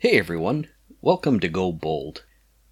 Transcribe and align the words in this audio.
Hey 0.00 0.16
everyone, 0.16 0.68
welcome 1.00 1.40
to 1.40 1.48
Go 1.48 1.72
Bold. 1.72 2.22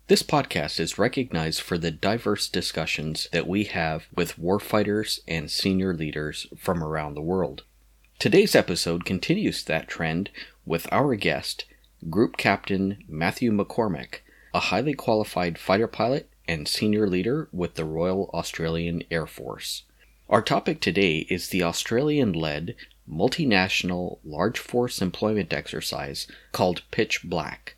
This 0.06 0.22
podcast 0.22 0.78
is 0.78 0.96
recognized 0.96 1.60
for 1.60 1.76
the 1.76 1.90
diverse 1.90 2.48
discussions 2.48 3.26
that 3.32 3.48
we 3.48 3.64
have 3.64 4.06
with 4.14 4.38
warfighters 4.38 5.18
and 5.26 5.50
senior 5.50 5.92
leaders 5.92 6.46
from 6.56 6.84
around 6.84 7.14
the 7.14 7.20
world. 7.20 7.64
Today's 8.20 8.54
episode 8.54 9.04
continues 9.04 9.64
that 9.64 9.88
trend 9.88 10.30
with 10.64 10.86
our 10.92 11.16
guest, 11.16 11.64
Group 12.08 12.36
Captain 12.36 13.02
Matthew 13.08 13.50
McCormack, 13.50 14.20
a 14.54 14.60
highly 14.60 14.94
qualified 14.94 15.58
fighter 15.58 15.88
pilot 15.88 16.30
and 16.46 16.68
senior 16.68 17.08
leader 17.08 17.48
with 17.50 17.74
the 17.74 17.84
Royal 17.84 18.30
Australian 18.34 19.02
Air 19.10 19.26
Force. 19.26 19.82
Our 20.30 20.42
topic 20.42 20.80
today 20.80 21.26
is 21.28 21.48
the 21.48 21.64
Australian 21.64 22.34
led 22.34 22.76
multinational 23.10 24.18
large 24.24 24.58
force 24.58 25.00
employment 25.00 25.52
exercise 25.52 26.26
called 26.52 26.82
Pitch 26.90 27.22
Black. 27.24 27.76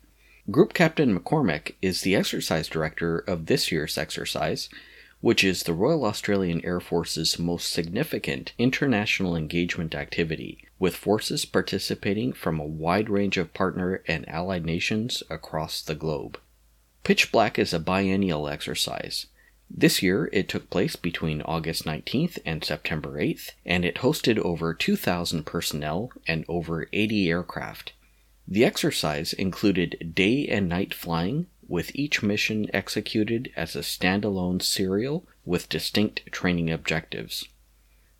Group 0.51 0.73
Captain 0.73 1.17
McCormack 1.17 1.75
is 1.81 2.01
the 2.01 2.15
exercise 2.15 2.67
director 2.67 3.19
of 3.19 3.45
this 3.45 3.71
year's 3.71 3.97
exercise, 3.97 4.67
which 5.21 5.43
is 5.43 5.63
the 5.63 5.73
Royal 5.73 6.05
Australian 6.05 6.63
Air 6.65 6.79
Force's 6.79 7.37
most 7.37 7.71
significant 7.71 8.53
international 8.57 9.35
engagement 9.35 9.93
activity, 9.93 10.65
with 10.79 10.95
forces 10.95 11.45
participating 11.45 12.33
from 12.33 12.59
a 12.59 12.65
wide 12.65 13.09
range 13.09 13.37
of 13.37 13.53
partner 13.53 14.01
and 14.07 14.27
allied 14.27 14.65
nations 14.65 15.21
across 15.29 15.81
the 15.81 15.95
globe. 15.95 16.39
Pitch 17.03 17.31
Black 17.31 17.59
is 17.59 17.73
a 17.73 17.79
biennial 17.79 18.47
exercise. 18.47 19.27
This 19.69 20.01
year, 20.01 20.29
it 20.33 20.49
took 20.49 20.69
place 20.69 20.95
between 20.95 21.41
August 21.43 21.85
19th 21.85 22.39
and 22.45 22.63
September 22.63 23.19
8th, 23.21 23.51
and 23.65 23.85
it 23.85 23.97
hosted 23.97 24.37
over 24.39 24.73
2,000 24.73 25.45
personnel 25.45 26.11
and 26.27 26.43
over 26.47 26.89
80 26.91 27.29
aircraft. 27.29 27.93
The 28.47 28.65
exercise 28.65 29.31
included 29.31 30.13
day 30.15 30.47
and 30.47 30.67
night 30.67 30.93
flying, 30.93 31.47
with 31.67 31.95
each 31.95 32.23
mission 32.23 32.67
executed 32.73 33.51
as 33.55 33.75
a 33.75 33.81
standalone 33.81 34.61
serial 34.61 35.27
with 35.45 35.69
distinct 35.69 36.31
training 36.31 36.71
objectives. 36.71 37.47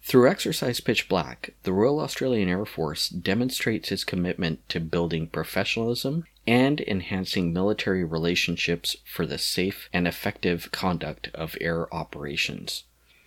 Through 0.01 0.29
Exercise 0.29 0.79
Pitch 0.79 1.07
Black, 1.07 1.53
the 1.63 1.73
Royal 1.73 1.99
Australian 1.99 2.49
Air 2.49 2.65
Force 2.65 3.09
demonstrates 3.09 3.91
its 3.91 4.03
commitment 4.03 4.67
to 4.69 4.79
building 4.79 5.27
professionalism 5.27 6.25
and 6.47 6.81
enhancing 6.81 7.53
military 7.53 8.03
relationships 8.03 8.95
for 9.05 9.27
the 9.27 9.37
safe 9.37 9.87
and 9.93 10.07
effective 10.07 10.71
conduct 10.71 11.29
of 11.35 11.55
air 11.61 11.93
operations. 11.93 12.85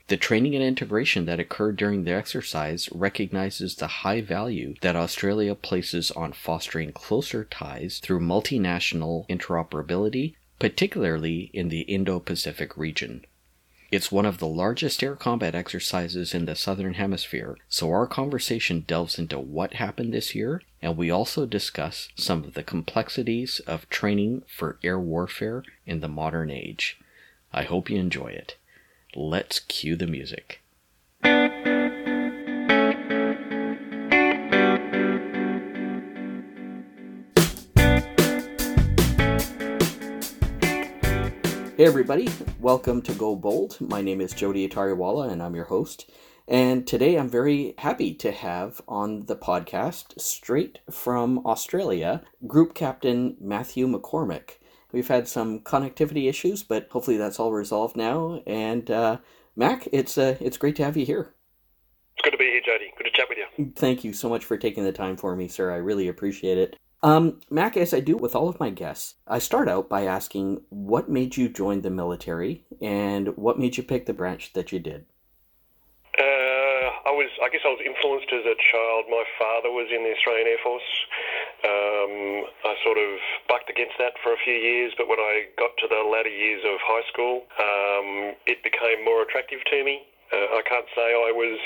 The 0.09 0.17
training 0.17 0.57
and 0.57 0.65
integration 0.65 1.27
that 1.27 1.39
occurred 1.39 1.77
during 1.77 2.03
the 2.03 2.13
exercise 2.13 2.89
recognizes 2.93 3.77
the 3.77 3.87
high 3.87 4.21
value 4.21 4.75
that 4.81 4.97
Australia 4.97 5.55
places 5.55 6.11
on 6.11 6.33
fostering 6.33 6.93
closer 6.93 7.45
ties 7.45 7.99
through 7.99 8.21
multinational 8.21 9.29
interoperability, 9.29 10.35
particularly 10.59 11.51
in 11.55 11.69
the 11.69 11.83
Indo 11.83 12.19
Pacific 12.19 12.77
region. 12.77 13.25
It's 13.93 14.11
one 14.11 14.25
of 14.25 14.39
the 14.39 14.47
largest 14.47 15.03
air 15.03 15.15
combat 15.15 15.55
exercises 15.55 16.33
in 16.33 16.47
the 16.47 16.57
Southern 16.57 16.95
Hemisphere, 16.95 17.59
so 17.69 17.91
our 17.91 18.07
conversation 18.07 18.87
delves 18.87 19.19
into 19.19 19.39
what 19.39 19.75
happened 19.75 20.15
this 20.15 20.35
year, 20.35 20.63
and 20.81 20.97
we 20.97 21.11
also 21.11 21.45
discuss 21.45 22.09
some 22.17 22.43
of 22.43 22.55
the 22.55 22.63
complexities 22.63 23.61
of 23.67 23.87
training 23.91 24.45
for 24.49 24.79
air 24.83 24.99
warfare 24.99 25.63
in 25.85 26.01
the 26.01 26.09
modern 26.09 26.51
age. 26.51 26.99
I 27.53 27.65
hope 27.65 27.91
you 27.91 27.99
enjoy 27.99 28.29
it. 28.29 28.57
Let's 29.15 29.61
cue 29.61 29.95
the 29.95 30.07
music. 30.07 30.63
Hey 41.83 41.89
everybody, 41.89 42.29
welcome 42.61 43.03
to 43.03 43.13
Go 43.13 43.35
Bold. 43.35 43.81
My 43.81 44.03
name 44.03 44.21
is 44.21 44.33
Jody 44.33 44.69
Atariwala 44.69 45.33
and 45.33 45.43
I'm 45.43 45.57
your 45.57 45.65
host. 45.65 46.09
And 46.47 46.87
today 46.87 47.17
I'm 47.17 47.29
very 47.29 47.75
happy 47.79 48.15
to 48.15 48.31
have 48.31 48.81
on 48.87 49.27
the 49.27 49.35
podcast, 49.35 50.21
straight 50.21 50.79
from 50.93 51.45
Australia, 51.45 52.23
Group 52.47 52.77
Captain 52.77 53.37
Matthew 53.41 53.89
McCormack. 53.89 54.59
We've 54.93 55.09
had 55.09 55.27
some 55.27 55.59
connectivity 55.59 56.29
issues, 56.29 56.63
but 56.63 56.87
hopefully 56.89 57.17
that's 57.17 57.41
all 57.41 57.51
resolved 57.51 57.97
now. 57.97 58.41
And 58.47 58.89
uh, 58.89 59.19
Mac, 59.57 59.89
it's 59.91 60.17
uh, 60.17 60.37
it's 60.39 60.59
great 60.59 60.77
to 60.77 60.85
have 60.85 60.97
you 60.97 61.05
here. 61.05 61.35
It's 62.15 62.23
good 62.23 62.31
to 62.31 62.39
be 62.39 62.45
here, 62.45 62.61
Jody. 62.65 62.93
Good 62.97 63.07
to 63.07 63.11
chat 63.11 63.27
with 63.29 63.39
you. 63.39 63.73
Thank 63.75 64.05
you 64.05 64.13
so 64.13 64.29
much 64.29 64.45
for 64.45 64.57
taking 64.57 64.85
the 64.85 64.93
time 64.93 65.17
for 65.17 65.35
me, 65.35 65.49
sir. 65.49 65.73
I 65.73 65.79
really 65.79 66.07
appreciate 66.07 66.59
it. 66.59 66.77
Um, 67.03 67.41
Mac, 67.51 67.77
as 67.77 67.93
I 67.93 67.99
do 67.99 68.17
with 68.17 68.37
all 68.37 68.49
of 68.49 68.61
my 68.61 68.71
guests, 68.71 69.15
I 69.27 69.41
start 69.41 69.69
out 69.69 69.89
by 69.89 70.07
asking 70.07 70.63
what 70.71 71.11
made 71.11 71.37
you 71.37 71.49
join 71.49 71.83
the 71.83 71.91
military 71.91 72.65
and 72.81 73.37
what 73.37 73.59
made 73.59 73.77
you 73.77 73.83
pick 73.83 74.07
the 74.07 74.15
branch 74.15 74.53
that 74.55 74.71
you 74.71 74.79
did? 74.79 75.05
Uh, 76.15 76.87
I 77.03 77.11
was, 77.11 77.27
I 77.43 77.51
guess 77.51 77.67
I 77.67 77.75
was 77.75 77.83
influenced 77.83 78.31
as 78.31 78.47
a 78.47 78.55
child. 78.71 79.11
My 79.11 79.27
father 79.35 79.75
was 79.75 79.91
in 79.91 80.07
the 80.07 80.15
Australian 80.15 80.47
Air 80.47 80.63
Force. 80.63 80.91
Um, 81.67 82.15
I 82.71 82.75
sort 82.87 82.99
of 82.99 83.19
bucked 83.51 83.71
against 83.71 83.99
that 83.99 84.15
for 84.23 84.31
a 84.31 84.39
few 84.45 84.55
years, 84.55 84.95
but 84.95 85.11
when 85.11 85.19
I 85.19 85.51
got 85.59 85.75
to 85.83 85.91
the 85.91 86.07
latter 86.07 86.31
years 86.31 86.63
of 86.63 86.79
high 86.87 87.07
school, 87.11 87.43
um, 87.59 88.39
it 88.47 88.63
became 88.63 89.03
more 89.03 89.27
attractive 89.27 89.59
to 89.59 89.79
me. 89.83 90.07
Uh, 90.31 90.55
I 90.55 90.63
can't 90.71 90.87
say 90.95 91.19
I 91.19 91.35
was 91.35 91.59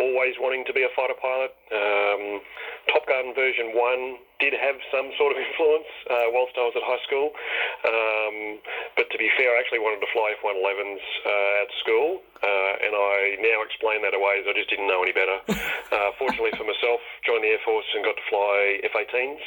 always 0.00 0.34
wanting 0.40 0.64
to 0.64 0.72
be 0.72 0.82
a 0.82 0.92
fighter 0.96 1.14
pilot. 1.20 1.52
Um, 1.76 2.40
Top 2.88 3.04
Gun 3.04 3.36
version 3.36 3.76
1 3.76 4.27
did 4.38 4.54
have 4.54 4.78
some 4.94 5.10
sort 5.18 5.34
of 5.34 5.38
influence 5.38 5.90
uh, 6.06 6.30
whilst 6.30 6.54
I 6.54 6.62
was 6.62 6.74
at 6.78 6.86
high 6.86 7.02
school. 7.02 7.34
Um, 7.82 8.62
but 8.94 9.10
to 9.10 9.18
be 9.18 9.26
fair, 9.34 9.50
I 9.54 9.58
actually 9.58 9.82
wanted 9.82 9.98
to 9.98 10.10
fly 10.14 10.34
F-111s 10.38 11.02
uh, 11.26 11.62
at 11.66 11.70
school, 11.82 12.22
uh, 12.38 12.72
and 12.86 12.94
I 12.94 13.34
now 13.42 13.66
explain 13.66 14.02
that 14.06 14.14
away 14.14 14.38
as 14.38 14.46
I 14.46 14.54
just 14.54 14.70
didn't 14.70 14.86
know 14.86 15.02
any 15.02 15.14
better. 15.14 15.38
Uh, 15.88 16.12
fortunately 16.20 16.52
for 16.52 16.68
myself, 16.68 17.00
joined 17.24 17.40
the 17.40 17.48
Air 17.48 17.64
Force 17.64 17.88
and 17.96 18.04
got 18.04 18.12
to 18.12 18.26
fly 18.28 18.76
F-18s, 18.92 19.40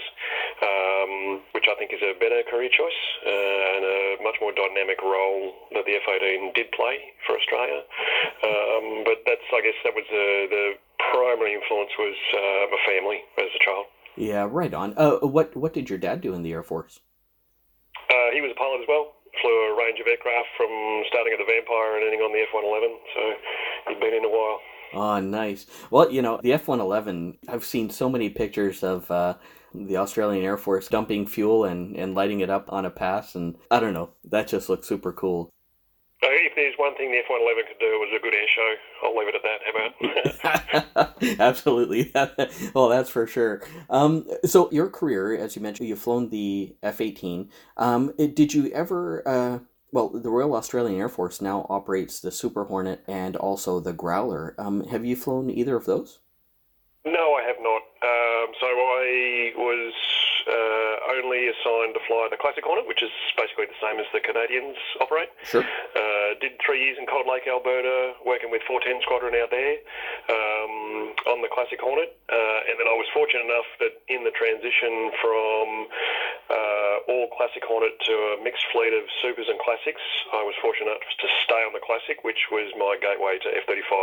um, 0.65 1.45
which 1.53 1.69
I 1.69 1.77
think 1.77 1.93
is 1.93 2.01
a 2.01 2.17
better 2.17 2.41
career 2.49 2.65
choice 2.73 3.01
uh, 3.21 3.75
and 3.77 3.85
a 3.85 3.99
much 4.25 4.41
more 4.41 4.49
dynamic 4.49 4.97
role 5.05 5.53
that 5.77 5.85
the 5.85 6.01
F-18 6.01 6.57
did 6.57 6.73
play 6.73 6.97
for 7.29 7.37
Australia. 7.37 7.85
Um, 8.41 9.05
but 9.05 9.21
that's, 9.29 9.45
I 9.53 9.61
guess, 9.61 9.77
that 9.85 9.93
was 9.93 10.09
the, 10.09 10.27
the 10.49 10.65
primary 11.13 11.53
influence 11.53 11.93
was 12.01 12.17
uh, 12.33 12.73
my 12.73 12.81
family 12.89 13.21
as 13.37 13.53
a 13.53 13.61
child. 13.61 13.85
Yeah, 14.15 14.47
right 14.49 14.73
on. 14.73 14.93
Uh, 14.97 15.19
what 15.19 15.55
what 15.55 15.73
did 15.73 15.89
your 15.89 15.99
dad 15.99 16.21
do 16.21 16.33
in 16.33 16.43
the 16.43 16.51
Air 16.51 16.63
Force? 16.63 16.99
Uh, 18.09 18.31
he 18.33 18.41
was 18.41 18.51
a 18.51 18.59
pilot 18.59 18.81
as 18.81 18.87
well. 18.87 19.13
Flew 19.41 19.51
a 19.51 19.77
range 19.77 19.99
of 19.99 20.07
aircraft 20.07 20.47
from 20.57 20.69
starting 21.07 21.33
at 21.33 21.39
the 21.39 21.47
Vampire 21.47 21.95
and 21.95 22.03
ending 22.03 22.19
on 22.19 22.33
the 22.33 22.43
F-111. 22.51 22.91
So 23.15 23.21
he'd 23.87 23.99
been 23.99 24.13
in 24.13 24.25
a 24.25 24.29
while. 24.29 24.59
Oh, 24.93 25.19
nice. 25.21 25.65
Well, 25.89 26.11
you 26.11 26.21
know, 26.21 26.39
the 26.43 26.51
F 26.53 26.67
111, 26.67 27.37
I've 27.47 27.63
seen 27.63 27.89
so 27.89 28.09
many 28.09 28.29
pictures 28.29 28.83
of 28.83 29.09
uh, 29.09 29.35
the 29.73 29.97
Australian 29.97 30.43
Air 30.43 30.57
Force 30.57 30.89
dumping 30.89 31.25
fuel 31.27 31.63
and, 31.63 31.95
and 31.95 32.13
lighting 32.13 32.41
it 32.41 32.49
up 32.49 32.71
on 32.73 32.85
a 32.85 32.89
pass. 32.89 33.35
And 33.35 33.55
I 33.69 33.79
don't 33.79 33.93
know, 33.93 34.09
that 34.25 34.49
just 34.49 34.67
looks 34.67 34.87
super 34.87 35.13
cool. 35.13 35.49
If 36.23 36.55
there's 36.55 36.75
one 36.77 36.95
thing 36.95 37.11
the 37.11 37.17
F-111 37.17 37.67
could 37.67 37.79
do, 37.79 37.87
it 37.87 37.99
was 37.99 38.09
a 38.15 38.21
good 38.21 38.35
air 38.35 38.47
show. 38.55 38.75
I'll 39.03 39.17
leave 39.17 39.27
it 39.27 39.35
at 39.35 39.41
that. 39.43 40.91
How 40.93 41.05
about? 41.07 41.21
Absolutely. 41.39 42.11
well, 42.73 42.89
that's 42.89 43.09
for 43.09 43.25
sure. 43.25 43.63
Um, 43.89 44.27
so 44.45 44.69
your 44.71 44.89
career, 44.89 45.35
as 45.35 45.55
you 45.55 45.61
mentioned, 45.61 45.89
you've 45.89 45.99
flown 45.99 46.29
the 46.29 46.75
F-18. 46.83 47.49
Um, 47.77 48.13
did 48.17 48.53
you 48.53 48.71
ever? 48.71 49.27
Uh, 49.27 49.59
well, 49.91 50.09
the 50.09 50.29
Royal 50.29 50.55
Australian 50.55 50.99
Air 50.99 51.09
Force 51.09 51.41
now 51.41 51.65
operates 51.69 52.19
the 52.19 52.31
Super 52.31 52.65
Hornet 52.65 53.03
and 53.07 53.35
also 53.35 53.79
the 53.79 53.93
Growler. 53.93 54.55
Um, 54.57 54.85
have 54.85 55.03
you 55.03 55.15
flown 55.15 55.49
either 55.49 55.75
of 55.75 55.85
those? 55.85 56.19
No, 57.03 57.33
I 57.33 57.43
have 57.47 57.57
not. 57.59 57.81
Um, 58.03 58.53
so 58.59 58.67
I 58.67 59.51
was 59.57 59.93
only 61.21 61.47
assigned 61.47 61.93
to 61.93 62.01
fly 62.09 62.27
the 62.29 62.37
Classic 62.37 62.63
Hornet, 62.65 62.87
which 62.87 63.05
is 63.05 63.13
basically 63.37 63.69
the 63.69 63.79
same 63.79 64.01
as 64.01 64.09
the 64.11 64.19
Canadians 64.19 64.77
operate. 64.99 65.29
Sure. 65.45 65.61
Uh, 65.61 66.33
did 66.41 66.57
three 66.65 66.81
years 66.81 66.97
in 66.97 67.05
Cold 67.05 67.29
Lake, 67.29 67.45
Alberta, 67.45 68.17
working 68.25 68.49
with 68.49 68.61
410 68.65 69.01
Squadron 69.05 69.37
out 69.37 69.53
there 69.53 69.77
um, 70.33 71.13
on 71.29 71.41
the 71.45 71.49
Classic 71.53 71.79
Hornet. 71.79 72.17
Uh, 72.27 72.69
and 72.69 72.75
then 72.81 72.87
I 72.89 72.95
was 72.97 73.05
fortunate 73.13 73.45
enough 73.45 73.69
that 73.79 73.93
in 74.09 74.25
the 74.25 74.33
transition 74.33 75.13
from 75.21 75.65
uh, 76.49 76.90
all 77.07 77.27
Classic 77.37 77.63
Hornet 77.65 77.97
to 78.05 78.13
a 78.13 78.43
mixed 78.43 78.65
fleet 78.71 78.93
of 78.93 79.03
Supers 79.21 79.47
and 79.49 79.59
Classics, 79.59 80.01
I 80.33 80.43
was 80.43 80.55
fortunate 80.61 80.91
enough 80.91 81.05
to 81.19 81.27
stay 81.43 81.61
on 81.65 81.73
the 81.73 81.83
Classic, 81.83 82.23
which 82.23 82.49
was 82.51 82.71
my 82.77 82.97
gateway 83.01 83.39
to 83.41 83.49
F-35, 83.63 83.93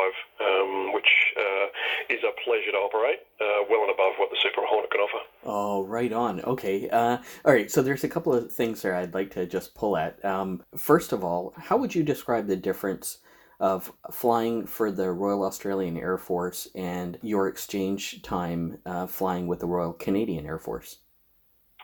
um, 0.41 0.93
which 0.93 1.11
uh, 1.37 1.67
is 2.15 2.23
a 2.25 2.33
pleasure 2.45 2.73
to 2.73 2.79
operate, 2.79 3.21
uh, 3.41 3.65
well 3.71 3.83
and 3.83 3.91
above 3.91 4.15
what 4.19 4.31
the 4.31 4.39
Super 4.43 4.63
Hornet 4.65 4.91
can 4.91 5.01
offer. 5.01 5.23
Oh, 5.45 5.85
right 5.85 6.13
on. 6.13 6.41
Okay. 6.43 6.89
Uh, 6.89 7.19
all 7.45 7.53
right. 7.53 7.71
So 7.71 7.83
there's 7.83 8.05
a 8.05 8.09
couple 8.09 8.35
of 8.35 8.53
things 8.53 8.83
there 8.83 8.95
I'd 8.95 9.15
like 9.15 9.31
to 9.33 9.47
just 9.47 9.75
pull 9.75 9.97
at. 9.97 10.23
Um, 10.25 10.63
first 10.77 11.13
of 11.13 11.25
all, 11.25 11.55
how 11.57 11.77
would 11.77 11.95
you 11.95 12.03
describe 12.03 12.47
the 12.47 12.57
difference 12.57 13.19
of 13.61 13.93
flying 14.11 14.67
for 14.67 14.91
the 14.91 15.11
Royal 15.11 15.45
Australian 15.45 15.97
Air 15.97 16.17
Force 16.19 16.69
and 16.75 17.19
your 17.23 17.49
exchange 17.49 18.23
time 18.23 18.79
uh, 18.87 19.07
flying 19.07 19.47
with 19.47 19.61
the 19.61 19.67
Royal 19.67 19.93
Canadian 19.93 20.47
Air 20.47 20.59
Force? 20.59 20.99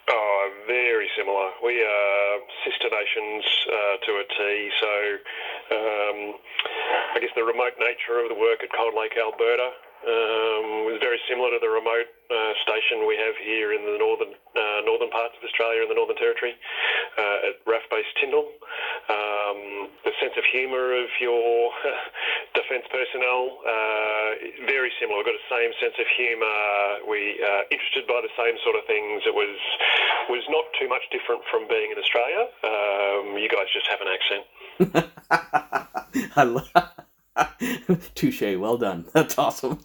Oh, 0.08 0.43
similar. 1.16 1.50
We 1.62 1.82
are 1.82 2.38
sister 2.64 2.88
nations 2.90 3.44
uh, 3.68 3.96
to 4.00 4.10
a 4.20 4.24
T. 4.24 4.38
So 4.80 4.92
um, 5.72 6.18
I 7.14 7.20
guess 7.20 7.30
the 7.36 7.44
remote 7.44 7.76
nature 7.78 8.20
of 8.20 8.28
the 8.28 8.38
work 8.38 8.62
at 8.62 8.70
Cold 8.72 8.94
Lake, 8.96 9.14
Alberta, 9.16 9.70
um, 10.04 10.84
was 10.84 11.00
very 11.00 11.16
similar 11.28 11.48
to 11.56 11.60
the 11.60 11.68
remote 11.70 12.08
uh, 12.28 12.52
station 12.60 13.08
we 13.08 13.16
have 13.16 13.32
here 13.40 13.72
in 13.72 13.88
the 13.88 13.96
northern 13.96 14.36
uh, 14.52 14.80
northern 14.84 15.08
parts 15.08 15.32
of 15.36 15.42
Australia 15.44 15.80
in 15.80 15.88
the 15.88 15.96
Northern 15.96 16.20
Territory 16.20 16.52
uh, 17.16 17.48
at 17.48 17.54
RAAF 17.64 17.84
Base 17.88 18.08
Tindal. 18.20 18.44
Um, 19.54 19.88
the 20.04 20.10
sense 20.20 20.34
of 20.36 20.44
humour 20.52 20.92
of 21.02 21.08
your 21.20 21.70
defence 22.54 22.84
personnel 22.90 23.58
uh, 23.66 24.66
very 24.66 24.90
similar. 25.00 25.18
We've 25.18 25.26
got 25.26 25.38
the 25.38 25.50
same 25.54 25.72
sense 25.80 25.94
of 25.98 26.06
humour. 26.16 27.08
We 27.08 27.40
are 27.42 27.64
interested 27.70 28.06
by 28.06 28.20
the 28.22 28.32
same 28.36 28.56
sort 28.64 28.76
of 28.76 28.84
things. 28.86 29.22
It 29.26 29.34
was 29.34 29.56
was 30.28 30.44
not 30.48 30.64
too 30.80 30.88
much 30.88 31.02
different 31.10 31.42
from 31.50 31.68
being 31.68 31.92
in 31.92 31.98
Australia. 31.98 32.48
Um, 32.64 33.38
you 33.38 33.48
guys 33.48 33.68
just 33.72 33.86
have 33.88 34.00
an 34.02 34.08
accent. 34.10 34.44
I 36.36 36.42
love. 36.44 36.70
Touche. 38.14 38.56
Well 38.58 38.76
done. 38.78 39.06
That's 39.12 39.38
awesome. 39.38 39.80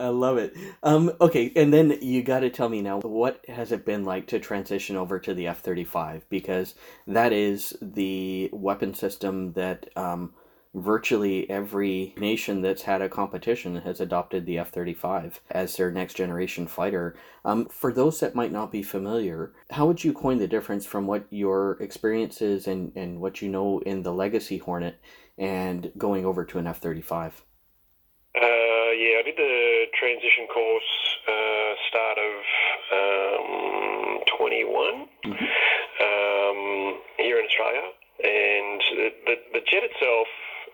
I 0.00 0.08
love 0.08 0.38
it. 0.38 0.56
Um, 0.82 1.12
okay, 1.20 1.52
and 1.54 1.72
then 1.72 1.98
you 2.00 2.22
got 2.22 2.40
to 2.40 2.50
tell 2.50 2.68
me 2.68 2.80
now, 2.80 3.00
what 3.00 3.44
has 3.48 3.70
it 3.70 3.84
been 3.84 4.04
like 4.04 4.26
to 4.28 4.38
transition 4.38 4.96
over 4.96 5.18
to 5.18 5.34
the 5.34 5.46
F 5.46 5.60
thirty 5.60 5.84
five? 5.84 6.28
Because 6.28 6.74
that 7.06 7.32
is 7.32 7.76
the 7.82 8.48
weapon 8.52 8.94
system 8.94 9.52
that 9.52 9.90
um, 9.96 10.32
virtually 10.74 11.48
every 11.50 12.14
nation 12.16 12.62
that's 12.62 12.82
had 12.82 13.02
a 13.02 13.08
competition 13.08 13.76
has 13.76 14.00
adopted 14.00 14.46
the 14.46 14.58
F 14.58 14.70
35 14.70 15.40
as 15.50 15.76
their 15.76 15.90
next 15.90 16.14
generation 16.14 16.66
fighter. 16.66 17.16
Um, 17.44 17.66
for 17.66 17.92
those 17.92 18.20
that 18.20 18.34
might 18.34 18.52
not 18.52 18.70
be 18.70 18.82
familiar, 18.82 19.52
how 19.70 19.86
would 19.86 20.04
you 20.04 20.12
coin 20.12 20.38
the 20.38 20.46
difference 20.46 20.86
from 20.86 21.06
what 21.06 21.26
your 21.30 21.72
experiences 21.82 22.68
and, 22.68 22.92
and 22.94 23.20
what 23.20 23.42
you 23.42 23.48
know 23.48 23.80
in 23.80 24.02
the 24.02 24.12
Legacy 24.12 24.58
Hornet 24.58 25.00
and 25.36 25.90
going 25.98 26.24
over 26.24 26.44
to 26.44 26.58
an 26.58 26.66
F 26.66 26.78
35? 26.78 27.44
Uh, 28.30 28.90
yeah, 28.94 29.18
I 29.18 29.22
did 29.26 29.36
the 29.36 29.86
transition 29.98 30.46
course 30.46 30.92
uh, 31.26 31.72
start 31.90 32.16
of 32.18 32.34
um, 32.94 34.18
21 34.38 35.08
mm-hmm. 35.26 35.34
um, 35.34 37.00
here 37.18 37.38
in 37.38 37.44
Australia. 37.46 37.90
And 38.22 38.80
the, 39.26 39.36
the, 39.54 39.60
jet 39.66 39.82
itself 39.82 40.28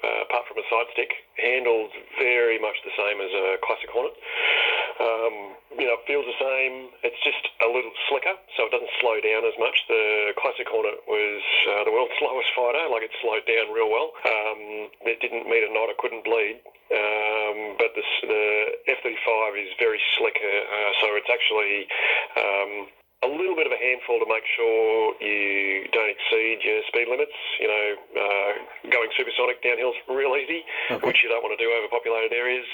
uh, 0.04 0.28
apart 0.28 0.44
from 0.48 0.58
a 0.60 0.66
side 0.68 0.88
stick, 0.92 1.12
handles 1.40 1.90
very 2.18 2.58
much 2.60 2.76
the 2.84 2.92
same 2.96 3.18
as 3.20 3.32
a 3.32 3.56
classic 3.64 3.88
Hornet. 3.90 4.12
Um, 4.96 5.56
you 5.76 5.84
know, 5.84 6.00
it 6.00 6.04
feels 6.08 6.25
the 6.25 6.38
same. 6.40 6.88
It's 7.04 7.20
just 7.20 7.44
a 7.60 7.69
little 7.69 7.93
slicker, 8.08 8.32
so 8.56 8.64
it 8.64 8.72
doesn't 8.72 8.94
slow 9.00 9.20
down 9.20 9.44
as 9.44 9.56
much. 9.60 9.76
The 9.88 10.32
classic 10.40 10.69
Hornet 10.72 11.04
was 11.04 11.43
uh, 11.69 11.84
the 11.84 11.93
world's 11.93 12.16
slowest 12.20 12.48
fighter. 12.56 12.88
Like 12.88 13.04
it 13.04 13.12
slowed 13.20 13.44
down 13.44 13.72
real 13.76 13.93
well. 13.93 14.16
Um, 14.25 14.88
it 15.04 15.20
didn't 15.20 15.44
meet 15.44 15.64
a 15.64 15.70
knot. 15.72 15.93
It 15.93 16.00
couldn't 16.00 16.25
bleed. 16.25 16.64
Um, 16.87 17.75
but 17.82 17.90
the, 17.98 18.04
the 18.22 18.44
F-35 19.02 19.58
is 19.58 19.75
very 19.75 19.98
slick, 20.16 20.38
uh, 20.38 20.90
so 21.02 21.19
it's 21.19 21.26
actually 21.26 21.82
um, 22.38 22.87
a 23.26 23.31
little 23.32 23.58
bit 23.58 23.66
of 23.66 23.75
a 23.75 23.81
handful 23.81 24.22
to 24.22 24.28
make 24.31 24.46
sure 24.54 25.16
you 25.19 25.88
don't 25.90 26.12
exceed 26.12 26.62
your 26.62 26.87
speed 26.87 27.10
limits. 27.10 27.34
You 27.58 27.69
know, 27.69 27.87
uh, 28.22 28.52
going 28.92 29.10
supersonic 29.19 29.64
downhill's 29.66 29.99
real 30.06 30.38
easy, 30.38 30.62
okay. 30.92 31.02
which 31.02 31.25
you 31.25 31.28
don't 31.32 31.42
want 31.42 31.58
to 31.58 31.60
do 31.60 31.66
over 31.75 31.90
populated 31.90 32.31
areas. 32.31 32.69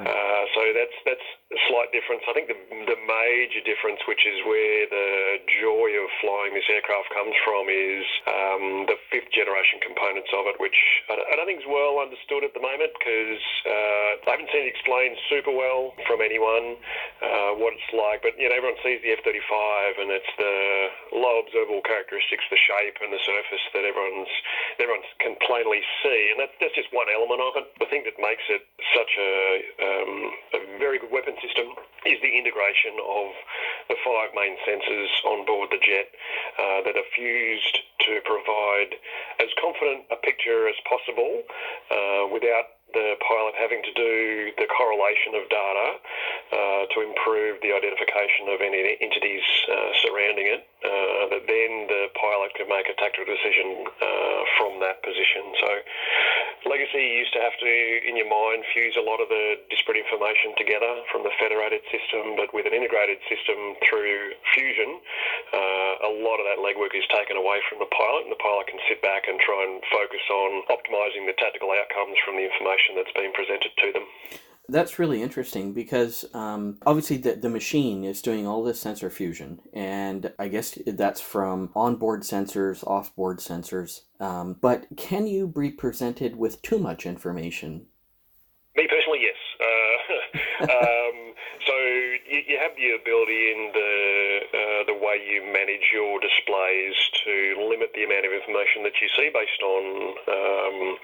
Uh, 0.00 0.44
so 0.56 0.62
that's 0.72 0.98
that's 1.04 1.28
a 1.52 1.60
slight 1.68 1.92
difference. 1.92 2.24
I 2.24 2.32
think 2.32 2.48
the 2.48 2.58
the 2.88 2.98
major 3.04 3.60
difference, 3.64 4.00
which 4.08 4.24
is 4.24 4.40
where 4.48 4.88
the 4.88 5.10
joy 5.60 5.90
of 6.00 6.08
flying 6.24 6.56
this 6.56 6.66
aircraft 6.72 7.12
comes 7.12 7.36
from, 7.44 7.68
is 7.68 8.04
um, 8.26 8.64
the 8.88 8.96
fifth 9.12 9.28
generation 9.36 9.82
components 9.84 10.32
of 10.32 10.48
it, 10.48 10.56
which 10.56 10.76
I 11.12 11.36
don't 11.36 11.48
think 11.48 11.60
is 11.60 11.68
well 11.68 12.00
understood 12.00 12.44
at 12.44 12.56
the 12.56 12.62
moment 12.62 12.92
because 12.96 13.44
uh, 13.68 14.28
I 14.28 14.30
haven't 14.38 14.50
seen 14.52 14.64
it 14.64 14.72
explained 14.72 15.16
super 15.28 15.52
well 15.52 15.92
from 16.08 16.24
anyone 16.24 16.80
uh, 17.20 17.52
what 17.60 17.76
it's 17.76 17.92
like. 17.92 18.24
But 18.24 18.40
you 18.40 18.48
know, 18.48 18.56
everyone 18.56 18.80
sees 18.80 19.04
the 19.04 19.12
F-35 19.20 20.00
and 20.00 20.08
it's 20.08 20.32
the 20.40 20.56
low 21.20 21.44
observable 21.44 21.84
characteristics, 21.84 22.44
the 22.48 22.60
shape 22.60 22.96
and 23.04 23.12
the 23.12 23.22
surface 23.22 23.64
that 23.76 23.84
everyone's 23.84 24.32
everyone 24.80 25.04
can 25.20 25.36
plainly 25.44 25.82
see, 26.02 26.20
and 26.32 26.40
that, 26.40 26.56
that's 26.58 26.74
just 26.74 26.90
one 26.90 27.06
element 27.12 27.40
of 27.40 27.52
it. 27.60 27.66
The 27.78 27.88
thing 27.90 28.02
that 28.08 28.16
makes 28.18 28.44
it 28.48 28.64
such 28.94 29.12
a, 29.18 29.30
um, 29.82 30.12
a 30.54 30.60
very 30.78 30.98
good 30.98 31.10
weapon 31.10 31.34
system 31.42 31.74
is 32.06 32.18
the 32.22 32.32
integration 32.32 32.98
of 33.02 33.28
the 33.88 33.96
five 34.06 34.30
main 34.34 34.56
sensors 34.66 35.12
on 35.26 35.46
board 35.46 35.68
the 35.70 35.82
jet 35.82 36.08
uh, 36.58 36.80
that 36.86 36.96
are 36.96 37.10
fused 37.14 37.76
to 38.06 38.18
provide 38.24 38.94
as 39.38 39.50
confident 39.60 40.06
a 40.10 40.18
picture 40.22 40.68
as 40.68 40.74
possible 40.86 41.42
uh, 41.90 42.26
without 42.30 42.82
the 42.92 43.16
pilot 43.24 43.56
having 43.56 43.80
to 43.82 43.92
do 43.96 44.52
the 44.60 44.68
correlation 44.68 45.32
of 45.36 45.48
data 45.48 45.88
uh, 46.52 46.82
to 46.92 47.00
improve 47.00 47.56
the 47.64 47.72
identification 47.72 48.52
of 48.52 48.60
any 48.60 49.00
entities 49.00 49.44
uh, 49.68 49.90
surrounding 50.04 50.48
it, 50.52 50.62
uh, 50.84 51.24
that 51.32 51.44
then 51.48 51.70
the 51.88 52.12
pilot 52.12 52.52
could 52.52 52.68
make 52.68 52.84
a 52.88 52.96
tactical 53.00 53.24
decision 53.24 53.88
uh, 53.88 54.40
from 54.60 54.76
that 54.84 55.00
position. 55.00 55.44
So 55.56 55.70
Legacy 56.62 57.02
used 57.02 57.34
to 57.34 57.42
have 57.42 57.58
to, 57.58 57.66
in 58.06 58.14
your 58.14 58.30
mind, 58.30 58.62
fuse 58.70 58.94
a 58.94 59.02
lot 59.02 59.18
of 59.18 59.26
the 59.26 59.58
disparate 59.66 59.98
information 59.98 60.54
together 60.54 61.02
from 61.10 61.26
the 61.26 61.34
federated 61.42 61.82
system, 61.90 62.38
but 62.38 62.54
with 62.54 62.70
an 62.70 62.74
integrated 62.74 63.18
system 63.26 63.74
through 63.82 64.30
fusion, 64.54 65.02
uh, 65.50 66.06
a 66.06 66.12
lot 66.22 66.38
of 66.38 66.46
that 66.46 66.62
legwork 66.62 66.94
is 66.94 67.02
taken 67.10 67.34
away 67.34 67.58
from 67.66 67.82
the 67.82 67.90
pilot, 67.90 68.30
and 68.30 68.32
the 68.32 68.38
pilot 68.38 68.70
can 68.70 68.78
sit 68.86 69.02
back 69.02 69.26
and 69.26 69.42
try 69.42 69.58
and 69.58 69.82
focus 69.90 70.22
on 70.30 70.62
optimizing 70.70 71.26
the 71.26 71.34
tactical 71.34 71.74
outcomes 71.74 72.14
from 72.22 72.38
the 72.38 72.46
information 72.46 72.94
that's 72.94 73.12
being 73.18 73.34
presented 73.34 73.74
to 73.82 73.88
them. 73.90 74.06
That's 74.68 74.98
really 74.98 75.22
interesting 75.22 75.72
because 75.72 76.24
um, 76.34 76.78
obviously 76.86 77.16
the, 77.16 77.34
the 77.34 77.48
machine 77.48 78.04
is 78.04 78.22
doing 78.22 78.46
all 78.46 78.62
this 78.62 78.80
sensor 78.80 79.10
fusion, 79.10 79.60
and 79.72 80.32
I 80.38 80.48
guess 80.48 80.78
that's 80.86 81.20
from 81.20 81.70
onboard 81.74 82.22
sensors, 82.22 82.84
offboard 82.84 83.38
sensors. 83.38 84.02
Um, 84.20 84.56
but 84.60 84.86
can 84.96 85.26
you 85.26 85.48
be 85.48 85.70
presented 85.70 86.36
with 86.36 86.62
too 86.62 86.78
much 86.78 87.06
information? 87.06 87.86
Me 88.76 88.86
personally, 88.88 89.20
yes. 89.20 89.36
Uh, 89.60 90.62
um, 90.72 91.34
so 91.66 91.74
you, 91.76 92.40
you 92.48 92.58
have 92.58 92.72
the 92.76 92.96
ability 92.96 93.52
in 93.52 93.70
the 93.74 93.92
uh, 94.52 94.82
the 94.86 94.94
way 94.94 95.20
you 95.20 95.44
manage 95.52 95.90
your 95.92 96.18
displays 96.20 96.94
to 97.24 97.68
limit 97.68 97.92
the 97.94 98.04
amount 98.04 98.26
of 98.26 98.32
information 98.32 98.82
that 98.82 98.96
you 99.00 99.08
see 99.16 99.28
based 99.28 99.62
on 99.62 99.84
um, 100.26 100.96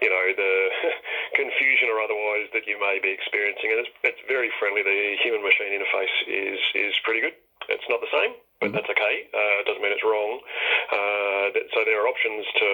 you 0.00 0.10
know 0.10 0.26
the 0.34 0.54
confusion 1.40 1.88
or 1.90 2.00
otherwise 2.00 2.48
that 2.54 2.66
you 2.66 2.78
may 2.78 2.98
be 3.02 3.10
experiencing. 3.10 3.72
And 3.74 3.78
it's, 3.84 3.92
it's 4.04 4.22
very 4.26 4.50
friendly. 4.58 4.82
The 4.82 5.16
human 5.22 5.42
machine 5.42 5.74
interface 5.74 6.14
is 6.26 6.60
is 6.74 6.94
pretty 7.04 7.20
good. 7.20 7.36
It's 7.68 7.84
not 7.90 8.00
the 8.00 8.08
same, 8.08 8.32
but 8.62 8.72
mm-hmm. 8.72 8.80
that's 8.80 8.88
okay. 8.88 9.14
Uh, 9.28 9.60
it 9.60 9.66
doesn't 9.68 9.82
mean 9.84 9.92
it's 9.92 10.06
wrong. 10.06 10.40
Uh, 10.88 11.52
that, 11.52 11.64
so 11.76 11.84
there 11.84 12.00
are 12.00 12.08
options 12.08 12.46
to 12.56 12.68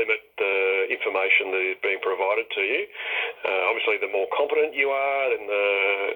limit 0.00 0.20
the 0.40 0.88
information 0.88 1.52
that 1.52 1.64
is 1.76 1.78
being 1.84 2.00
provided 2.00 2.48
to 2.56 2.62
you. 2.64 2.82
Uh, 3.44 3.70
obviously, 3.70 3.96
the 4.00 4.12
more 4.12 4.26
competent 4.36 4.74
you 4.74 4.88
are, 4.88 5.30
then 5.30 5.46
the, 5.46 5.66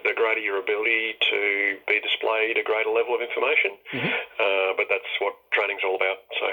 the 0.04 0.14
greater 0.14 0.40
your 0.40 0.60
ability 0.60 1.14
to 1.30 1.76
be 1.88 2.00
displayed 2.00 2.58
a 2.58 2.62
greater 2.62 2.90
level 2.90 3.14
of 3.14 3.22
information. 3.22 3.72
Mm-hmm. 3.92 4.06
Uh, 4.06 4.72
but 4.76 4.86
that's 4.90 5.08
what 5.20 5.34
training's 5.52 5.80
all 5.84 5.96
about. 5.96 6.18
So 6.40 6.46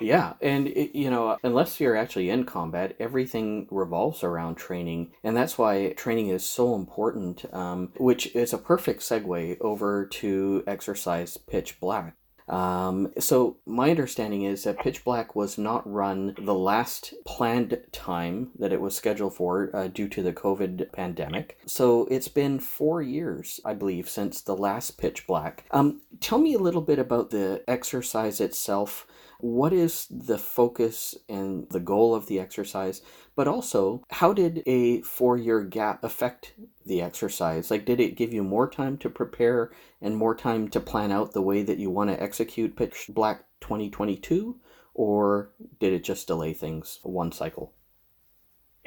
yeah, 0.00 0.34
and 0.40 0.68
it, 0.68 0.96
you 0.96 1.10
know, 1.10 1.38
unless 1.42 1.80
you're 1.80 1.96
actually 1.96 2.30
in 2.30 2.44
combat, 2.44 2.96
everything 2.98 3.68
revolves 3.70 4.22
around 4.22 4.56
training, 4.56 5.12
and 5.22 5.36
that's 5.36 5.56
why 5.56 5.92
training 5.92 6.28
is 6.28 6.44
so 6.44 6.74
important. 6.74 7.44
Um, 7.54 7.92
which 7.98 8.34
is 8.34 8.52
a 8.52 8.58
perfect 8.58 9.00
segue 9.00 9.58
over 9.60 10.06
to 10.06 10.64
exercise 10.66 11.36
pitch 11.36 11.80
black 11.80 12.14
um, 12.48 13.12
so 13.18 13.56
my 13.66 13.90
understanding 13.90 14.42
is 14.42 14.64
that 14.64 14.78
Pitch 14.78 15.04
Black 15.04 15.34
was 15.34 15.58
not 15.58 15.90
run 15.90 16.34
the 16.38 16.54
last 16.54 17.12
planned 17.24 17.78
time 17.92 18.50
that 18.58 18.72
it 18.72 18.80
was 18.80 18.96
scheduled 18.96 19.34
for 19.34 19.74
uh, 19.74 19.88
due 19.88 20.08
to 20.08 20.22
the 20.22 20.32
COVID 20.32 20.92
pandemic. 20.92 21.58
So 21.66 22.06
it's 22.10 22.28
been 22.28 22.60
four 22.60 23.02
years, 23.02 23.60
I 23.64 23.74
believe, 23.74 24.08
since 24.08 24.40
the 24.40 24.56
last 24.56 24.98
Pitch 24.98 25.26
Black. 25.26 25.64
Um, 25.72 26.02
tell 26.20 26.38
me 26.38 26.54
a 26.54 26.58
little 26.58 26.82
bit 26.82 26.98
about 26.98 27.30
the 27.30 27.64
exercise 27.66 28.40
itself. 28.40 29.06
What 29.40 29.72
is 29.72 30.06
the 30.10 30.38
focus 30.38 31.14
and 31.28 31.68
the 31.70 31.80
goal 31.80 32.14
of 32.14 32.26
the 32.26 32.40
exercise? 32.40 33.02
But 33.34 33.48
also, 33.48 34.02
how 34.08 34.32
did 34.32 34.62
a 34.66 35.02
four 35.02 35.36
year 35.36 35.62
gap 35.62 36.02
affect 36.04 36.54
the 36.86 37.02
exercise? 37.02 37.70
Like, 37.70 37.84
did 37.84 38.00
it 38.00 38.16
give 38.16 38.32
you 38.32 38.42
more 38.42 38.68
time 38.68 38.96
to 38.98 39.10
prepare 39.10 39.70
and 40.00 40.16
more 40.16 40.34
time 40.34 40.68
to 40.68 40.80
plan 40.80 41.12
out 41.12 41.32
the 41.32 41.42
way 41.42 41.62
that 41.62 41.78
you 41.78 41.90
want 41.90 42.10
to 42.10 42.22
execute 42.22 42.76
Pitch 42.76 43.06
Black 43.08 43.44
2022? 43.60 44.56
Or 44.94 45.50
did 45.78 45.92
it 45.92 46.04
just 46.04 46.26
delay 46.26 46.54
things 46.54 47.00
one 47.02 47.30
cycle? 47.32 47.72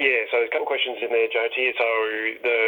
Yeah, 0.00 0.24
so 0.32 0.40
there's 0.40 0.48
a 0.48 0.52
couple 0.52 0.64
of 0.64 0.72
questions 0.72 0.96
in 1.02 1.10
there, 1.12 1.28
JT. 1.28 1.76
So 1.76 1.88
the 2.42 2.60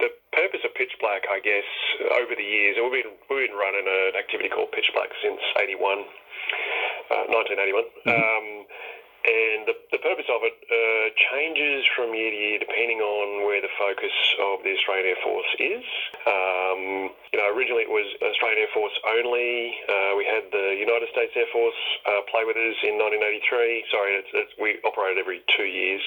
the 0.00 0.08
purpose 0.36 0.60
of 0.64 0.74
Pitch 0.74 0.92
Black, 1.00 1.24
I 1.32 1.40
guess, 1.40 1.64
over 2.12 2.36
the 2.36 2.44
years, 2.44 2.76
we've 2.76 3.02
been 3.02 3.16
we've 3.30 3.48
been 3.48 3.56
running 3.56 3.88
an 3.88 4.20
activity 4.20 4.50
called 4.52 4.70
Pitch 4.70 4.90
Black 4.92 5.08
since 5.24 5.40
'81. 5.58 6.04
uh, 7.10 7.24
1981. 7.28 7.84
Mm-hmm. 7.84 8.10
Um, 8.12 8.46
and 9.24 9.64
the, 9.64 9.76
the 9.88 10.00
purpose 10.04 10.28
of 10.28 10.44
it 10.44 10.52
uh, 10.68 11.06
changes 11.32 11.80
from 11.96 12.12
year 12.12 12.28
to 12.28 12.36
year 12.36 12.58
depending 12.60 13.00
on 13.00 13.48
where 13.48 13.64
the 13.64 13.72
focus 13.80 14.12
of 14.36 14.60
the 14.60 14.76
Australian 14.76 15.16
Air 15.16 15.20
Force 15.24 15.52
is. 15.56 15.84
Um, 16.28 17.08
you 17.32 17.40
know, 17.40 17.48
originally 17.56 17.88
it 17.88 17.92
was 17.92 18.04
Australian 18.20 18.68
Air 18.68 18.72
Force 18.76 18.92
only. 19.16 19.72
Uh, 19.88 20.12
we 20.20 20.28
had 20.28 20.52
the 20.52 20.76
United 20.76 21.08
States 21.08 21.32
Air 21.40 21.48
Force 21.56 21.80
uh, 22.04 22.20
play 22.28 22.44
with 22.44 22.60
us 22.60 22.76
in 22.84 23.00
1983. 23.00 23.88
Sorry, 23.88 24.12
it's, 24.20 24.32
it's, 24.36 24.52
we 24.60 24.76
operated 24.84 25.16
every 25.16 25.40
two 25.56 25.68
years. 25.72 26.04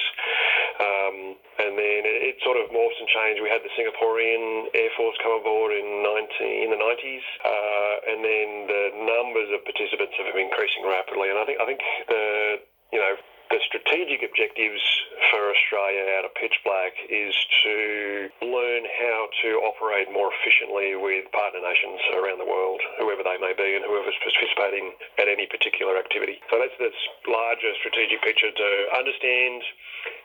Um, 0.78 1.34
and 1.58 1.74
then 1.74 2.02
it, 2.06 2.18
it, 2.22 2.36
sort 2.46 2.62
of 2.62 2.70
morphs 2.70 3.02
and 3.02 3.10
changed. 3.10 3.42
We 3.42 3.50
had 3.50 3.66
the 3.66 3.74
Singaporean 3.74 4.70
Air 4.78 4.94
Force 4.94 5.18
come 5.26 5.42
aboard 5.42 5.74
in 5.74 6.06
19, 6.06 6.70
in 6.70 6.70
the 6.70 6.78
90s, 6.78 7.26
uh, 7.42 7.96
and 8.14 8.20
then 8.22 8.48
the 8.70 8.84
numbers 9.10 9.50
of 9.58 9.66
participants 9.66 10.14
have 10.22 10.30
been 10.38 10.54
increasing 10.54 10.86
rapidly. 10.86 11.34
And 11.34 11.42
I 11.42 11.46
think 11.50 11.58
I 11.58 11.66
think 11.66 11.82
the 12.06 12.62
you 12.92 13.00
know, 13.00 13.16
the 13.50 13.64
strategic 13.64 14.28
objectives 14.28 14.84
for 15.32 15.56
Australia 15.56 16.04
out 16.20 16.28
of 16.28 16.36
pitch 16.36 16.60
black 16.68 16.92
is 17.08 17.32
to 17.64 18.28
learn 18.44 18.84
how 19.00 19.32
to 19.44 19.50
operate 19.64 20.12
more 20.12 20.32
efficiently 20.36 21.00
with 21.00 21.32
partner 21.32 21.64
nations 21.64 22.00
around 22.20 22.44
the 22.44 22.50
world, 22.50 22.84
whoever 23.00 23.24
they 23.24 23.40
may 23.40 23.56
be 23.56 23.80
and 23.80 23.88
whoever's 23.88 24.20
participating 24.20 24.92
at 25.16 25.32
any 25.32 25.48
particular 25.48 25.96
activity. 25.96 26.44
So 26.52 26.60
that's 26.60 26.76
this 26.76 26.96
larger 27.24 27.72
strategic 27.80 28.20
picture 28.20 28.52
to 28.52 28.70
understand 29.00 29.64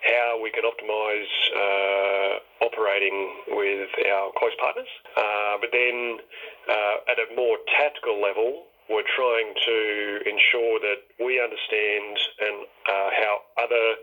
how 0.03 0.43
we 0.43 0.51
can 0.51 0.67
optimise 0.67 1.31
uh, 1.55 2.67
operating 2.67 3.55
with 3.55 3.91
our 4.03 4.35
close 4.35 4.55
partners, 4.59 4.91
uh, 5.15 5.63
but 5.63 5.71
then 5.71 6.19
uh, 6.67 7.11
at 7.11 7.19
a 7.23 7.27
more 7.39 7.59
tactical 7.79 8.19
level, 8.19 8.67
we're 8.89 9.07
trying 9.17 9.55
to 9.65 9.79
ensure 10.27 10.81
that 10.81 11.01
we 11.25 11.41
understand 11.41 12.19
and 12.41 12.67
uh, 12.89 13.11
how 13.15 13.39
other 13.63 13.95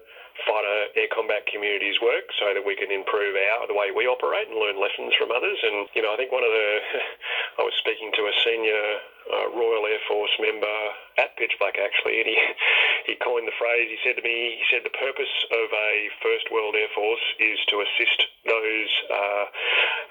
fighter 0.48 0.80
air 0.96 1.10
combat 1.12 1.46
communities 1.50 2.00
work 2.02 2.26
so 2.40 2.54
that 2.54 2.64
we 2.64 2.76
can 2.76 2.92
improve 2.92 3.36
our 3.36 3.68
the 3.68 3.76
way 3.76 3.92
we 3.92 4.08
operate 4.08 4.48
and 4.48 4.58
learn 4.58 4.80
lessons 4.80 5.14
from 5.18 5.32
others. 5.32 5.60
And 5.62 5.88
you 5.94 6.02
know, 6.02 6.14
I 6.14 6.18
think 6.18 6.32
one 6.32 6.46
of 6.46 6.54
the 6.54 6.70
I 7.60 7.64
was 7.66 7.76
speaking 7.80 8.12
to 8.16 8.24
a 8.28 8.34
senior 8.46 8.84
uh, 9.30 9.48
Royal 9.54 9.86
Air 9.86 10.02
Force 10.10 10.34
member 10.42 10.78
at 11.22 11.38
Pitch 11.38 11.54
Black 11.62 11.78
actually, 11.78 12.24
and 12.24 12.28
he 12.30 12.38
he 13.10 13.14
coined 13.22 13.46
the 13.46 13.58
phrase. 13.60 13.90
He 13.90 14.00
said 14.02 14.18
to 14.18 14.26
me, 14.26 14.58
he 14.58 14.66
said 14.72 14.82
the 14.86 14.96
purpose 14.96 15.34
of 15.54 15.68
a 15.70 15.92
First 16.24 16.50
World 16.50 16.74
Air 16.74 16.90
Force 16.96 17.26
is 17.38 17.60
to 17.70 17.86
assist 17.86 18.20
those 18.48 18.92
uh, 19.12 19.46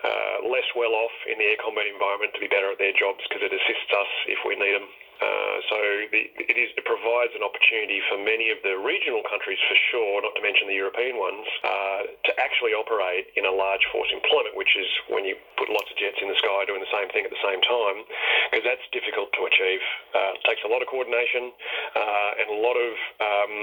uh, 0.04 0.36
less 0.46 0.68
well 0.76 0.94
off 0.94 1.14
in 1.26 1.38
the 1.38 1.46
air 1.50 1.60
combat 1.60 1.88
environment 1.90 2.34
to 2.34 2.40
be 2.42 2.50
better 2.50 2.70
at 2.70 2.78
their 2.78 2.94
jobs 2.94 3.24
because 3.26 3.42
it 3.42 3.52
assists 3.54 3.90
us 3.90 4.12
if 4.30 4.38
we 4.46 4.54
need 4.54 4.78
them. 4.78 4.88
Uh, 5.18 5.56
so 5.66 5.78
the, 6.14 6.30
it, 6.38 6.56
is, 6.56 6.70
it 6.78 6.86
provides 6.86 7.34
an 7.34 7.42
opportunity 7.42 7.98
for 8.06 8.18
many 8.22 8.54
of 8.54 8.58
the 8.62 8.78
regional 8.78 9.22
countries, 9.26 9.58
for 9.66 9.74
sure, 9.90 10.22
not 10.22 10.30
to 10.38 10.42
mention 10.42 10.70
the 10.70 10.78
European 10.78 11.18
ones, 11.18 11.46
uh, 11.66 12.00
to 12.22 12.30
actually 12.38 12.70
operate 12.70 13.26
in 13.34 13.42
a 13.42 13.50
large 13.50 13.82
force 13.90 14.08
employment, 14.14 14.54
which 14.54 14.78
is 14.78 14.86
when 15.10 15.26
you 15.26 15.34
put 15.58 15.66
lots 15.68 15.90
of 15.90 15.98
jets 15.98 16.22
in 16.22 16.30
the 16.30 16.38
sky 16.38 16.62
doing 16.70 16.78
the 16.78 16.94
same 16.94 17.10
thing 17.10 17.26
at 17.26 17.34
the 17.34 17.42
same 17.42 17.58
time, 17.66 18.06
because 18.50 18.62
that's 18.62 18.86
difficult 18.94 19.34
to 19.34 19.42
achieve. 19.50 19.82
Uh, 20.14 20.38
it 20.38 20.42
takes 20.46 20.62
a 20.62 20.70
lot 20.70 20.80
of 20.80 20.88
coordination 20.88 21.50
uh, 21.98 22.40
and 22.40 22.46
a 22.54 22.58
lot 22.62 22.78
of 22.78 22.92
um, 23.18 23.54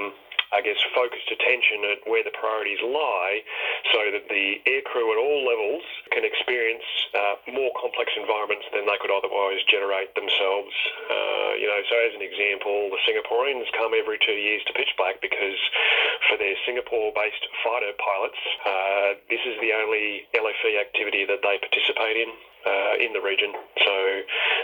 I 0.56 0.64
guess, 0.64 0.80
focused 0.96 1.28
attention 1.28 1.84
at 1.92 2.00
where 2.08 2.24
the 2.24 2.32
priorities 2.32 2.80
lie 2.80 3.44
so 3.92 4.08
that 4.16 4.32
the 4.32 4.64
aircrew 4.64 5.12
at 5.12 5.20
all 5.20 5.44
levels 5.44 5.84
can 6.16 6.24
experience 6.24 6.88
uh, 7.12 7.36
more 7.52 7.76
complex 7.76 8.16
environments 8.16 8.64
than 8.72 8.88
they 8.88 8.96
could 9.04 9.12
otherwise 9.12 9.60
generate 9.68 10.16
themselves. 10.16 10.72
Uh, 11.12 11.60
you 11.60 11.68
know, 11.68 11.82
so 11.92 11.96
as 12.08 12.16
an 12.16 12.24
example, 12.24 12.88
the 12.88 13.02
Singaporeans 13.04 13.68
come 13.76 13.92
every 13.92 14.16
two 14.24 14.40
years 14.40 14.64
to 14.64 14.72
Pitch 14.80 14.96
Black 14.96 15.20
because 15.20 15.60
for 16.32 16.40
their 16.40 16.56
Singapore-based 16.64 17.46
fighter 17.60 17.92
pilots, 18.00 18.40
uh, 18.64 19.20
this 19.28 19.44
is 19.44 19.60
the 19.60 19.76
only 19.76 20.24
LFE 20.32 20.80
activity 20.80 21.28
that 21.28 21.44
they 21.44 21.60
participate 21.60 22.16
in. 22.16 22.32
Uh, 22.66 22.98
in 22.98 23.14
the 23.14 23.22
region. 23.22 23.54
So 23.54 23.94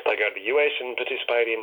they 0.09 0.17
go 0.17 0.25
to 0.25 0.33
the 0.33 0.49
US 0.57 0.73
and 0.81 0.97
participate 0.97 1.45
in 1.45 1.61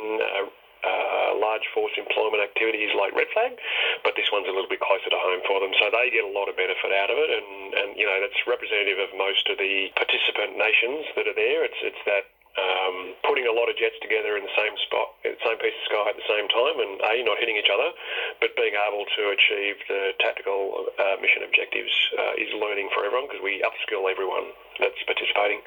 uh, 0.83 1.35
large 1.37 1.65
force 1.73 1.93
employment 1.97 2.43
activities 2.43 2.91
like 2.95 3.11
Red 3.15 3.27
Flag, 3.33 3.57
but 4.03 4.15
this 4.15 4.31
one's 4.31 4.47
a 4.47 4.55
little 4.55 4.69
bit 4.69 4.79
closer 4.79 5.09
to 5.09 5.19
home 5.19 5.41
for 5.47 5.59
them, 5.59 5.71
so 5.79 5.91
they 5.91 6.11
get 6.11 6.23
a 6.23 6.33
lot 6.33 6.47
of 6.47 6.55
benefit 6.55 6.91
out 6.95 7.11
of 7.11 7.17
it, 7.19 7.29
and, 7.29 7.49
and 7.75 7.89
you 7.99 8.05
know 8.05 8.17
that's 8.19 8.39
representative 8.47 8.99
of 8.99 9.11
most 9.17 9.47
of 9.51 9.57
the 9.59 9.91
participant 9.95 10.55
nations 10.55 11.07
that 11.15 11.27
are 11.27 11.37
there. 11.37 11.65
It's 11.67 11.79
it's 11.83 12.03
that 12.07 12.27
um, 12.59 13.15
putting 13.23 13.45
a 13.47 13.53
lot 13.53 13.69
of 13.69 13.77
jets 13.77 13.95
together 14.01 14.35
in 14.35 14.43
the 14.43 14.55
same 14.57 14.75
spot, 14.83 15.15
same 15.23 15.59
piece 15.61 15.75
of 15.75 15.85
sky 15.87 16.05
at 16.11 16.17
the 16.17 16.27
same 16.27 16.47
time, 16.49 16.75
and 16.81 16.99
a 16.99 17.23
not 17.23 17.37
hitting 17.39 17.55
each 17.55 17.71
other, 17.71 17.93
but 18.41 18.55
being 18.57 18.75
able 18.75 19.05
to 19.05 19.23
achieve 19.31 19.77
the 19.87 20.17
tactical 20.19 20.89
uh, 20.97 21.15
mission 21.21 21.45
objectives 21.45 21.93
uh, 22.17 22.33
is 22.41 22.49
learning 22.57 22.89
for 22.91 23.05
everyone 23.05 23.29
because 23.29 23.43
we 23.43 23.61
upskill 23.61 24.09
everyone 24.09 24.51
that's 24.81 24.99
participating. 25.05 25.61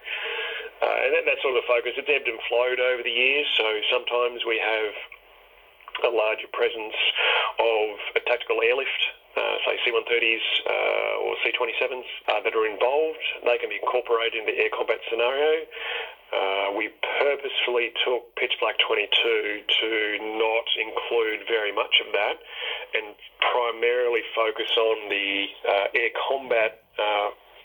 Uh, 0.83 1.05
and 1.07 1.11
that, 1.27 1.39
sort 1.43 1.57
of 1.57 1.65
focus, 1.67 1.95
it's 1.97 2.11
ebbed 2.11 2.29
and 2.29 2.39
flowed 2.49 2.81
over 2.81 3.03
the 3.03 3.13
years. 3.13 3.47
So 3.59 3.67
sometimes 3.91 4.43
we 4.47 4.59
have 4.59 4.93
a 6.09 6.13
larger 6.15 6.49
presence 6.53 6.97
of 7.59 7.89
a 8.17 8.21
tactical 8.27 8.63
airlift 8.63 9.03
uh, 9.33 9.57
say 9.65 9.79
C-130s 9.85 10.45
uh, 10.69 11.25
or 11.25 11.37
C-27s 11.43 12.05
uh, 12.29 12.41
that 12.45 12.53
are 12.53 12.67
involved. 12.69 13.25
They 13.45 13.57
can 13.57 13.71
be 13.71 13.81
incorporated 13.81 14.45
into 14.45 14.53
the 14.53 14.59
air 14.61 14.69
combat 14.69 15.01
scenario. 15.09 15.65
Uh, 16.33 16.77
we 16.77 16.93
purposefully 17.19 17.93
took 18.05 18.35
Pitch 18.37 18.53
Black 18.61 18.77
22 18.87 19.09
to 19.09 19.91
not 20.37 20.69
include 20.77 21.49
very 21.49 21.73
much 21.73 22.01
of 22.05 22.13
that 22.13 22.37
and 22.93 23.17
primarily 23.41 24.21
focus 24.37 24.69
on 24.77 25.09
the 25.09 25.47
uh, 25.65 25.97
air 25.97 26.13
combat 26.29 26.85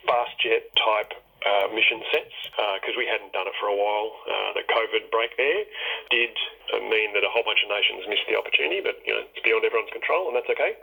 fast 0.07 0.39
jet 0.39 0.71
type 0.75 1.11
uh, 1.47 1.71
mission 1.71 2.03
sets 2.11 2.35
because 2.83 2.95
uh, 2.95 3.01
we 3.01 3.07
hadn't 3.07 3.31
done 3.31 3.47
it 3.47 3.55
for 3.59 3.71
a 3.71 3.77
while. 3.77 4.11
Uh, 4.27 4.51
the 4.59 4.65
COVID 4.67 5.07
break 5.09 5.31
there 5.39 5.63
did 6.11 6.35
uh, 6.75 6.83
mean 6.91 7.15
that 7.15 7.23
a 7.23 7.31
whole 7.31 7.47
bunch 7.47 7.63
of 7.63 7.69
nations 7.71 8.03
missed 8.11 8.27
the 8.27 8.35
opportunity, 8.35 8.83
but 8.83 8.99
you 9.07 9.15
know 9.15 9.23
it's 9.23 9.43
beyond 9.43 9.63
everyone's 9.63 9.93
control, 9.95 10.27
and 10.27 10.35
that's 10.35 10.51
okay. 10.51 10.75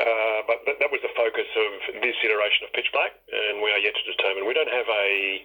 Uh, 0.00 0.40
but 0.48 0.64
that, 0.64 0.80
that 0.80 0.90
was 0.90 1.04
the 1.04 1.12
focus 1.12 1.48
of 1.54 2.00
this 2.00 2.16
iteration 2.24 2.64
of 2.64 2.72
Pitch 2.72 2.88
Black, 2.96 3.12
and 3.28 3.60
we 3.60 3.68
are 3.68 3.80
yet 3.80 3.92
to 3.92 4.04
determine. 4.08 4.48
We 4.48 4.56
don't 4.56 4.72
have 4.72 4.88
a 4.88 5.44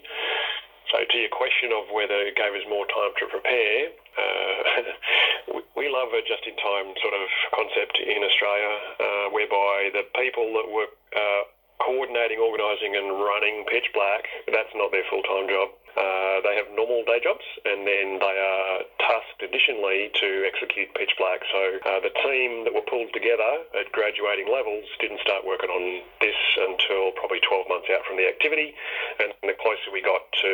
so 0.92 1.04
to 1.04 1.18
your 1.20 1.34
question 1.36 1.76
of 1.76 1.92
whether 1.92 2.16
it 2.24 2.40
gave 2.40 2.56
us 2.56 2.64
more 2.72 2.88
time 2.88 3.12
to 3.20 3.26
prepare, 3.28 3.92
uh, 4.16 4.60
we, 5.60 5.62
we 5.76 5.86
love 5.92 6.16
a 6.16 6.24
just-in-time 6.24 6.96
sort 7.04 7.12
of 7.12 7.28
concept 7.52 8.00
in 8.00 8.24
Australia, 8.24 8.72
uh, 8.96 9.28
whereby 9.36 9.92
the 9.92 10.08
people 10.16 10.48
that 10.56 10.68
were 10.72 10.88
uh, 11.12 11.44
coordinating, 11.80 12.40
organising, 12.40 12.96
and 12.96 13.20
running 13.22 13.66
Pitch 13.70 13.90
Black, 13.94 14.26
that's 14.48 14.74
not 14.76 14.92
their 14.92 15.06
full 15.10 15.24
time 15.24 15.48
job. 15.48 15.70
Uh, 15.98 16.46
they 16.46 16.54
have 16.54 16.70
normal 16.78 17.02
day 17.10 17.18
jobs, 17.18 17.42
and 17.66 17.82
then 17.82 18.22
they 18.22 18.38
are 18.38 18.86
tasked 19.02 19.42
additionally 19.42 20.14
to 20.14 20.46
execute 20.46 20.94
Pitch 20.94 21.10
Black. 21.18 21.42
So 21.50 21.82
uh, 21.90 22.00
the 22.06 22.14
team 22.22 22.70
that 22.70 22.74
were 22.78 22.86
pulled 22.86 23.10
together 23.18 23.66
at 23.74 23.90
graduating 23.98 24.46
levels 24.46 24.86
didn't 25.02 25.26
start 25.26 25.42
working 25.42 25.74
on 25.74 26.06
this 26.22 26.38
until 26.70 27.18
probably 27.18 27.42
12 27.42 27.66
months 27.66 27.90
out 27.90 28.06
from 28.06 28.22
the 28.22 28.30
activity. 28.30 28.78
And 29.18 29.34
the 29.42 29.58
closer 29.58 29.90
we 29.90 30.06
got 30.06 30.22
to 30.22 30.54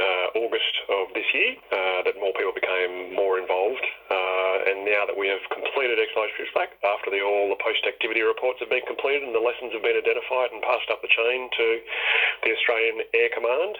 uh, 0.00 0.40
August 0.40 0.74
of 0.88 1.12
this 1.12 1.28
year, 1.36 1.60
uh, 1.68 2.08
that 2.08 2.16
more 2.16 2.32
people 2.32 2.56
became 2.56 3.12
more 3.12 3.36
involved. 3.36 3.84
Uh, 4.58 4.70
and 4.70 4.84
now 4.84 5.06
that 5.06 5.16
we 5.16 5.28
have 5.28 5.38
completed 5.54 5.98
Exercise 5.98 6.30
Pitch 6.36 6.50
Black, 6.54 6.70
after 6.82 7.10
the, 7.10 7.22
all 7.22 7.48
the 7.48 7.60
post-activity 7.62 8.22
reports 8.22 8.58
have 8.60 8.70
been 8.70 8.84
completed 8.86 9.22
and 9.22 9.34
the 9.34 9.42
lessons 9.42 9.70
have 9.72 9.82
been 9.82 9.96
identified 9.96 10.50
and 10.50 10.62
passed 10.62 10.90
up 10.90 11.02
the 11.02 11.08
chain 11.08 11.50
to 11.56 11.66
the 12.42 12.50
Australian 12.54 13.06
Air 13.14 13.30
Command, 13.34 13.74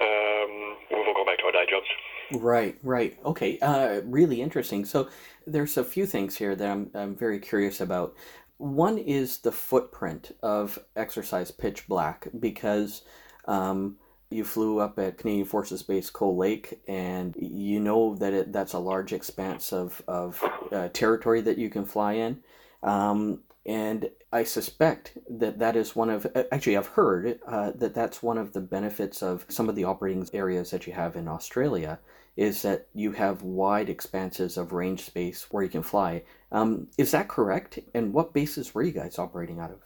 um, 0.00 0.52
we've 0.90 1.06
all 1.08 1.14
gone 1.14 1.26
back 1.26 1.38
to 1.38 1.46
our 1.48 1.52
day 1.52 1.66
jobs. 1.68 1.88
Right, 2.32 2.76
right. 2.82 3.16
Okay, 3.24 3.58
uh, 3.60 4.02
really 4.04 4.42
interesting. 4.42 4.84
So 4.84 5.08
there's 5.46 5.76
a 5.76 5.84
few 5.84 6.04
things 6.04 6.36
here 6.36 6.54
that 6.54 6.68
I'm, 6.68 6.90
I'm 6.94 7.16
very 7.16 7.38
curious 7.38 7.80
about. 7.80 8.14
One 8.58 8.98
is 8.98 9.38
the 9.38 9.52
footprint 9.52 10.32
of 10.42 10.78
exercise 10.96 11.50
pitch 11.50 11.86
black 11.88 12.28
because 12.38 13.02
um, 13.46 13.96
you 14.30 14.44
flew 14.44 14.78
up 14.78 14.98
at 14.98 15.18
Canadian 15.18 15.46
Forces 15.46 15.82
Base 15.82 16.10
Cold 16.10 16.38
Lake, 16.38 16.80
and 16.86 17.34
you 17.38 17.80
know 17.80 18.14
that 18.16 18.32
it, 18.32 18.52
that's 18.52 18.74
a 18.74 18.78
large 18.78 19.12
expanse 19.12 19.72
of, 19.72 20.02
of 20.06 20.42
uh, 20.72 20.88
territory 20.88 21.40
that 21.40 21.58
you 21.58 21.70
can 21.70 21.84
fly 21.84 22.14
in. 22.14 22.42
Um, 22.82 23.40
and 23.64 24.10
I 24.32 24.44
suspect 24.44 25.18
that 25.28 25.58
that 25.58 25.76
is 25.76 25.96
one 25.96 26.10
of, 26.10 26.26
actually, 26.52 26.76
I've 26.76 26.86
heard 26.86 27.38
uh, 27.46 27.72
that 27.76 27.94
that's 27.94 28.22
one 28.22 28.38
of 28.38 28.52
the 28.52 28.60
benefits 28.60 29.22
of 29.22 29.44
some 29.48 29.68
of 29.68 29.74
the 29.74 29.84
operating 29.84 30.26
areas 30.32 30.70
that 30.70 30.86
you 30.86 30.92
have 30.92 31.16
in 31.16 31.28
Australia 31.28 31.98
is 32.36 32.62
that 32.62 32.86
you 32.94 33.10
have 33.12 33.42
wide 33.42 33.90
expanses 33.90 34.56
of 34.56 34.72
range 34.72 35.02
space 35.02 35.50
where 35.50 35.64
you 35.64 35.68
can 35.68 35.82
fly. 35.82 36.22
Um, 36.52 36.86
is 36.96 37.10
that 37.10 37.28
correct? 37.28 37.80
And 37.94 38.14
what 38.14 38.32
bases 38.32 38.72
were 38.74 38.82
you 38.82 38.92
guys 38.92 39.18
operating 39.18 39.58
out 39.58 39.72
of? 39.72 39.80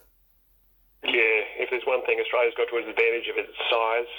Yeah, 1.03 1.41
if 1.59 1.71
there's 1.71 1.87
one 1.87 2.05
thing 2.05 2.21
Australia's 2.21 2.55
got 2.55 2.69
to 2.69 2.77
its 2.77 2.87
advantage 2.87 3.27
of 3.33 3.39
its 3.39 3.57
size, 3.73 4.13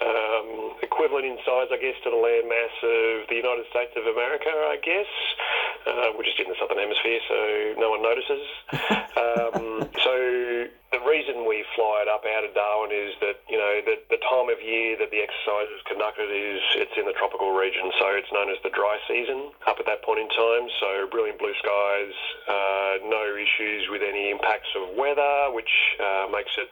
um, 0.00 0.78
equivalent 0.82 1.26
in 1.26 1.36
size, 1.44 1.68
I 1.70 1.78
guess, 1.78 1.98
to 2.04 2.10
the 2.10 2.20
land 2.20 2.48
mass 2.48 2.74
of 2.82 3.28
the 3.28 3.36
United 3.36 3.66
States 3.70 3.92
of 3.96 4.06
America, 4.06 4.50
I 4.50 4.78
guess. 4.82 5.10
Uh, 5.86 6.14
we're 6.16 6.24
just 6.24 6.38
in 6.38 6.48
the 6.48 6.56
southern 6.58 6.78
hemisphere, 6.78 7.20
so 7.26 7.38
no 7.78 7.90
one 7.90 8.02
notices. 8.02 8.44
um, 9.18 9.67
the 10.98 11.06
reason 11.06 11.46
we 11.46 11.62
fly 11.78 12.02
it 12.02 12.10
up 12.10 12.26
out 12.26 12.42
of 12.42 12.50
Darwin 12.58 12.90
is 12.90 13.14
that 13.22 13.38
you 13.46 13.54
know 13.54 13.78
the, 13.86 14.02
the 14.10 14.18
time 14.26 14.50
of 14.50 14.58
year 14.58 14.98
that 14.98 15.14
the 15.14 15.22
exercise 15.22 15.70
is 15.70 15.82
conducted 15.86 16.26
is 16.26 16.58
it's 16.74 16.96
in 16.98 17.06
the 17.06 17.14
tropical 17.14 17.54
region, 17.54 17.86
so 18.02 18.18
it's 18.18 18.30
known 18.34 18.50
as 18.50 18.58
the 18.66 18.74
dry 18.74 18.98
season 19.06 19.54
up 19.70 19.78
at 19.78 19.86
that 19.86 20.02
point 20.02 20.18
in 20.18 20.28
time. 20.34 20.66
So 20.82 21.06
brilliant 21.06 21.38
blue 21.38 21.54
skies, 21.62 22.14
uh, 22.50 22.92
no 23.06 23.30
issues 23.38 23.86
with 23.94 24.02
any 24.02 24.34
impacts 24.34 24.70
of 24.74 24.98
weather, 24.98 25.54
which 25.54 25.70
uh, 26.02 26.26
makes 26.34 26.50
it 26.58 26.70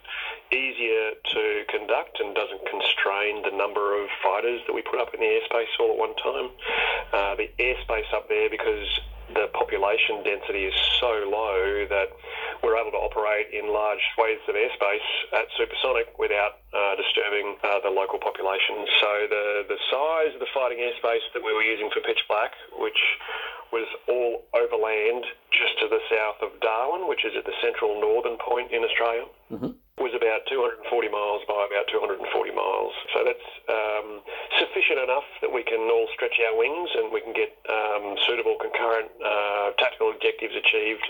easier 0.50 1.14
to 1.14 1.42
conduct 1.70 2.18
and 2.18 2.34
doesn't 2.34 2.66
constrain 2.66 3.46
the 3.46 3.54
number 3.54 3.94
of 3.94 4.10
fighters 4.26 4.58
that 4.66 4.74
we 4.74 4.82
put 4.82 4.98
up 4.98 5.14
in 5.14 5.22
the 5.22 5.30
airspace 5.38 5.70
all 5.78 5.94
at 5.94 5.98
one 5.98 6.14
time. 6.18 6.50
Uh, 7.14 7.34
the 7.38 7.46
airspace 7.62 8.10
up 8.10 8.26
there 8.26 8.50
because 8.50 8.90
the 9.34 9.50
population 9.54 10.22
density 10.22 10.64
is 10.70 10.74
so 11.00 11.26
low 11.26 11.86
that 11.90 12.08
we're 12.62 12.76
able 12.76 12.92
to 12.92 13.02
operate 13.02 13.52
in 13.52 13.72
large 13.72 14.00
swathes 14.14 14.44
of 14.48 14.54
airspace 14.54 15.08
at 15.32 15.46
supersonic 15.56 16.18
without 16.18 16.62
uh, 16.72 16.94
disturbing 16.96 17.56
uh, 17.64 17.80
the 17.82 17.90
local 17.90 18.18
population. 18.18 18.86
So 19.00 19.10
the, 19.28 19.44
the 19.68 19.80
size 19.90 20.32
of 20.34 20.40
the 20.40 20.50
fighting 20.52 20.78
airspace 20.78 21.24
that 21.34 21.42
we 21.42 21.52
were 21.52 21.64
using 21.64 21.90
for 21.92 22.00
pitch 22.00 22.20
black, 22.28 22.52
which 22.78 23.00
was 23.72 23.86
all 24.08 24.44
overland 24.54 25.24
just 25.50 25.78
to 25.80 25.88
the 25.88 26.00
south 26.10 26.38
of 26.42 26.60
Darwin, 26.60 27.08
which 27.08 27.24
is 27.24 27.32
at 27.36 27.44
the 27.44 27.56
central 27.62 28.00
northern 28.00 28.38
point 28.38 28.72
in 28.72 28.84
Australia. 28.84 29.24
Mm-hmm 29.50 29.85
was 29.96 30.12
about 30.12 30.44
240 30.52 30.84
miles 31.08 31.40
by 31.48 31.56
about 31.64 31.88
240 31.88 32.20
miles. 32.52 32.92
So 33.16 33.24
that's 33.24 33.48
um, 33.64 34.20
sufficient 34.60 35.00
enough 35.00 35.24
that 35.40 35.48
we 35.48 35.64
can 35.64 35.88
all 35.88 36.04
stretch 36.12 36.36
our 36.44 36.52
wings 36.52 36.92
and 37.00 37.08
we 37.08 37.24
can 37.24 37.32
get 37.32 37.56
um, 37.64 38.12
suitable 38.28 38.60
concurrent 38.60 39.08
uh, 39.24 39.72
tactical 39.80 40.12
objectives 40.12 40.52
achieved 40.52 41.06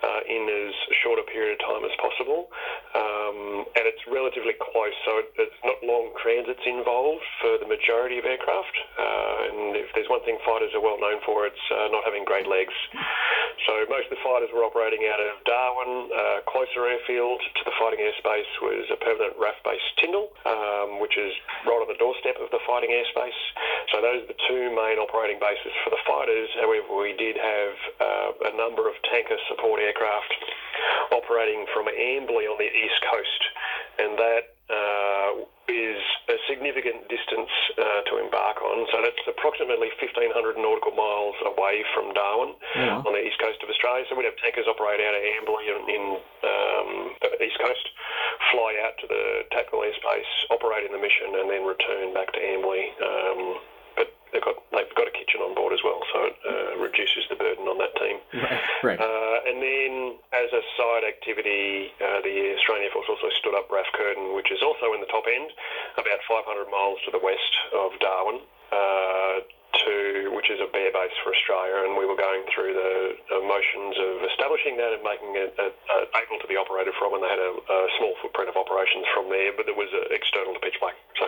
uh, 0.00 0.24
in 0.24 0.48
as 0.48 0.72
short 1.04 1.20
a 1.20 1.26
period 1.28 1.52
of 1.52 1.60
time 1.60 1.84
as 1.84 1.92
possible. 2.00 2.48
Um, 2.96 3.68
and 3.76 3.84
it's 3.84 4.00
relatively 4.08 4.56
close, 4.56 4.96
so 5.04 5.20
it, 5.20 5.28
it's 5.36 5.60
not 5.60 5.76
long 5.84 6.16
transits 6.16 6.64
involved 6.64 7.28
for 7.44 7.60
the 7.60 7.68
majority 7.68 8.16
of 8.16 8.24
aircraft. 8.24 8.72
Uh, 8.96 9.52
and 9.52 9.76
if 9.76 9.92
there's 9.92 10.08
one 10.08 10.24
thing 10.24 10.40
fighters 10.48 10.72
are 10.72 10.80
well 10.80 10.96
known 10.96 11.20
for, 11.28 11.44
it's 11.44 11.66
uh, 11.68 11.92
not 11.92 12.08
having 12.08 12.24
great 12.24 12.48
legs. 12.48 12.72
So 13.68 13.84
most 13.92 14.08
of 14.08 14.16
the 14.16 14.22
fighters 14.24 14.48
were 14.56 14.64
operating 14.64 15.04
out 15.12 15.20
of 15.20 15.36
Darwin, 15.44 16.08
uh, 16.08 16.40
closer 16.48 16.88
airfield 16.88 17.44
to 17.44 17.62
the 17.68 17.76
fighting 17.76 18.00
airspace 18.00 18.29
was 18.62 18.86
a 18.92 18.98
permanent 19.00 19.34
RAAF-based 19.40 19.90
Tindal, 19.98 20.30
um, 20.46 21.00
which 21.00 21.18
is 21.18 21.34
right 21.66 21.80
on 21.82 21.88
the 21.88 21.98
doorstep 21.98 22.36
of 22.38 22.50
the 22.54 22.60
fighting 22.66 22.94
airspace. 22.94 23.40
So 23.90 23.98
those 23.98 24.22
are 24.22 24.30
the 24.30 24.40
two 24.46 24.70
main 24.70 25.02
operating 25.02 25.40
bases 25.40 25.74
for 25.82 25.90
the 25.90 26.02
fighters. 26.06 26.48
However, 26.60 26.94
we 26.94 27.16
did 27.18 27.34
have 27.34 27.74
uh, 27.98 28.50
a 28.50 28.56
number 28.56 28.86
of 28.86 28.94
tanker 29.10 29.38
support 29.48 29.80
aircraft 29.80 30.30
operating 31.10 31.66
from 31.74 31.90
Amberley 31.90 32.46
on 32.46 32.58
the 32.58 32.70
east 32.70 33.00
coast, 33.10 33.42
and 33.98 34.14
that 34.18 34.44
uh, 34.70 35.32
is 35.70 36.02
a 36.28 36.36
significant 36.50 37.06
distance 37.06 37.50
uh, 37.78 38.02
to 38.10 38.18
embark 38.18 38.58
on. 38.60 38.86
So 38.90 38.98
that's 39.00 39.22
approximately 39.30 39.88
1,500 40.02 40.58
nautical 40.58 40.92
miles 40.92 41.38
away 41.46 41.86
from 41.94 42.10
Darwin 42.12 42.58
yeah. 42.74 43.06
on 43.06 43.12
the 43.14 43.22
east 43.22 43.38
coast 43.38 43.62
of 43.62 43.70
Australia. 43.70 44.04
So 44.10 44.18
we'd 44.18 44.26
have 44.26 44.36
tankers 44.42 44.66
operate 44.66 44.98
out 44.98 45.14
of 45.14 45.22
Amberley 45.22 45.66
in, 45.70 45.78
in 45.88 46.04
um, 46.44 46.90
the 47.22 47.46
east 47.46 47.58
coast, 47.62 47.86
fly 48.50 48.74
out 48.82 48.98
to 49.00 49.06
the 49.06 49.46
tactical 49.54 49.86
airspace, 49.86 50.30
operate 50.50 50.84
in 50.84 50.92
the 50.92 51.00
mission, 51.00 51.38
and 51.38 51.46
then 51.46 51.62
return 51.62 52.12
back 52.12 52.34
to 52.34 52.40
Amberley. 52.42 52.90
Um, 52.98 53.40
they've 54.32 54.44
got 54.44 54.56
they've 54.72 54.94
got 54.96 55.08
a 55.08 55.14
kitchen 55.14 55.40
on 55.42 55.54
board 55.54 55.72
as 55.72 55.82
well, 55.84 56.00
so 56.12 56.30
it 56.30 56.36
uh, 56.42 56.72
reduces 56.78 57.26
the 57.28 57.36
burden 57.36 57.66
on 57.66 57.78
that 57.78 57.92
team. 57.98 58.16
Right. 58.34 58.60
right. 58.82 59.00
Uh, 59.00 59.38
and 59.48 59.58
then, 59.62 59.92
as 60.32 60.50
a 60.50 60.62
side 60.78 61.04
activity, 61.06 61.92
uh, 62.00 62.22
the 62.22 62.56
Australian 62.58 62.88
Air 62.88 62.94
Force 62.94 63.10
also 63.10 63.28
stood 63.38 63.54
up 63.54 63.70
RAAF 63.70 63.88
Curtin, 63.94 64.34
which 64.34 64.50
is 64.50 64.62
also 64.62 64.94
in 64.94 65.00
the 65.00 65.10
top 65.10 65.26
end, 65.26 65.50
about 65.98 66.20
500 66.26 66.70
miles 66.70 66.98
to 67.06 67.10
the 67.10 67.22
west 67.22 67.52
of 67.74 67.94
Darwin. 68.00 68.40
Uh, 68.70 69.42
to 69.86 70.30
which 70.34 70.50
is 70.50 70.58
a 70.60 70.68
bare 70.70 70.92
base 70.92 71.14
for 71.22 71.32
Australia, 71.32 71.86
and 71.86 71.96
we 71.96 72.04
were 72.04 72.18
going 72.18 72.42
through 72.54 72.74
the, 72.74 73.16
motions 73.40 73.96
of 73.98 74.22
establishing 74.30 74.76
that 74.76 74.92
and 74.94 75.02
making 75.02 75.34
it 75.34 75.54
able 75.58 76.38
to 76.38 76.46
be 76.46 76.54
operated 76.54 76.94
from, 76.98 77.14
and 77.14 77.22
they 77.22 77.28
had 77.28 77.40
a, 77.40 77.50
a, 77.50 77.78
small 77.98 78.14
footprint 78.22 78.48
of 78.48 78.54
operations 78.54 79.02
from 79.14 79.28
there, 79.30 79.50
but 79.56 79.66
it 79.66 79.74
was 79.74 79.88
uh, 79.90 80.14
external 80.14 80.54
to 80.54 80.60
pitch 80.60 80.78
black. 80.78 80.94
So. 81.18 81.26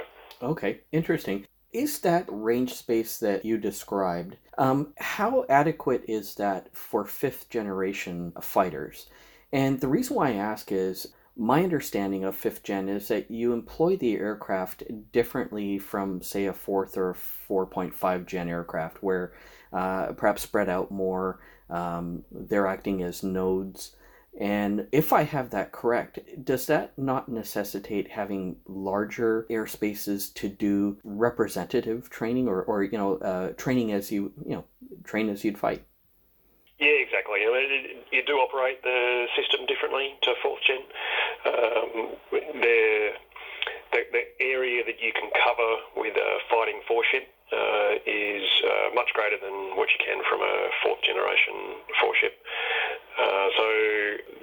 Okay, 0.54 0.80
interesting. 0.92 1.46
Is 1.72 2.00
that 2.00 2.26
range 2.28 2.74
space 2.74 3.18
that 3.18 3.44
you 3.44 3.56
described, 3.56 4.36
um, 4.58 4.92
how 4.98 5.46
adequate 5.48 6.04
is 6.06 6.34
that 6.34 6.74
for 6.76 7.04
fifth 7.04 7.48
generation 7.48 8.32
fighters? 8.40 9.06
And 9.52 9.80
the 9.80 9.88
reason 9.88 10.16
why 10.16 10.30
I 10.30 10.34
ask 10.34 10.70
is 10.70 11.08
my 11.36 11.62
understanding 11.62 12.24
of 12.24 12.36
fifth 12.36 12.62
gen 12.62 12.88
is 12.88 13.08
that 13.08 13.30
you 13.30 13.54
employ 13.54 13.96
the 13.96 14.16
aircraft 14.16 14.82
differently 15.12 15.78
from, 15.78 16.20
say, 16.20 16.44
a 16.44 16.52
fourth 16.52 16.96
or 16.98 17.14
4.5 17.48 18.26
gen 18.26 18.48
aircraft, 18.48 19.02
where 19.02 19.32
uh, 19.72 20.12
perhaps 20.12 20.42
spread 20.42 20.68
out 20.68 20.90
more. 20.90 21.40
Um, 21.70 22.24
they're 22.30 22.66
acting 22.66 23.02
as 23.02 23.22
nodes. 23.22 23.96
And 24.40 24.88
if 24.92 25.12
I 25.12 25.24
have 25.24 25.50
that 25.50 25.72
correct, 25.72 26.18
does 26.42 26.66
that 26.66 26.96
not 26.96 27.28
necessitate 27.28 28.10
having 28.10 28.56
larger 28.66 29.46
airspaces 29.50 30.32
to 30.34 30.48
do 30.48 30.96
representative 31.04 32.08
training 32.08 32.48
or, 32.48 32.62
or 32.62 32.82
you 32.82 32.96
know, 32.96 33.18
uh, 33.18 33.52
training 33.58 33.92
as 33.92 34.10
you, 34.10 34.32
you 34.44 34.56
know, 34.56 34.64
train 35.04 35.28
as 35.28 35.44
you'd 35.44 35.58
fight? 35.58 35.84
Yeah, 36.80 36.96
exactly. 36.98 37.40
I 37.44 37.52
mean, 37.52 38.02
you 38.10 38.24
do 38.26 38.32
operate 38.32 38.82
the 38.82 39.26
system 39.36 39.66
differently 39.66 40.14
to 40.22 40.34
fourth 40.42 40.60
gen. 40.66 40.82
Um, 41.44 42.16
the, 42.32 43.10
the, 43.92 44.00
the 44.10 44.24
area 44.40 44.82
that 44.84 44.98
you 44.98 45.12
can 45.12 45.30
cover 45.44 45.70
with 45.96 46.16
a 46.16 46.38
fighting 46.50 46.80
four 46.88 47.04
ship 47.12 47.28
uh, 47.52 48.00
is 48.08 48.48
uh, 48.64 48.94
much 48.94 49.12
greater 49.12 49.36
than 49.36 49.76
what 49.76 49.92
you 49.92 50.00
can 50.00 50.24
from 50.24 50.40
a 50.40 50.54
fourth 50.82 51.02
generation 51.04 51.84
four 52.00 52.16
ship. 52.16 52.32
Uh, 53.12 53.48
so, 53.56 53.66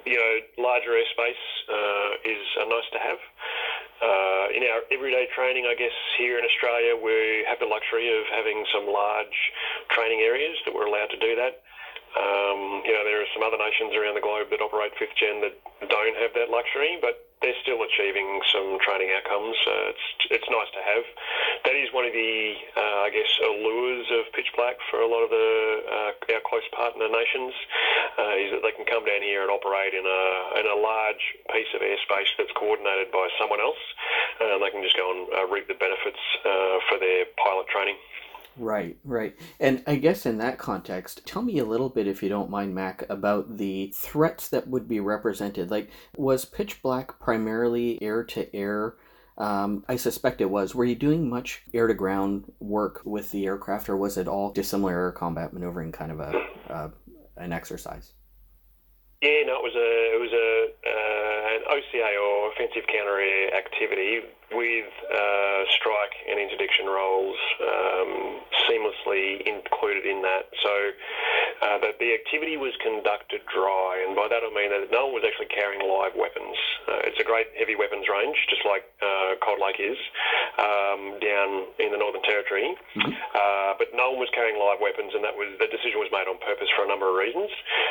you 0.06 0.16
know, 0.16 0.32
larger 0.62 0.94
airspace 0.94 1.44
uh, 1.68 2.10
is 2.24 2.42
nice 2.68 2.88
to 2.92 2.98
have. 2.98 3.20
Uh, 4.00 4.46
in 4.56 4.64
our 4.64 4.80
everyday 4.90 5.28
training, 5.36 5.68
I 5.68 5.74
guess 5.74 5.92
here 6.16 6.38
in 6.38 6.44
Australia, 6.44 6.96
we 6.96 7.44
have 7.48 7.60
the 7.60 7.66
luxury 7.66 8.08
of 8.08 8.24
having 8.32 8.64
some 8.72 8.88
large 8.88 9.38
training 9.90 10.20
areas 10.24 10.56
that 10.64 10.72
we're 10.72 10.86
allowed 10.86 11.10
to 11.10 11.20
do 11.20 11.36
that. 11.36 11.60
Um, 12.10 12.82
you 12.82 12.90
know, 12.90 13.06
there 13.06 13.22
are 13.22 13.30
some 13.30 13.46
other 13.46 13.58
nations 13.58 13.94
around 13.94 14.18
the 14.18 14.24
globe 14.24 14.50
that 14.50 14.58
operate 14.58 14.90
fifth 14.98 15.14
gen 15.14 15.38
that 15.46 15.54
don't 15.86 16.16
have 16.18 16.34
that 16.34 16.50
luxury, 16.50 16.98
but 16.98 17.22
they're 17.38 17.56
still 17.62 17.80
achieving 17.80 18.42
some 18.52 18.76
training 18.82 19.14
outcomes. 19.14 19.56
Uh, 19.62 19.94
it's 19.94 20.06
it's 20.34 20.48
nice 20.50 20.70
to 20.74 20.82
have. 20.82 21.04
That 21.64 21.76
is 21.78 21.88
one 21.94 22.04
of 22.04 22.12
the, 22.12 22.34
uh, 22.76 23.06
I 23.06 23.10
guess, 23.14 23.30
allures 23.46 24.06
of 24.12 24.28
pitch 24.34 24.50
black 24.58 24.76
for 24.90 25.00
a 25.00 25.08
lot 25.08 25.22
of 25.22 25.30
the 25.30 25.48
uh, 25.86 26.34
our 26.34 26.42
close 26.44 26.66
partner 26.74 27.06
nations, 27.06 27.54
uh, 28.18 28.34
is 28.42 28.50
that 28.52 28.62
they 28.66 28.74
can 28.74 28.84
come 28.84 29.06
down 29.06 29.22
here 29.22 29.46
and 29.46 29.50
operate 29.50 29.94
in 29.94 30.04
a 30.04 30.22
in 30.60 30.66
a 30.66 30.76
large 30.76 31.22
piece 31.54 31.70
of 31.78 31.80
airspace 31.80 32.30
that's 32.36 32.52
coordinated 32.58 33.14
by 33.14 33.30
someone 33.38 33.62
else, 33.62 33.80
and 34.42 34.60
they 34.60 34.70
can 34.74 34.82
just 34.82 34.98
go 34.98 35.08
and 35.14 35.30
uh, 35.30 35.46
reap 35.46 35.70
the 35.70 35.78
benefits 35.78 36.20
uh, 36.44 36.82
for 36.90 36.98
their 36.98 37.24
pilot 37.38 37.70
training. 37.70 37.96
Right, 38.60 38.98
right. 39.04 39.34
And 39.58 39.82
I 39.86 39.96
guess 39.96 40.26
in 40.26 40.36
that 40.38 40.58
context, 40.58 41.26
tell 41.26 41.40
me 41.40 41.58
a 41.58 41.64
little 41.64 41.88
bit, 41.88 42.06
if 42.06 42.22
you 42.22 42.28
don't 42.28 42.50
mind, 42.50 42.74
Mac, 42.74 43.04
about 43.08 43.56
the 43.56 43.90
threats 43.96 44.48
that 44.48 44.68
would 44.68 44.86
be 44.86 45.00
represented. 45.00 45.70
Like, 45.70 45.90
was 46.16 46.44
Pitch 46.44 46.82
Black 46.82 47.18
primarily 47.18 48.00
air 48.02 48.22
to 48.24 48.54
air? 48.54 48.96
I 49.90 49.96
suspect 49.96 50.40
it 50.40 50.50
was. 50.50 50.74
Were 50.74 50.84
you 50.84 50.94
doing 50.94 51.28
much 51.28 51.62
air 51.72 51.86
to 51.86 51.94
ground 51.94 52.52
work 52.60 53.00
with 53.04 53.30
the 53.30 53.46
aircraft, 53.46 53.88
or 53.88 53.96
was 53.96 54.18
it 54.18 54.28
all 54.28 54.52
dissimilar 54.52 54.92
air 54.92 55.12
combat 55.12 55.52
maneuvering 55.52 55.92
kind 55.92 56.12
of 56.12 56.20
a 56.20 56.32
uh, 56.68 56.88
an 57.36 57.52
exercise? 57.52 58.12
Yeah, 59.22 59.42
no, 59.46 59.58
it 59.58 59.64
was 59.64 59.74
a 59.74 60.14
it 60.14 60.20
was 60.20 60.32
a 60.32 60.68
uh, 60.86 61.56
an 61.56 61.62
OCA 61.66 62.16
or 62.22 62.52
offensive 62.52 62.86
counter 62.86 63.18
air 63.18 63.56
activity 63.56 64.20
with 64.52 64.90
uh, 65.10 65.62
strike 65.78 66.14
and 66.28 66.38
interdiction 66.38 66.86
roles 66.86 67.38
um, 67.62 68.40
seamlessly 68.66 69.42
included 69.46 70.06
in 70.06 70.22
that. 70.22 70.50
So 70.62 70.74
uh, 71.60 71.78
that 71.84 71.98
the 72.00 72.14
activity 72.14 72.56
was 72.56 72.72
conducted 72.82 73.44
dry, 73.52 74.02
and 74.06 74.16
by 74.16 74.26
that 74.28 74.42
I 74.42 74.50
mean 74.50 74.70
that 74.72 74.88
no 74.90 75.12
one 75.12 75.20
was 75.20 75.24
actually 75.26 75.52
carrying 75.52 75.84
live 75.84 76.16
weapons. 76.16 76.56
Uh, 76.88 77.06
it's 77.08 77.20
a 77.20 77.26
great 77.26 77.52
heavy 77.58 77.76
weapons 77.76 78.08
range, 78.08 78.36
just 78.48 78.64
like 78.64 78.88
uh, 79.04 79.36
Cold 79.44 79.60
Lake 79.60 79.78
is, 79.78 79.98
um, 80.58 81.20
down 81.20 81.68
in 81.78 81.92
the 81.92 82.00
Northern 82.00 82.24
Territory, 82.24 82.72
mm-hmm. 82.96 83.12
uh, 83.12 83.76
but 83.76 83.92
no 83.92 84.16
one 84.16 84.20
was 84.24 84.32
carrying 84.32 84.56
live 84.56 84.80
weapons, 84.80 85.12
and 85.12 85.22
that 85.22 85.36
was 85.36 85.52
the 85.60 85.68
decision 85.68 86.00
was 86.00 86.08
made 86.10 86.26
on 86.26 86.40
purpose 86.40 86.68
for 86.72 86.84
a 86.84 86.88
number 86.88 87.12
of 87.12 87.16
reasons. 87.16 87.50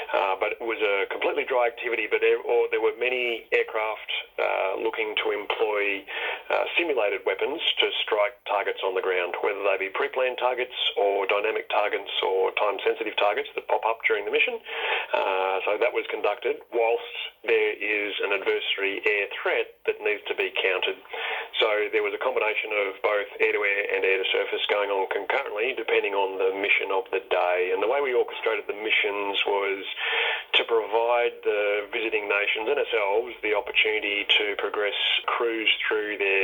Uh, 0.09 0.35
but 0.41 0.57
it 0.57 0.63
was 0.65 0.81
a 0.81 1.05
completely 1.13 1.45
dry 1.45 1.69
activity, 1.69 2.09
but 2.09 2.19
there, 2.19 2.41
or 2.41 2.65
there 2.73 2.81
were 2.81 2.97
many 2.97 3.45
aircraft 3.53 4.09
uh, 4.41 4.81
looking 4.81 5.13
to 5.21 5.29
employ 5.29 6.01
uh, 6.49 6.65
simulated 6.77 7.21
weapons 7.25 7.61
to 7.77 7.87
strike 8.01 8.33
targets 8.49 8.81
on 8.81 8.97
the 8.97 9.05
ground, 9.05 9.37
whether 9.45 9.61
they 9.61 9.77
be 9.77 9.93
pre-planned 9.93 10.41
targets 10.41 10.73
or 10.97 11.29
dynamic 11.29 11.69
targets 11.69 12.09
or 12.25 12.49
time-sensitive 12.57 13.13
targets 13.21 13.49
that 13.53 13.69
pop 13.69 13.85
up 13.85 14.01
during 14.09 14.25
the 14.25 14.33
mission. 14.33 14.57
Uh, 15.13 15.61
so 15.65 15.77
that 15.77 15.93
was 15.93 16.05
conducted 16.09 16.57
whilst 16.73 17.13
there 17.45 17.77
is 17.77 18.17
an 18.25 18.33
adversary 18.33 18.97
air 19.05 19.29
threat 19.37 19.77
that 19.85 20.01
needs 20.01 20.25
to 20.25 20.33
be 20.33 20.49
countered. 20.57 20.97
So 21.61 21.91
there 21.93 22.01
was 22.01 22.17
a 22.17 22.21
combination 22.21 22.73
of 22.73 22.97
both 23.05 23.29
air-to-air 23.37 23.81
and 23.93 24.01
air-to-surface 24.01 24.65
going 24.73 24.89
on 24.89 25.05
concurrently, 25.13 25.77
depending 25.77 26.17
on 26.17 26.41
the 26.41 26.49
mission 26.57 26.89
of 26.89 27.05
the 27.13 27.21
day. 27.29 27.71
And 27.73 27.83
the 27.83 27.87
way 27.87 28.01
we 28.01 28.17
orchestrated 28.17 28.65
the 28.65 28.77
missions 28.77 29.37
was 29.45 29.85
to 30.57 30.63
provide 30.65 31.37
the 31.45 31.85
visiting 31.93 32.25
nations 32.25 32.67
and 32.73 32.79
ourselves 32.79 33.37
the 33.45 33.53
opportunity 33.53 34.25
to 34.39 34.57
progress 34.57 34.97
crews 35.29 35.69
through 35.85 36.17
their 36.17 36.38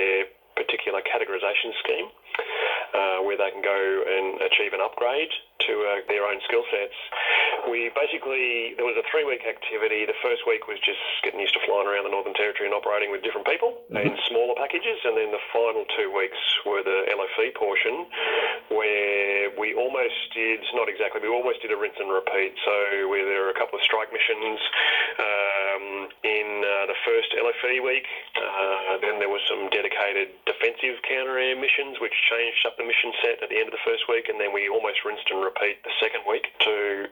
particular 0.56 1.04
categorisation 1.04 1.76
scheme, 1.84 2.08
uh, 2.96 3.20
where 3.28 3.36
they 3.36 3.52
can 3.52 3.62
go 3.62 3.76
and 4.08 4.42
achieve 4.42 4.72
an 4.72 4.80
upgrade 4.80 5.32
to 5.68 5.74
uh, 5.84 6.00
their 6.08 6.24
own 6.24 6.40
skill 6.48 6.64
sets. 6.72 6.96
We 7.68 7.90
basically, 7.98 8.78
there 8.78 8.86
was 8.86 8.96
a 8.96 9.06
three 9.10 9.26
week 9.26 9.44
activity. 9.44 10.06
The 10.06 10.18
first 10.22 10.46
week 10.46 10.70
was 10.70 10.78
just 10.86 11.02
getting 11.26 11.42
used 11.42 11.58
to 11.58 11.62
flying 11.66 11.90
around 11.90 12.06
the 12.06 12.14
Northern 12.14 12.38
Territory 12.38 12.70
and 12.70 12.76
operating 12.78 13.10
with 13.10 13.26
different 13.26 13.48
people 13.48 13.82
mm-hmm. 13.90 14.06
in 14.06 14.14
smaller 14.30 14.54
packages. 14.56 15.02
And 15.04 15.18
then 15.18 15.34
the 15.34 15.42
final 15.50 15.84
two 15.98 16.14
weeks 16.14 16.38
were 16.64 16.86
the 16.86 17.10
LFE 17.10 17.58
portion, 17.58 18.06
where 18.70 19.50
we 19.58 19.74
almost 19.74 20.20
did, 20.38 20.62
not 20.78 20.88
exactly, 20.88 21.20
we 21.26 21.32
almost 21.32 21.66
did 21.66 21.74
a 21.74 21.78
rinse 21.78 21.98
and 21.98 22.12
repeat. 22.12 22.54
So 22.62 23.10
where 23.10 23.26
there 23.26 23.50
were 23.50 23.54
a 23.54 23.58
couple 23.58 23.82
of 23.82 23.84
strike 23.84 24.14
missions 24.14 24.62
um, 25.20 25.45
in 26.24 26.64
uh, 26.64 26.86
the 26.88 26.98
first 27.06 27.34
LFE 27.34 27.84
week, 27.84 28.06
uh, 28.38 28.98
then 29.02 29.20
there 29.20 29.30
was 29.30 29.42
some 29.50 29.70
dedicated 29.70 30.30
defensive 30.46 31.02
counter 31.08 31.38
air 31.38 31.56
missions, 31.56 32.00
which 32.00 32.14
changed 32.30 32.66
up 32.66 32.78
the 32.78 32.84
mission 32.84 33.12
set 33.22 33.42
at 33.44 33.50
the 33.50 33.58
end 33.58 33.68
of 33.68 33.76
the 33.76 33.86
first 33.86 34.08
week, 34.08 34.30
and 34.30 34.40
then 34.40 34.54
we 34.54 34.70
almost 34.70 35.04
rinsed 35.06 35.30
and 35.30 35.44
repeat 35.44 35.82
the 35.84 35.94
second 36.00 36.22
week 36.28 36.52
to 36.62 37.08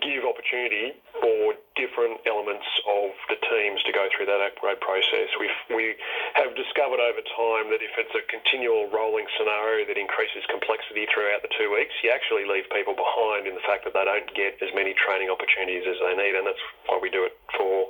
give 0.00 0.24
opportunity 0.24 0.96
for 1.20 1.54
different 1.76 2.20
elements 2.24 2.64
of 2.88 3.12
the 3.28 3.36
teams 3.36 3.80
to 3.84 3.92
go 3.92 4.08
through 4.12 4.24
that 4.26 4.40
upgrade 4.40 4.80
process. 4.80 5.28
we 5.36 5.48
we 5.72 5.94
have 6.34 6.56
discovered 6.56 7.00
over 7.00 7.20
time 7.36 7.68
that 7.68 7.84
if 7.84 7.92
it's 8.00 8.12
a 8.16 8.24
continual 8.32 8.88
rolling 8.88 9.28
scenario 9.36 9.84
that 9.84 10.00
increases 10.00 10.44
complexity 10.48 11.04
throughout 11.12 11.44
the 11.44 11.52
two 11.56 11.68
weeks, 11.72 11.92
you 12.00 12.08
actually 12.08 12.48
leave 12.48 12.64
people 12.72 12.96
behind 12.96 13.44
in 13.44 13.54
the 13.54 13.64
fact 13.68 13.84
that 13.84 13.92
they 13.92 14.04
don't 14.04 14.28
get 14.32 14.56
as 14.64 14.72
many 14.72 14.96
training 14.96 15.28
opportunities 15.28 15.84
as 15.84 16.00
they 16.00 16.14
need, 16.16 16.34
and 16.36 16.48
that's 16.48 16.64
why 16.88 16.96
we 17.00 17.12
do 17.12 17.24
it 17.28 17.36
for 17.56 17.88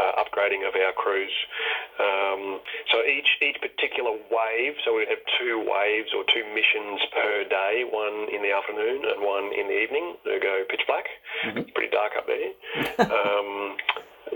uh, 0.00 0.22
upgrading 0.22 0.64
of 0.68 0.76
our 0.76 0.92
crews. 0.92 1.32
Um, 2.00 2.60
so 2.92 3.04
each 3.04 3.28
each 3.40 3.60
particular 3.60 4.12
wave, 4.32 4.74
so 4.84 4.96
we 4.96 5.08
have 5.08 5.20
two 5.40 5.60
waves 5.64 6.12
or 6.16 6.24
two 6.28 6.44
missions 6.52 7.00
per 7.12 7.44
day, 7.48 7.84
one 7.88 8.28
in 8.32 8.40
the 8.44 8.52
afternoon 8.52 9.04
and 9.08 9.20
one 9.24 9.52
in 9.52 9.68
the 9.68 9.78
evening. 9.80 10.16
They 10.24 10.40
go 10.40 10.64
pitch 10.68 10.84
black. 10.86 11.08
Mm-hmm. 11.42 11.58
It's 11.58 11.70
pretty 11.74 11.90
dark 11.90 12.12
up 12.16 12.26
there. 12.26 12.52
um, 13.10 13.76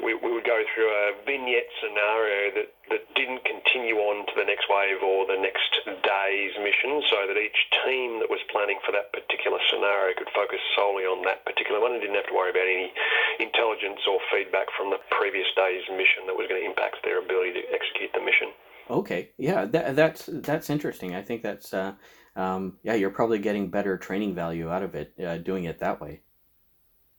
we, 0.02 0.12
we 0.14 0.28
would 0.32 0.44
go 0.44 0.60
through 0.74 0.90
a 0.90 1.16
vignette 1.24 1.70
scenario 1.80 2.52
that, 2.52 2.68
that 2.92 3.02
didn't 3.16 3.42
continue 3.48 3.96
on 3.96 4.26
to 4.28 4.34
the 4.36 4.44
next 4.44 4.68
wave 4.68 5.00
or 5.00 5.24
the 5.24 5.40
next 5.40 5.72
day's 6.04 6.54
mission 6.60 7.00
so 7.08 7.24
that 7.24 7.38
each 7.40 7.56
team 7.86 8.20
that 8.20 8.28
was 8.28 8.42
planning 8.52 8.76
for 8.84 8.92
that 8.92 9.08
particular 9.14 9.58
scenario 9.72 10.12
could 10.18 10.28
focus 10.36 10.60
solely 10.76 11.08
on 11.08 11.24
that 11.24 11.46
particular 11.48 11.80
one 11.80 11.96
and 11.96 12.00
didn't 12.02 12.18
have 12.18 12.28
to 12.28 12.36
worry 12.36 12.52
about 12.52 12.68
any 12.68 12.92
intelligence 13.40 14.02
or 14.04 14.20
feedback 14.28 14.68
from 14.76 14.90
the 14.92 15.00
previous 15.10 15.48
day's 15.56 15.86
mission 15.90 16.28
that 16.28 16.36
was 16.36 16.44
going 16.46 16.60
to 16.60 16.66
impact 16.68 17.00
their 17.02 17.22
ability 17.22 17.56
to 17.56 17.64
execute 17.72 18.12
the 18.12 18.20
mission. 18.20 18.52
Okay, 18.88 19.30
yeah, 19.36 19.64
that, 19.64 19.96
that's 19.96 20.30
that's 20.30 20.70
interesting. 20.70 21.14
I 21.16 21.22
think 21.22 21.42
that's 21.42 21.74
uh, 21.74 21.94
um, 22.36 22.78
yeah, 22.84 22.94
you're 22.94 23.10
probably 23.10 23.40
getting 23.40 23.70
better 23.70 23.96
training 23.96 24.34
value 24.34 24.70
out 24.70 24.84
of 24.84 24.94
it 24.94 25.12
uh, 25.18 25.38
doing 25.38 25.64
it 25.64 25.80
that 25.80 26.00
way. 26.00 26.20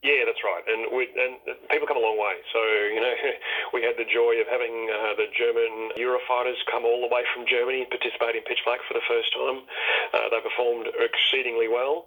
Yeah, 0.05 0.29
that's 0.29 0.45
right, 0.45 0.61
and 0.61 0.93
we, 0.93 1.09
and 1.09 1.41
people 1.73 1.89
come 1.89 1.97
a 1.97 2.05
long 2.05 2.21
way. 2.21 2.37
So 2.53 2.61
you 2.61 3.01
know, 3.01 3.17
we 3.73 3.81
had 3.81 3.97
the 3.97 4.05
joy 4.05 4.37
of 4.37 4.45
having 4.45 4.93
uh, 4.93 5.17
the 5.17 5.25
German 5.33 5.89
Eurofighters 5.97 6.61
come 6.69 6.85
all 6.85 7.01
the 7.01 7.09
way 7.09 7.25
from 7.33 7.49
Germany 7.49 7.81
participate 7.89 8.37
in 8.37 8.45
pitch 8.45 8.61
black 8.61 8.77
for 8.85 8.93
the 8.93 9.01
first 9.09 9.33
time. 9.33 9.65
Uh, 10.13 10.29
they 10.29 10.37
performed 10.45 10.85
exceedingly 11.01 11.65
well. 11.65 12.05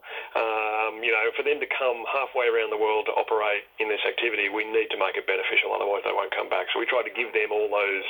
Um, 0.91 1.03
you 1.03 1.13
know, 1.15 1.31
for 1.37 1.43
them 1.43 1.61
to 1.63 1.69
come 1.71 2.03
halfway 2.11 2.51
around 2.51 2.71
the 2.75 2.81
world 2.81 3.07
to 3.07 3.15
operate 3.15 3.63
in 3.79 3.87
this 3.87 4.03
activity, 4.03 4.51
we 4.51 4.67
need 4.67 4.91
to 4.91 4.99
make 4.99 5.15
it 5.15 5.27
beneficial. 5.27 5.71
Otherwise, 5.71 6.03
they 6.03 6.15
won't 6.15 6.35
come 6.35 6.51
back. 6.51 6.67
So 6.73 6.83
we 6.83 6.87
try 6.87 7.03
to 7.03 7.15
give 7.15 7.33
them 7.33 7.55
all 7.55 7.71
those 7.71 8.07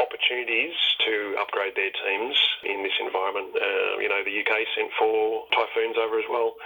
opportunities 0.00 0.72
to 1.04 1.36
upgrade 1.40 1.76
their 1.76 1.92
teams 1.92 2.36
in 2.64 2.82
this 2.82 2.96
environment. 3.00 3.52
Uh, 3.52 4.00
you 4.00 4.08
know, 4.08 4.24
the 4.24 4.32
UK 4.32 4.64
sent 4.72 4.88
four 4.96 5.44
typhoons 5.52 5.96
over 6.00 6.16
as 6.18 6.28
well. 6.32 6.56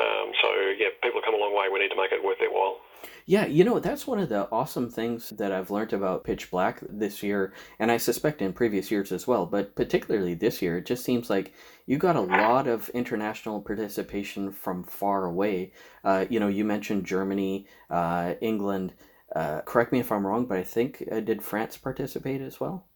Um, 0.00 0.28
so 0.44 0.48
yeah, 0.76 0.92
people 1.00 1.24
have 1.24 1.26
come 1.26 1.36
a 1.36 1.42
long 1.42 1.56
way. 1.56 1.72
We 1.72 1.80
need 1.80 1.94
to 1.94 2.00
make 2.00 2.12
it 2.12 2.20
worth 2.20 2.38
their 2.38 2.52
while. 2.52 2.84
Yeah, 3.26 3.46
you 3.46 3.64
know, 3.64 3.78
that's 3.78 4.06
one 4.06 4.18
of 4.18 4.28
the 4.28 4.48
awesome 4.50 4.90
things 4.90 5.30
that 5.30 5.52
I've 5.52 5.70
learned 5.70 5.92
about 5.92 6.24
Pitch 6.24 6.50
Black 6.50 6.80
this 6.88 7.22
year, 7.22 7.52
and 7.78 7.90
I 7.90 7.96
suspect 7.96 8.42
in 8.42 8.52
previous 8.52 8.90
years 8.90 9.12
as 9.12 9.26
well, 9.26 9.46
but 9.46 9.74
particularly 9.74 10.34
this 10.34 10.60
year, 10.60 10.78
it 10.78 10.86
just 10.86 11.04
seems 11.04 11.30
like 11.30 11.52
you 11.86 11.98
got 11.98 12.16
a 12.16 12.20
lot 12.20 12.66
of 12.66 12.88
international 12.90 13.60
participation 13.60 14.52
from 14.52 14.84
far 14.84 15.24
away. 15.24 15.72
Uh, 16.02 16.24
you 16.28 16.40
know, 16.40 16.48
you 16.48 16.64
mentioned 16.64 17.04
Germany, 17.06 17.66
uh, 17.90 18.34
England. 18.40 18.94
Uh, 19.34 19.60
correct 19.62 19.92
me 19.92 20.00
if 20.00 20.12
I'm 20.12 20.26
wrong, 20.26 20.46
but 20.46 20.58
I 20.58 20.62
think 20.62 21.02
uh, 21.10 21.20
did 21.20 21.42
France 21.42 21.76
participate 21.76 22.40
as 22.40 22.60
well? 22.60 22.86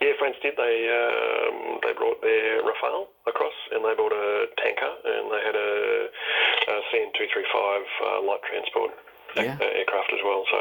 Yeah, 0.00 0.12
France 0.18 0.36
did. 0.42 0.54
They 0.56 0.76
um, 0.90 1.78
they 1.84 1.92
brought 1.92 2.20
their 2.20 2.60
Rafale 2.62 3.06
across, 3.26 3.56
and 3.72 3.84
they 3.84 3.94
brought 3.94 4.12
a 4.12 4.46
tanker, 4.58 4.92
and 5.04 5.30
they 5.30 5.42
had 5.44 5.56
a, 5.56 5.63
a 6.94 6.98
CN 6.98 7.10
two 7.18 7.26
three 7.34 7.46
five 7.50 7.82
uh, 8.06 8.22
light 8.22 8.42
transport 8.46 8.94
yeah. 9.36 9.58
aircraft 9.58 10.12
as 10.12 10.22
well. 10.24 10.44
So 10.50 10.58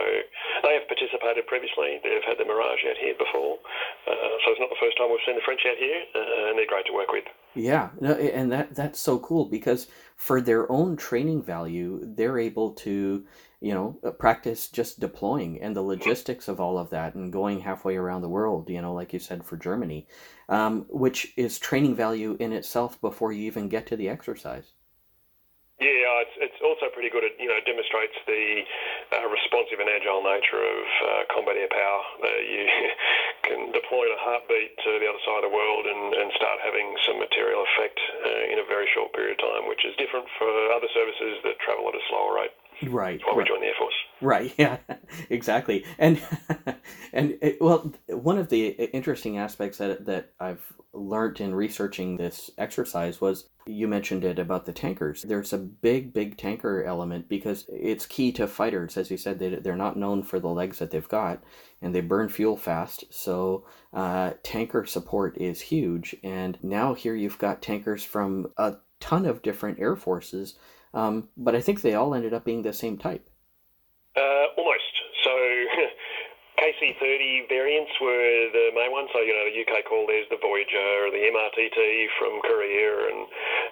they 0.63 0.73
have 0.73 0.87
participated 0.87 1.45
previously. 1.47 2.01
They've 2.03 2.25
had 2.25 2.37
the 2.37 2.45
Mirage 2.45 2.81
out 2.89 2.97
here 2.97 3.13
before, 3.17 3.59
uh, 4.07 4.33
so 4.41 4.51
it's 4.51 4.59
not 4.59 4.69
the 4.69 4.81
first 4.81 4.97
time 4.97 5.09
we've 5.09 5.21
seen 5.25 5.35
the 5.35 5.45
French 5.45 5.61
out 5.69 5.77
here, 5.77 6.01
uh, 6.15 6.49
and 6.49 6.57
they're 6.57 6.67
great 6.67 6.85
to 6.87 6.93
work 6.93 7.11
with. 7.11 7.25
Yeah, 7.55 7.89
no, 8.01 8.13
and 8.13 8.51
that 8.51 8.73
that's 8.73 8.99
so 8.99 9.19
cool 9.19 9.45
because 9.45 9.87
for 10.15 10.41
their 10.41 10.71
own 10.71 10.97
training 10.97 11.43
value, 11.43 12.01
they're 12.01 12.39
able 12.39 12.73
to 12.87 13.25
you 13.61 13.73
know 13.73 13.97
uh, 14.03 14.11
practice 14.11 14.67
just 14.67 14.99
deploying 14.99 15.61
and 15.61 15.75
the 15.75 15.81
logistics 15.81 16.47
of 16.47 16.59
all 16.59 16.77
of 16.77 16.89
that 16.89 17.15
and 17.15 17.31
going 17.31 17.61
halfway 17.61 17.95
around 17.95 18.21
the 18.21 18.27
world 18.27 18.69
you 18.69 18.81
know 18.81 18.93
like 18.93 19.13
you 19.13 19.19
said 19.19 19.41
for 19.41 19.55
germany 19.55 20.05
um, 20.49 20.85
which 20.89 21.31
is 21.37 21.57
training 21.57 21.95
value 21.95 22.35
in 22.41 22.51
itself 22.51 22.99
before 22.99 23.31
you 23.31 23.45
even 23.45 23.69
get 23.69 23.87
to 23.87 23.95
the 23.95 24.09
exercise 24.09 24.73
yeah, 25.81 26.21
it's, 26.21 26.37
it's 26.37 26.59
also 26.61 26.87
pretty 26.93 27.09
good. 27.09 27.25
It 27.25 27.33
you 27.41 27.49
know 27.49 27.57
demonstrates 27.65 28.13
the 28.29 28.61
uh, 29.17 29.25
responsive 29.25 29.81
and 29.81 29.89
agile 29.89 30.21
nature 30.21 30.61
of 30.61 30.85
uh, 30.85 31.21
combat 31.33 31.57
air 31.57 31.71
power. 31.71 32.01
Uh, 32.21 32.39
you 32.45 32.63
can 33.47 33.61
deploy 33.73 34.05
in 34.07 34.13
a 34.13 34.21
heartbeat 34.21 34.77
to 34.85 34.89
the 35.01 35.07
other 35.09 35.23
side 35.25 35.41
of 35.43 35.49
the 35.49 35.53
world 35.53 35.83
and, 35.89 36.13
and 36.13 36.29
start 36.37 36.61
having 36.61 36.93
some 37.03 37.17
material 37.17 37.65
effect 37.73 37.97
uh, 38.21 38.53
in 38.53 38.61
a 38.61 38.67
very 38.69 38.85
short 38.93 39.11
period 39.17 39.35
of 39.35 39.41
time, 39.41 39.65
which 39.67 39.83
is 39.83 39.97
different 39.97 40.29
for 40.37 40.47
other 40.71 40.89
services 40.93 41.41
that 41.43 41.57
travel 41.59 41.89
at 41.89 41.97
a 41.97 42.03
slower 42.07 42.37
rate. 42.37 42.53
Right. 42.89 43.21
Right. 43.25 43.37
we 43.37 43.43
join 43.43 43.59
the 43.59 43.67
Air 43.67 43.73
Force. 43.77 43.93
Right. 44.21 44.53
Yeah. 44.57 44.77
exactly. 45.29 45.85
And 45.97 46.21
and 47.13 47.37
it, 47.41 47.61
well, 47.61 47.93
one 48.07 48.37
of 48.37 48.49
the 48.49 48.69
interesting 48.69 49.37
aspects 49.37 49.77
that 49.79 50.05
that 50.05 50.31
I've 50.39 50.61
learned 50.93 51.41
in 51.41 51.55
researching 51.55 52.17
this 52.17 52.51
exercise 52.57 53.19
was 53.19 53.49
you 53.65 53.87
mentioned 53.87 54.23
it 54.23 54.39
about 54.39 54.65
the 54.65 54.73
tankers. 54.73 55.23
There's 55.23 55.53
a 55.53 55.57
big, 55.57 56.13
big 56.13 56.37
tanker 56.37 56.83
element 56.83 57.29
because 57.29 57.65
it's 57.69 58.05
key 58.05 58.31
to 58.33 58.47
fighters. 58.47 58.97
As 58.97 59.09
you 59.09 59.17
said, 59.17 59.39
they, 59.39 59.55
they're 59.55 59.75
not 59.75 59.97
known 59.97 60.23
for 60.23 60.39
the 60.39 60.49
legs 60.49 60.79
that 60.79 60.91
they've 60.91 61.07
got 61.07 61.43
and 61.81 61.93
they 61.95 62.01
burn 62.01 62.29
fuel 62.29 62.57
fast. 62.57 63.05
So, 63.09 63.65
uh, 63.93 64.31
tanker 64.43 64.85
support 64.85 65.37
is 65.37 65.61
huge. 65.61 66.15
And 66.23 66.57
now 66.61 66.93
here 66.93 67.15
you've 67.15 67.37
got 67.37 67.61
tankers 67.61 68.03
from 68.03 68.51
a 68.57 68.75
ton 68.99 69.25
of 69.25 69.41
different 69.41 69.79
air 69.79 69.95
forces 69.95 70.55
um, 70.93 71.29
but 71.37 71.55
I 71.55 71.61
think 71.61 71.81
they 71.81 71.95
all 71.95 72.13
ended 72.13 72.33
up 72.33 72.45
being 72.45 72.61
the 72.61 72.73
same 72.73 72.97
type. 72.97 73.29
Uh, 74.15 74.45
almost. 74.57 74.93
So 75.23 75.31
KC-30 76.61 77.49
variants 77.49 77.91
were 77.99 78.49
the 78.53 78.69
main 78.75 78.91
ones. 78.91 79.09
So 79.11 79.19
you 79.19 79.33
know 79.33 79.49
the 79.49 79.57
UK 79.65 79.85
call 79.89 80.05
there's 80.05 80.29
the 80.29 80.37
Voyager, 80.37 81.09
the 81.09 81.23
MRTT 81.33 82.07
from 82.19 82.39
Korea, 82.45 83.09
and 83.09 83.19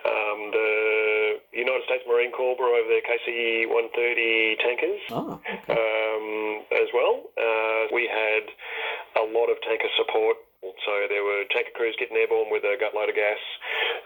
um, 0.01 0.39
the 0.51 0.71
United 1.53 1.85
States 1.85 2.03
Marine 2.07 2.31
Corps 2.31 2.57
were 2.57 2.73
over 2.73 2.89
their 2.89 3.05
KC-130 3.05 4.59
tankers 4.59 5.01
oh, 5.11 5.39
okay. 5.39 5.77
um, 5.77 6.65
as 6.73 6.89
well. 6.93 7.29
Uh, 7.37 7.87
we 7.93 8.09
had 8.09 8.49
a 9.21 9.25
lot 9.29 9.51
of 9.51 9.61
tanker 9.61 9.91
support 9.97 10.37
So 10.61 10.91
there 11.09 11.23
were 11.23 11.43
tanker 11.51 11.73
crews 11.75 11.95
getting 11.99 12.17
airborne 12.17 12.49
with 12.49 12.63
a 12.63 12.77
gutload 12.77 13.09
of 13.09 13.15
gas. 13.15 13.41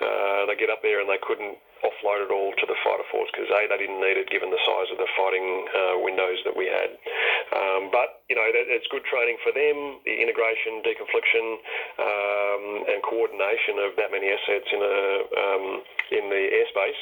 Uh, 0.02 0.46
they 0.48 0.56
get 0.60 0.70
up 0.70 0.82
there 0.82 1.00
and 1.00 1.10
they 1.10 1.20
couldn't 1.22 1.58
offload 1.86 2.26
it 2.26 2.32
all 2.34 2.52
to 2.58 2.66
the 2.66 2.78
fighter 2.82 3.06
force 3.14 3.30
because 3.32 3.48
a 3.54 3.70
they 3.70 3.78
didn't 3.78 4.02
need 4.02 4.18
it 4.18 4.28
given 4.34 4.50
the 4.50 4.62
size 4.66 4.90
of 4.90 4.98
the 4.98 5.10
fighting 5.14 5.48
uh, 5.72 5.96
windows 6.02 6.42
that 6.44 6.58
we 6.58 6.66
had. 6.66 6.98
Um, 7.54 7.94
but 7.94 8.26
you 8.28 8.36
know 8.36 8.46
that, 8.50 8.66
it's 8.68 8.90
good 8.90 9.06
training 9.06 9.38
for 9.46 9.54
them. 9.54 10.02
The 10.04 10.16
integration, 10.18 10.82
deconfliction, 10.82 11.46
um, 12.02 12.64
and 12.90 12.98
coordination 13.06 13.78
of 13.86 13.94
that 14.02 14.10
many 14.10 14.34
assets 14.34 14.70
in 14.74 14.82
a 14.82 14.98
um, 15.38 15.66
in 16.10 16.26
the 16.34 16.44
airspace 16.50 17.02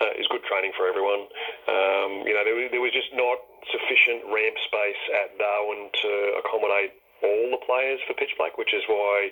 uh, 0.00 0.12
is 0.16 0.26
good 0.32 0.44
training 0.48 0.72
for 0.76 0.88
everyone. 0.88 1.28
Um, 1.68 2.24
you 2.24 2.32
know 2.32 2.44
there, 2.44 2.56
there 2.72 2.82
was 2.82 2.92
just 2.96 3.12
not 3.12 3.38
sufficient 3.68 4.26
ramp 4.32 4.56
space 4.66 5.02
at 5.22 5.36
Darwin 5.38 5.92
to 6.02 6.12
accommodate 6.42 7.01
all 7.22 7.50
the 7.50 7.62
players 7.64 8.00
for 8.06 8.14
pitch 8.14 8.34
black, 8.36 8.58
which 8.58 8.74
is 8.74 8.82
why 8.86 9.30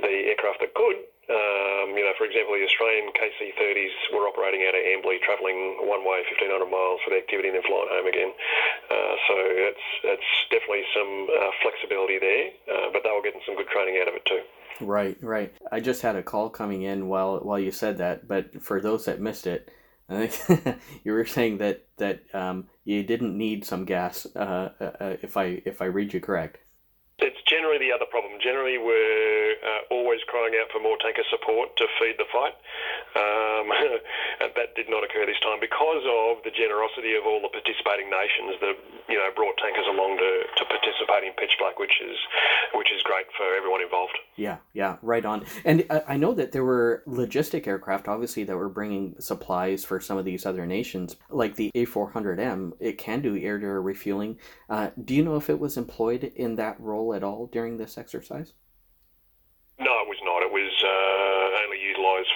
the 0.00 0.30
aircraft 0.30 0.60
that 0.60 0.74
could, 0.74 0.98
um, 1.30 1.96
you 1.96 2.04
know, 2.04 2.12
for 2.20 2.28
example, 2.28 2.52
the 2.52 2.68
Australian 2.68 3.08
KC-30s 3.16 4.12
were 4.12 4.28
operating 4.28 4.68
out 4.68 4.76
of 4.76 4.84
Amberley, 4.84 5.16
travelling 5.24 5.80
one 5.80 6.04
way 6.04 6.20
1,500 6.20 6.68
miles 6.68 7.00
for 7.00 7.16
the 7.16 7.16
activity 7.16 7.48
and 7.48 7.56
then 7.56 7.64
flying 7.64 7.88
home 7.88 8.04
again. 8.04 8.32
Uh, 8.92 9.14
so 9.24 9.34
it's 9.72 9.86
it's 10.04 10.30
definitely 10.52 10.84
some 10.92 11.28
uh, 11.32 11.50
flexibility 11.64 12.20
there, 12.20 12.52
uh, 12.68 12.92
but 12.92 13.00
they 13.04 13.08
were 13.08 13.24
getting 13.24 13.40
some 13.48 13.56
good 13.56 13.68
training 13.72 13.96
out 14.00 14.08
of 14.08 14.14
it 14.20 14.24
too. 14.28 14.44
Right, 14.84 15.16
right. 15.22 15.52
I 15.72 15.80
just 15.80 16.02
had 16.02 16.16
a 16.16 16.22
call 16.22 16.50
coming 16.50 16.82
in 16.82 17.08
while 17.08 17.40
while 17.40 17.58
you 17.58 17.70
said 17.70 17.98
that, 17.98 18.28
but 18.28 18.60
for 18.60 18.80
those 18.80 19.06
that 19.06 19.20
missed 19.20 19.46
it, 19.46 19.72
I 20.08 20.26
think 20.26 20.76
you 21.04 21.12
were 21.12 21.24
saying 21.24 21.58
that 21.58 21.88
that 21.96 22.20
um, 22.34 22.68
you 22.84 23.02
didn't 23.02 23.36
need 23.36 23.64
some 23.64 23.86
gas. 23.86 24.26
Uh, 24.36 24.76
uh, 24.78 24.84
uh, 25.00 25.16
if 25.22 25.38
I 25.38 25.62
if 25.64 25.80
I 25.80 25.86
read 25.86 26.12
you 26.12 26.20
correct. 26.20 26.58
It's 27.18 27.38
generally 27.46 27.78
the 27.78 27.94
other 27.94 28.06
problem. 28.10 28.42
Generally, 28.42 28.78
we're 28.78 29.54
uh, 29.62 29.94
always 29.94 30.18
crying 30.26 30.58
out 30.58 30.66
for 30.74 30.82
more 30.82 30.98
tanker 30.98 31.22
support 31.30 31.76
to 31.78 31.86
feed 31.98 32.18
the 32.18 32.26
fight. 32.32 32.54
Um, 33.14 33.70
that 34.58 34.74
did 34.74 34.90
not 34.90 35.04
occur 35.06 35.26
this 35.26 35.38
time 35.38 35.62
because 35.62 36.02
of 36.02 36.42
the 36.42 36.50
generosity 36.50 37.14
of 37.14 37.22
all 37.26 37.38
the 37.38 37.52
participating 37.52 38.10
nations 38.10 38.58
that 38.58 38.74
you 39.08 39.14
know 39.14 39.30
brought 39.34 39.54
tankers 39.62 39.86
along 39.86 40.18
to, 40.18 40.30
to 40.58 40.62
participate 40.66 41.22
in 41.22 41.32
pitch 41.38 41.54
black, 41.58 41.78
which 41.78 41.94
is 42.02 42.18
which 42.74 42.90
is 42.90 43.02
great 43.02 43.26
for 43.36 43.46
everyone 43.54 43.82
involved. 43.82 44.18
Yeah, 44.36 44.58
yeah, 44.72 44.96
right 45.02 45.24
on. 45.24 45.46
And 45.64 45.86
I 46.08 46.16
know 46.16 46.34
that 46.34 46.52
there 46.52 46.64
were 46.64 47.02
logistic 47.06 47.66
aircraft, 47.66 48.08
obviously, 48.08 48.44
that 48.44 48.56
were 48.56 48.68
bringing 48.68 49.14
supplies 49.20 49.84
for 49.84 50.00
some 50.00 50.18
of 50.18 50.24
these 50.24 50.44
other 50.44 50.66
nations, 50.66 51.16
like 51.30 51.54
the 51.54 51.70
A400M. 51.74 52.72
It 52.80 52.98
can 52.98 53.22
do 53.22 53.36
air-to-air 53.36 53.80
refueling. 53.80 54.38
Uh, 54.68 54.90
do 55.04 55.14
you 55.14 55.22
know 55.22 55.36
if 55.36 55.48
it 55.48 55.58
was 55.58 55.76
employed 55.76 56.24
in 56.34 56.56
that 56.56 56.80
role 56.80 57.14
at 57.14 57.22
all 57.22 57.46
during 57.46 57.76
this 57.76 57.96
exercise? 57.96 58.54
No, 59.78 59.90
it 60.02 60.08
was 60.08 60.18
not. 60.22 60.42
It 60.42 60.52
was 60.52 60.70
uh, 60.82 61.13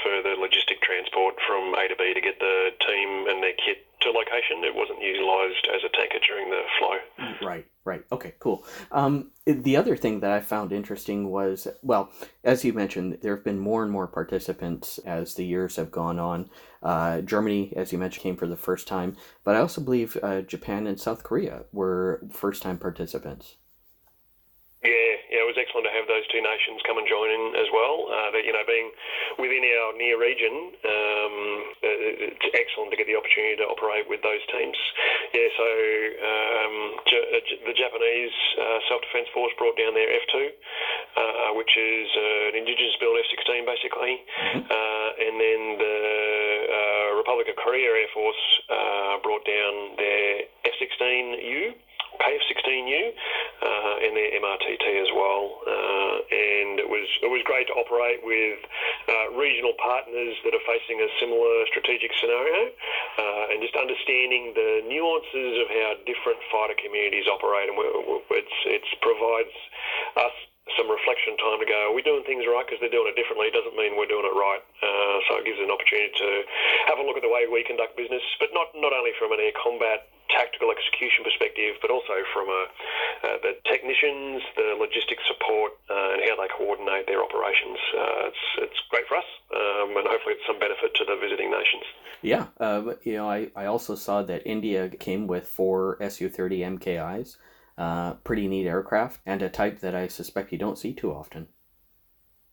for 0.02 0.22
the 0.22 0.36
logistic 0.38 0.80
transport 0.82 1.34
from 1.46 1.74
A 1.74 1.88
to 1.88 1.96
B 1.96 2.14
to 2.14 2.20
get 2.20 2.38
the 2.38 2.70
team 2.86 3.26
and 3.28 3.42
their 3.42 3.54
kit 3.54 3.86
to 4.00 4.10
location. 4.10 4.64
It 4.64 4.74
wasn't 4.74 5.02
utilised 5.02 5.68
as 5.74 5.82
a 5.84 5.90
tanker 5.96 6.18
during 6.26 6.50
the 6.50 6.62
flow. 6.78 7.46
Right, 7.46 7.66
right. 7.84 8.04
Okay, 8.10 8.34
cool. 8.38 8.64
Um, 8.90 9.30
the 9.46 9.76
other 9.76 9.96
thing 9.96 10.20
that 10.20 10.32
I 10.32 10.40
found 10.40 10.72
interesting 10.72 11.30
was, 11.30 11.68
well, 11.82 12.10
as 12.42 12.64
you 12.64 12.72
mentioned, 12.72 13.18
there 13.22 13.34
have 13.36 13.44
been 13.44 13.58
more 13.58 13.82
and 13.82 13.92
more 13.92 14.06
participants 14.06 14.98
as 14.98 15.34
the 15.34 15.44
years 15.44 15.76
have 15.76 15.90
gone 15.90 16.18
on. 16.18 16.50
Uh, 16.82 17.20
Germany, 17.20 17.72
as 17.76 17.92
you 17.92 17.98
mentioned, 17.98 18.22
came 18.22 18.36
for 18.36 18.46
the 18.46 18.56
first 18.56 18.88
time, 18.88 19.16
but 19.44 19.56
I 19.56 19.60
also 19.60 19.80
believe 19.80 20.16
uh, 20.22 20.42
Japan 20.42 20.86
and 20.86 20.98
South 20.98 21.22
Korea 21.22 21.64
were 21.72 22.22
first 22.30 22.62
time 22.62 22.78
participants. 22.78 23.56
Yeah, 24.78 25.18
yeah, 25.26 25.42
it 25.42 25.48
was 25.50 25.58
excellent 25.58 25.90
to 25.90 25.94
have 25.94 26.06
those 26.06 26.22
two 26.30 26.38
nations 26.38 26.78
come 26.86 27.02
and 27.02 27.08
join 27.10 27.26
in 27.34 27.58
as 27.58 27.66
well. 27.74 28.06
Uh, 28.06 28.30
that 28.30 28.46
you 28.46 28.54
know, 28.54 28.62
being 28.62 28.94
within 29.34 29.66
our 29.74 29.90
near 29.98 30.14
region, 30.14 30.70
um, 30.86 31.34
it's 31.82 32.46
excellent 32.54 32.94
to 32.94 32.98
get 32.98 33.10
the 33.10 33.18
opportunity 33.18 33.58
to 33.58 33.66
operate 33.66 34.06
with 34.06 34.22
those 34.22 34.38
teams. 34.54 34.78
Yeah, 35.34 35.50
so 35.58 35.66
um, 35.66 36.76
J- 37.10 37.26
uh, 37.26 37.42
the 37.66 37.74
Japanese 37.74 38.36
uh, 38.54 38.78
self-defense 38.86 39.26
force 39.34 39.50
brought 39.58 39.74
down 39.74 39.98
their 39.98 40.14
F2, 40.14 40.46
uh, 40.46 41.58
which 41.58 41.74
is 41.74 42.06
uh, 42.14 42.54
an 42.54 42.62
indigenous 42.62 42.94
built 43.02 43.18
F-16 43.18 43.66
basically, 43.66 44.14
mm-hmm. 44.22 44.62
Uh, 44.62 45.10
and 45.26 45.34
then 45.42 45.60
the 45.82 45.98
Republic 47.18 47.50
of 47.50 47.58
Korea 47.58 47.98
Air 47.98 48.10
Force 48.14 48.44
brought 49.26 49.42
down 49.42 49.98
their 49.98 50.46
F-16U. 50.70 51.87
KF-16U 52.18 53.02
uh, 53.62 54.04
and 54.04 54.12
their 54.14 54.30
MRTT 54.38 54.86
as 55.02 55.10
well. 55.14 55.62
Uh, 55.66 56.16
and 56.28 56.82
it 56.82 56.88
was 56.88 57.06
it 57.22 57.30
was 57.30 57.42
great 57.46 57.66
to 57.70 57.74
operate 57.78 58.20
with 58.22 58.58
uh, 59.08 59.34
regional 59.34 59.74
partners 59.78 60.36
that 60.44 60.52
are 60.54 60.66
facing 60.66 61.00
a 61.00 61.08
similar 61.18 61.64
strategic 61.70 62.10
scenario, 62.20 62.70
uh, 63.18 63.52
and 63.54 63.62
just 63.62 63.74
understanding 63.74 64.52
the 64.54 64.82
nuances 64.86 65.62
of 65.62 65.68
how 65.70 65.98
different 66.04 66.38
fighter 66.50 66.76
communities 66.78 67.26
operate. 67.26 67.70
And 67.70 67.76
it's 68.34 68.56
it's 68.66 68.90
provides 69.00 69.54
us 70.18 70.36
some 70.76 70.90
reflection 70.90 71.38
time 71.40 71.56
to 71.62 71.68
go, 71.68 71.88
are 71.88 71.96
we 71.96 72.04
doing 72.04 72.20
things 72.28 72.44
right 72.44 72.66
because 72.66 72.76
they're 72.82 72.92
doing 72.92 73.08
it 73.08 73.16
differently? 73.16 73.48
It 73.48 73.56
doesn't 73.56 73.72
mean 73.72 73.96
we're 73.96 74.10
doing 74.10 74.26
it 74.26 74.36
right. 74.36 74.60
Uh, 74.60 75.16
so 75.24 75.30
it 75.40 75.48
gives 75.48 75.56
an 75.62 75.72
opportunity 75.72 76.12
to 76.12 76.30
have 76.92 77.00
a 77.00 77.04
look 77.06 77.16
at 77.16 77.24
the 77.24 77.32
way 77.32 77.48
we 77.48 77.64
conduct 77.64 77.96
business, 77.96 78.20
but 78.36 78.52
not, 78.52 78.68
not 78.76 78.92
only 78.92 79.16
from 79.16 79.32
an 79.32 79.40
air 79.40 79.54
combat 79.56 80.12
tactical 80.38 80.70
execution 80.70 81.26
perspective, 81.26 81.74
but 81.82 81.90
also 81.90 82.14
from 82.30 82.46
a, 82.46 82.62
uh, 83.26 83.36
the 83.42 83.52
technicians, 83.66 84.46
the 84.54 84.78
logistic 84.78 85.18
support, 85.26 85.74
uh, 85.90 86.14
and 86.14 86.22
how 86.30 86.38
they 86.38 86.46
coordinate 86.54 87.10
their 87.10 87.18
operations. 87.18 87.78
Uh, 87.90 88.30
it's, 88.30 88.44
it's 88.70 88.80
great 88.88 89.06
for 89.10 89.18
us, 89.18 89.28
um, 89.50 89.98
and 89.98 90.06
hopefully 90.06 90.38
it's 90.38 90.46
some 90.46 90.62
benefit 90.62 90.94
to 90.94 91.02
the 91.02 91.18
visiting 91.18 91.50
nations. 91.50 91.82
Yeah, 92.22 92.46
uh, 92.62 92.94
you 93.02 93.14
know, 93.18 93.28
I, 93.28 93.50
I 93.54 93.66
also 93.66 93.94
saw 93.94 94.22
that 94.22 94.46
India 94.46 94.88
came 94.88 95.26
with 95.26 95.46
four 95.46 95.98
Su-30 95.98 96.78
MKIs, 96.78 97.36
uh, 97.76 98.14
pretty 98.22 98.46
neat 98.46 98.66
aircraft, 98.66 99.20
and 99.26 99.42
a 99.42 99.48
type 99.48 99.80
that 99.80 99.94
I 99.94 100.08
suspect 100.08 100.52
you 100.52 100.58
don't 100.58 100.78
see 100.78 100.92
too 100.92 101.12
often. 101.12 101.48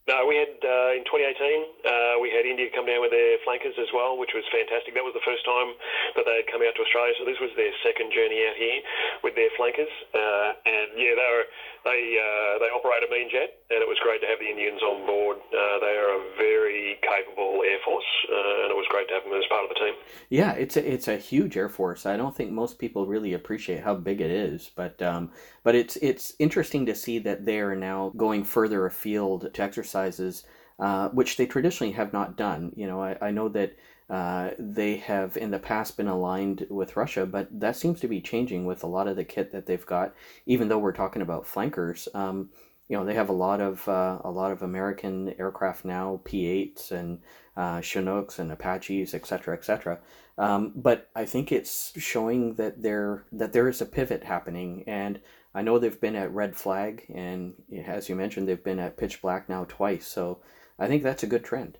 No, 0.05 0.21
we 0.29 0.37
had 0.37 0.53
uh, 0.61 0.93
in 0.93 1.01
2018 1.01 1.33
uh, 1.81 2.21
we 2.21 2.29
had 2.29 2.45
India 2.45 2.69
come 2.69 2.85
down 2.85 3.01
with 3.01 3.09
their 3.09 3.41
flankers 3.41 3.73
as 3.81 3.89
well, 3.89 4.21
which 4.21 4.37
was 4.37 4.45
fantastic. 4.53 4.93
That 4.93 5.01
was 5.01 5.17
the 5.17 5.25
first 5.25 5.41
time 5.41 5.73
that 6.13 6.29
they 6.29 6.45
had 6.45 6.47
come 6.53 6.61
out 6.61 6.77
to 6.77 6.85
Australia, 6.85 7.17
so 7.17 7.25
this 7.25 7.41
was 7.41 7.49
their 7.57 7.73
second 7.81 8.13
journey 8.13 8.45
out 8.45 8.53
here 8.53 8.85
with 9.25 9.33
their 9.33 9.49
flankers. 9.57 9.89
Uh, 10.13 10.61
and 10.61 10.93
yeah, 10.93 11.17
they 11.17 11.29
were 11.33 11.49
they 11.89 12.01
uh, 12.21 12.53
they 12.61 12.69
operate 12.69 13.01
a 13.01 13.09
mean 13.09 13.33
jet, 13.33 13.57
and 13.73 13.81
it 13.81 13.89
was 13.89 13.97
great 14.05 14.21
to 14.21 14.29
have 14.29 14.37
the 14.37 14.45
Indians 14.45 14.77
on 14.85 15.09
board. 15.09 15.41
Uh, 15.49 15.81
they 15.81 15.97
are 15.97 16.21
a 16.21 16.23
very 16.37 17.01
capable 17.01 17.65
air 17.65 17.81
force, 17.81 18.11
uh, 18.29 18.61
and 18.61 18.69
it 18.69 18.77
was 18.77 18.85
great 18.93 19.09
to 19.09 19.17
have 19.17 19.25
them 19.25 19.33
as 19.33 19.49
part 19.49 19.65
of 19.65 19.73
the 19.73 19.79
team. 19.81 19.97
Yeah, 20.29 20.53
it's 20.53 20.77
a 20.77 20.85
it's 20.85 21.09
a 21.09 21.17
huge 21.17 21.57
air 21.57 21.69
force. 21.69 22.05
I 22.05 22.13
don't 22.13 22.37
think 22.37 22.53
most 22.53 22.77
people 22.77 23.09
really 23.09 23.33
appreciate 23.33 23.81
how 23.81 23.97
big 23.97 24.21
it 24.21 24.29
is, 24.29 24.69
but 24.69 25.01
um, 25.01 25.33
but 25.65 25.73
it's 25.73 25.95
it's 25.97 26.35
interesting 26.37 26.85
to 26.85 26.93
see 26.95 27.17
that 27.17 27.43
they 27.43 27.59
are 27.59 27.75
now 27.75 28.13
going 28.15 28.43
further 28.43 28.85
afield 28.85 29.51
to 29.51 29.61
exercises, 29.63 30.45
uh, 30.79 31.09
which 31.09 31.37
they 31.37 31.47
traditionally 31.47 31.93
have 31.93 32.13
not 32.13 32.37
done. 32.37 32.71
You 32.75 32.85
know, 32.85 33.01
I, 33.01 33.17
I 33.19 33.31
know 33.31 33.49
that 33.49 33.75
uh, 34.07 34.51
they 34.59 34.97
have 34.97 35.35
in 35.35 35.49
the 35.49 35.57
past 35.57 35.97
been 35.97 36.07
aligned 36.07 36.67
with 36.69 36.95
Russia, 36.95 37.25
but 37.25 37.47
that 37.59 37.75
seems 37.75 37.99
to 38.01 38.07
be 38.07 38.21
changing 38.21 38.65
with 38.65 38.83
a 38.83 38.87
lot 38.87 39.07
of 39.07 39.15
the 39.15 39.25
kit 39.25 39.51
that 39.53 39.65
they've 39.65 39.85
got. 39.85 40.13
Even 40.45 40.67
though 40.67 40.77
we're 40.77 40.91
talking 40.91 41.23
about 41.23 41.47
flankers, 41.47 42.07
um, 42.13 42.49
you 42.87 42.95
know, 42.95 43.03
they 43.03 43.15
have 43.15 43.29
a 43.29 43.33
lot 43.33 43.59
of 43.59 43.87
uh, 43.89 44.19
a 44.23 44.29
lot 44.29 44.51
of 44.51 44.61
American 44.61 45.33
aircraft 45.39 45.83
now, 45.83 46.21
P-8s 46.25 46.91
and 46.91 47.21
uh, 47.57 47.81
Chinooks 47.81 48.37
and 48.37 48.51
Apaches, 48.51 49.15
etc., 49.15 49.55
etc. 49.55 49.97
Um, 50.37 50.73
but 50.75 51.09
I 51.15 51.25
think 51.25 51.51
it's 51.51 51.93
showing 51.99 52.55
that 52.55 52.83
there 52.83 53.25
that 53.31 53.53
there 53.53 53.67
is 53.67 53.81
a 53.81 53.85
pivot 53.85 54.25
happening, 54.25 54.83
and 54.85 55.19
I 55.55 55.61
know 55.61 55.79
they've 55.79 56.01
been 56.01 56.17
at 56.17 56.35
Red 56.35 56.57
Flag, 56.57 57.05
and 57.07 57.53
as 57.87 58.09
you 58.09 58.15
mentioned, 58.15 58.45
they've 58.45 58.61
been 58.61 58.79
at 58.79 58.97
Pitch 58.97 59.21
Black 59.21 59.47
now 59.47 59.63
twice. 59.63 60.05
So 60.05 60.41
I 60.77 60.87
think 60.87 61.01
that's 61.01 61.23
a 61.23 61.31
good 61.31 61.45
trend. 61.45 61.77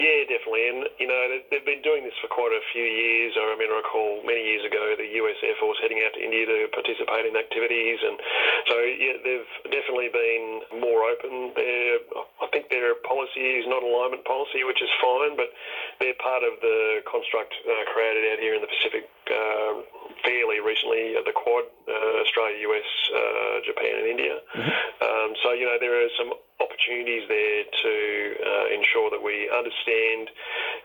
Yeah, 0.00 0.24
definitely. 0.28 0.64
And, 0.64 0.88
you 0.96 1.08
know, 1.08 1.20
they've 1.52 1.64
been 1.68 1.84
doing 1.84 2.08
this 2.08 2.16
for 2.24 2.28
quite 2.32 2.56
a 2.56 2.64
few 2.72 2.84
years. 2.84 3.36
I 3.36 3.52
mean, 3.60 3.68
I 3.68 3.84
recall 3.84 4.24
many 4.24 4.40
years 4.40 4.64
ago 4.64 4.96
the 4.96 5.04
US 5.20 5.36
Air 5.44 5.56
Force 5.60 5.76
heading 5.84 6.00
out 6.00 6.16
to 6.16 6.24
India 6.24 6.48
to 6.48 6.72
participate 6.72 7.28
in 7.28 7.36
activities. 7.36 8.00
And 8.00 8.16
so, 8.64 8.76
yeah, 8.80 9.16
they've 9.20 9.52
definitely 9.68 10.08
been 10.08 10.80
more 10.80 11.04
open. 11.04 11.52
They're, 11.52 12.00
I 12.40 12.48
think 12.48 12.72
their 12.72 12.96
policy 13.04 13.60
is 13.60 13.68
not 13.68 13.84
alignment 13.84 14.24
policy, 14.24 14.64
which 14.64 14.80
is 14.80 14.88
fine, 15.04 15.36
but 15.36 15.52
they're 16.00 16.16
part 16.16 16.42
of 16.42 16.56
the 16.64 17.04
construct 17.04 17.52
uh, 17.68 17.84
created 17.92 18.32
out 18.32 18.40
here 18.40 18.56
in 18.56 18.64
the 18.64 18.72
Pacific 18.72 19.04
uh, 19.28 19.84
fairly 20.24 20.58
recently, 20.60 21.14
uh, 21.16 21.22
the 21.28 21.36
Quad, 21.36 21.68
uh, 21.86 22.24
Australia, 22.24 22.56
US, 22.72 22.88
uh, 23.12 23.56
Japan, 23.64 23.92
and 24.00 24.06
India. 24.08 24.36
Mm-hmm. 24.56 24.72
Um, 25.04 25.30
so, 25.44 25.52
you 25.52 25.68
know, 25.68 25.76
there 25.78 26.00
are 26.00 26.08
some 26.16 26.32
opportunities 26.60 27.28
there 27.28 27.64
to 27.64 27.94
uh, 28.40 28.66
ensure 28.72 29.08
that 29.12 29.22
we 29.22 29.48
understand 29.52 30.32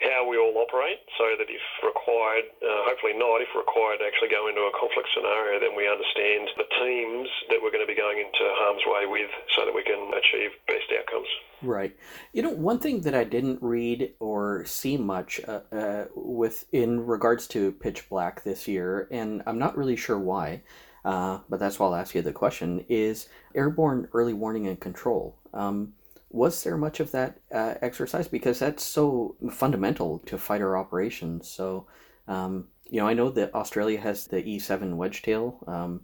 how 0.02 0.28
we 0.28 0.38
all 0.38 0.56
operate 0.58 1.00
so 1.18 1.36
that 1.38 1.48
if 1.50 1.64
required, 1.84 2.46
uh, 2.62 2.88
hopefully 2.90 3.14
not, 3.16 3.42
if 3.42 3.50
required 3.56 4.00
to 4.00 4.06
actually 4.06 4.30
go 4.30 4.48
into 4.48 4.62
a 4.62 4.74
conflict 4.76 5.10
scenario, 5.14 5.60
then 5.60 5.76
we 5.76 5.88
understand 5.88 6.50
the 6.58 6.68
teams 6.80 7.30
that 7.50 7.60
we're 7.62 7.72
going 7.72 7.86
to 7.86 7.90
be 7.90 7.98
going 7.98 8.20
into 8.20 8.44
harm's 8.60 8.84
way 8.86 9.06
with 9.06 9.32
so 9.56 9.66
that 9.66 9.74
we 9.74 9.84
can 9.84 10.12
achieve 10.14 10.52
best 10.68 10.90
outcomes. 10.98 11.28
Right. 11.62 11.96
You 12.34 12.44
know, 12.44 12.52
one 12.52 12.80
thing 12.80 13.02
that 13.02 13.16
I 13.16 13.24
didn't 13.24 13.62
read 13.62 14.14
or 14.20 14.66
see 14.66 14.98
much 14.98 15.40
uh, 15.48 15.62
uh, 15.72 16.06
with 16.16 16.66
in 16.72 17.06
regards 17.06 17.48
to 17.50 17.72
Pitch 17.74 18.08
Black 18.10 18.44
this 18.44 18.68
year, 18.68 19.08
and 19.12 19.42
I'm 19.46 19.60
not 19.60 19.78
really 19.78 19.96
sure 19.96 20.20
why, 20.20 20.62
uh, 21.04 21.40
but 21.50 21.60
that's 21.60 21.80
why 21.80 21.88
I'll 21.88 21.96
ask 21.96 22.16
you 22.16 22.22
the 22.22 22.34
question, 22.34 22.86
is 22.90 23.30
airborne 23.54 24.08
early 24.14 24.34
warning 24.34 24.68
and 24.68 24.80
control. 24.80 25.38
Um, 25.54 25.94
was 26.36 26.64
there 26.64 26.78
much 26.78 27.00
of 27.00 27.12
that 27.12 27.40
uh, 27.52 27.76
exercise? 27.82 28.28
Because 28.28 28.60
that's 28.60 28.84
so 28.84 29.36
fundamental 29.52 30.20
to 30.26 30.38
fighter 30.38 30.78
operations. 30.78 31.50
So, 31.50 31.88
um, 32.28 32.68
you 32.90 33.00
know, 33.00 33.08
I 33.08 33.14
know 33.14 33.30
that 33.32 33.56
Australia 33.56 34.00
has 34.02 34.28
the 34.28 34.44
E7 34.44 34.96
Wedgetail. 34.96 35.68
Um, 35.68 36.02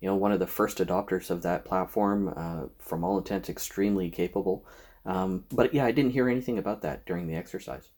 you 0.00 0.08
know, 0.08 0.16
one 0.16 0.32
of 0.32 0.40
the 0.40 0.46
first 0.46 0.78
adopters 0.78 1.30
of 1.30 1.42
that 1.42 1.64
platform, 1.64 2.32
uh, 2.34 2.66
from 2.78 3.04
all 3.04 3.18
intents, 3.18 3.48
extremely 3.48 4.10
capable. 4.10 4.64
Um, 5.06 5.44
but 5.52 5.74
yeah, 5.74 5.84
I 5.84 5.92
didn't 5.92 6.12
hear 6.12 6.28
anything 6.28 6.58
about 6.58 6.82
that 6.82 7.04
during 7.04 7.26
the 7.26 7.36
exercise. 7.36 7.90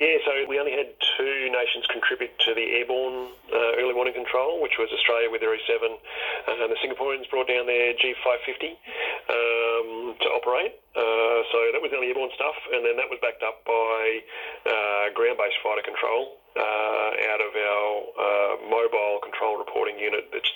Yeah, 0.00 0.16
so 0.24 0.32
we 0.48 0.58
only 0.58 0.72
had 0.72 0.95
two 1.26 1.50
nations 1.50 1.82
contribute 1.90 2.30
to 2.38 2.54
the 2.54 2.78
airborne 2.78 3.34
uh, 3.50 3.82
early 3.82 3.94
warning 3.94 4.14
control, 4.14 4.62
which 4.62 4.78
was 4.78 4.86
Australia 4.94 5.26
with 5.26 5.42
their 5.42 5.50
E7, 5.50 5.82
uh, 5.82 6.62
and 6.62 6.70
the 6.70 6.78
Singaporeans 6.78 7.26
brought 7.30 7.50
down 7.50 7.66
their 7.66 7.94
G550 7.98 8.78
um, 9.26 10.14
to 10.22 10.28
operate. 10.38 10.78
Uh, 10.94 11.42
so 11.50 11.58
that 11.74 11.82
was 11.82 11.90
the 11.90 11.98
only 11.98 12.14
airborne 12.14 12.30
stuff, 12.38 12.54
and 12.72 12.86
then 12.86 12.94
that 12.96 13.10
was 13.10 13.18
backed 13.18 13.42
up 13.42 13.66
by 13.66 14.22
uh, 14.70 15.10
ground-based 15.18 15.58
fighter 15.66 15.82
control 15.82 16.38
uh, 16.54 17.10
out 17.34 17.42
of 17.42 17.52
our 17.52 17.90
uh, 18.16 18.54
mobile 18.70 19.18
control 19.20 19.58
reporting 19.58 19.98
unit 19.98 20.30
that's 20.30 20.48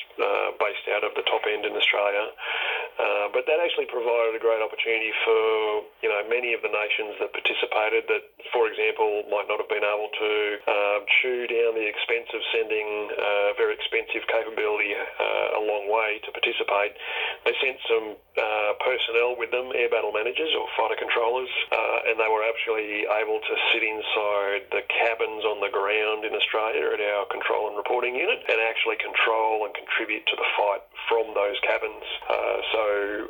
based 0.57 0.87
out 0.95 1.03
of 1.03 1.13
the 1.19 1.27
top 1.27 1.43
end 1.51 1.67
in 1.67 1.75
Australia. 1.75 2.31
But 3.33 3.47
that 3.47 3.63
actually 3.63 3.87
provided 3.87 4.35
a 4.35 4.43
great 4.43 4.61
opportunity 4.61 5.15
for 5.25 5.87
you 6.03 6.11
know 6.11 6.21
many 6.27 6.53
of 6.53 6.61
the 6.63 6.73
nations 6.73 7.15
that 7.23 7.31
participated 7.33 8.05
that, 8.11 8.27
for 8.53 8.67
example, 8.67 9.25
might 9.31 9.47
not 9.47 9.63
have 9.63 9.71
been 9.71 9.87
able 9.87 10.11
to 10.11 10.33
uh, 10.67 10.99
chew 11.21 11.47
down 11.47 11.79
the 11.79 11.87
expense 11.87 12.27
of 12.35 12.43
sending 12.51 13.11
uh, 13.15 13.55
very 13.55 13.75
expensive 13.75 14.27
capability 14.27 14.93
uh, 14.95 15.59
a 15.59 15.63
long 15.63 15.87
way 15.87 16.19
to 16.27 16.31
participate. 16.35 16.99
They 17.47 17.55
sent 17.63 17.79
some 17.87 18.07
uh, 18.37 18.73
personnel 18.83 19.39
with 19.39 19.51
them, 19.55 19.71
air 19.75 19.89
battle 19.89 20.13
managers 20.13 20.51
or 20.57 20.67
fighter 20.75 20.99
controllers, 20.99 21.51
uh, 21.71 22.09
and 22.11 22.19
they 22.19 22.31
were 22.31 22.43
actually 22.43 23.07
able 23.07 23.39
to 23.41 23.55
sit 23.73 23.83
inside 23.83 24.69
the 24.75 24.83
cabins 24.91 25.47
on 25.47 25.63
the 25.63 25.71
ground 25.71 26.27
in 26.27 26.35
Australia 26.35 26.93
at 26.93 27.01
our 27.01 27.27
control 27.31 27.69
and 27.71 27.77
reporting 27.77 28.15
unit 28.19 28.43
and 28.49 28.59
actually 28.61 28.99
control 28.99 29.65
and 29.65 29.73
contribute 29.75 30.27
to 30.27 30.37
the 30.37 30.49
fight 30.59 30.83
from 31.11 31.35
those 31.35 31.59
cabins. 31.67 32.07
Uh, 32.31 32.59
so 32.71 32.85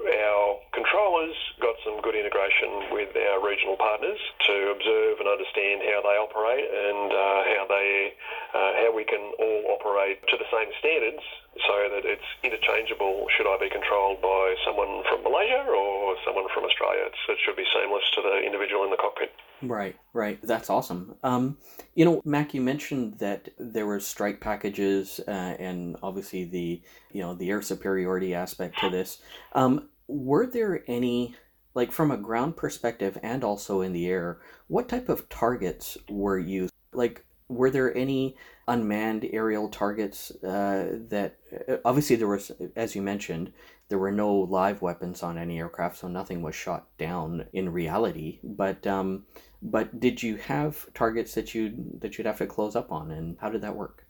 our 0.05 0.61
controllers 0.77 1.33
got 1.65 1.73
some 1.81 1.97
good 2.05 2.13
integration 2.13 2.93
with 2.93 3.09
our 3.17 3.41
regional 3.41 3.81
partners 3.81 4.21
to 4.45 4.77
observe 4.77 5.17
and 5.17 5.27
understand 5.27 5.81
how 5.89 6.05
they 6.05 6.17
operate 6.21 6.69
and 6.69 7.09
uh, 7.09 7.41
how 7.57 7.65
they 7.65 8.13
uh, 8.53 8.73
how 8.85 8.91
we 8.93 9.09
can 9.09 9.33
all 9.41 9.81
operate 9.81 10.21
to 10.29 10.37
the 10.37 10.49
same 10.53 10.69
standards 10.77 11.25
so 11.67 11.75
that 11.95 12.05
it's 12.05 12.27
interchangeable 12.43 13.27
should 13.37 13.47
I 13.47 13.57
be 13.61 13.71
controlled 13.71 14.21
by 14.21 14.55
someone 14.65 15.03
from 15.09 15.23
Malaysia 15.23 15.65
or 15.69 16.17
someone 16.25 16.47
from 16.55 16.65
Australia. 16.65 17.07
It's, 17.07 17.23
it 17.29 17.39
should 17.45 17.57
be 17.57 17.65
seamless 17.73 18.05
to 18.15 18.23
the 18.23 18.45
individual 18.45 18.85
in 18.85 18.91
the 18.91 18.97
cockpit. 18.97 19.33
Right, 19.63 19.97
right. 20.13 20.39
That's 20.43 20.71
awesome. 20.71 21.17
Um, 21.23 21.59
you 21.95 22.05
know, 22.05 22.23
Mac, 22.25 22.55
you 22.55 22.61
mentioned 22.61 23.19
that 23.19 23.51
there 23.59 23.87
were 23.87 24.01
strike 24.01 24.41
packages 24.41 25.21
uh, 25.29 25.31
and 25.31 25.97
obviously 26.03 26.45
the 26.45 26.83
you 27.13 27.21
know 27.21 27.35
the 27.35 27.51
air 27.51 27.63
superiority 27.63 28.35
aspect 28.35 28.79
to 28.81 28.91
this. 28.91 29.19
Um, 29.53 29.89
were 30.09 30.47
there 30.47 30.83
any 30.89 31.35
like 31.75 31.93
from 31.93 32.11
a 32.11 32.17
ground 32.17 32.57
perspective 32.57 33.19
and 33.23 33.45
also 33.45 33.81
in 33.81 33.93
the 33.93 34.09
air, 34.09 34.41
what 34.69 34.89
type 34.89 35.09
of 35.09 35.29
targets 35.29 35.97
were 36.09 36.39
used? 36.39 36.73
Like, 36.93 37.25
were 37.49 37.71
there 37.71 37.97
any 37.97 38.37
unmanned 38.67 39.29
aerial 39.33 39.69
targets 39.69 40.31
uh, 40.43 40.99
that 41.09 41.39
obviously 41.85 42.17
there 42.17 42.29
was, 42.29 42.53
as 42.77 42.95
you 42.95 43.03
mentioned, 43.03 43.53
there 43.89 43.99
were 43.99 44.13
no 44.13 44.35
live 44.35 44.83
weapons 44.83 45.23
on 45.23 45.39
any 45.39 45.59
aircraft, 45.59 45.99
so 45.99 46.09
nothing 46.09 46.43
was 46.43 46.55
shot 46.55 46.87
down 46.99 47.47
in 47.53 47.73
reality. 47.73 48.39
But 48.43 48.87
um, 48.87 49.25
but 49.63 50.01
did 50.01 50.23
you 50.23 50.37
have 50.37 50.93
targets 50.95 51.35
that 51.35 51.55
you 51.55 51.75
that 51.99 52.17
you'd 52.17 52.27
have 52.27 52.39
to 52.39 52.47
close 52.47 52.77
up 52.77 52.93
on, 52.93 53.11
and 53.11 53.37
how 53.41 53.51
did 53.51 53.63
that 53.63 53.77
work? 53.77 54.07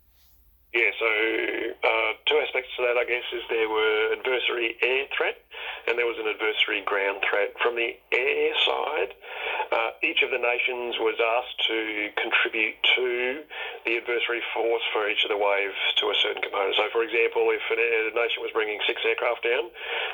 Yeah, 0.73 0.91
so 0.97 1.05
uh, 1.05 2.13
two 2.27 2.39
aspects 2.47 2.69
to 2.77 2.83
that, 2.83 2.95
I 2.97 3.03
guess, 3.03 3.23
is 3.33 3.41
there 3.49 3.67
were 3.67 4.13
adversary 4.13 4.77
air 4.81 5.05
threat 5.17 5.35
and 5.87 5.97
there 5.97 6.05
was 6.05 6.17
an 6.19 6.27
adversary 6.27 6.83
ground 6.85 7.23
threat. 7.25 7.53
From 7.61 7.75
the 7.75 7.95
air 8.11 8.51
side, 8.65 9.11
uh, 9.71 9.91
each 10.03 10.21
of 10.21 10.31
the 10.31 10.37
nations 10.37 10.99
was 10.99 11.15
asked 11.17 11.57
to 11.67 12.09
contribute 12.19 12.75
to 12.95 13.43
the 13.85 13.97
adversary 13.97 14.41
force 14.53 14.83
for 14.93 15.09
each 15.09 15.23
of 15.23 15.29
the 15.29 15.39
waves 15.39 15.79
to 15.97 16.11
a 16.11 16.15
certain 16.21 16.41
component. 16.41 16.75
So, 16.75 16.89
for 16.91 17.03
example, 17.03 17.49
if 17.49 17.63
a 17.71 17.77
nation 18.13 18.43
was 18.43 18.51
bringing 18.53 18.79
six 18.85 19.01
aircraft 19.05 19.43
down, 19.43 19.71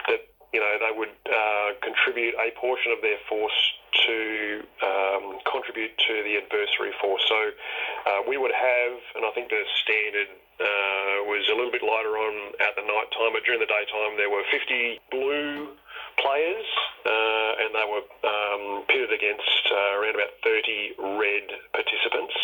that 0.08 0.21
you 0.53 0.60
know 0.60 0.73
they 0.79 0.93
would 0.95 1.15
uh, 1.27 1.69
contribute 1.83 2.36
a 2.39 2.51
portion 2.60 2.91
of 2.91 3.01
their 3.01 3.19
force 3.27 3.60
to 4.05 4.63
um, 4.83 5.39
contribute 5.49 5.91
to 5.97 6.13
the 6.23 6.38
adversary 6.38 6.93
force. 7.01 7.23
So 7.27 7.39
uh, 8.05 8.21
we 8.27 8.38
would 8.38 8.53
have, 8.53 8.93
and 9.15 9.25
I 9.25 9.31
think 9.31 9.49
the 9.49 9.63
standard 9.83 10.29
uh, 10.60 11.17
was 11.29 11.45
a 11.51 11.55
little 11.55 11.71
bit 11.71 11.83
lighter 11.83 12.17
on 12.17 12.53
at 12.62 12.75
the 12.75 12.86
night 12.86 13.10
time, 13.13 13.33
but 13.33 13.43
during 13.45 13.60
the 13.60 13.69
daytime 13.69 14.17
there 14.17 14.29
were 14.29 14.43
50 14.49 14.99
blue 15.12 15.77
players, 16.17 16.67
uh, 17.05 17.62
and 17.62 17.69
they 17.73 17.88
were 17.88 18.05
um, 18.25 18.83
pitted 18.89 19.13
against 19.13 19.63
uh, 19.69 20.01
around 20.01 20.15
about 20.17 20.33
30 20.43 21.21
red 21.21 21.45
participants. 21.73 22.38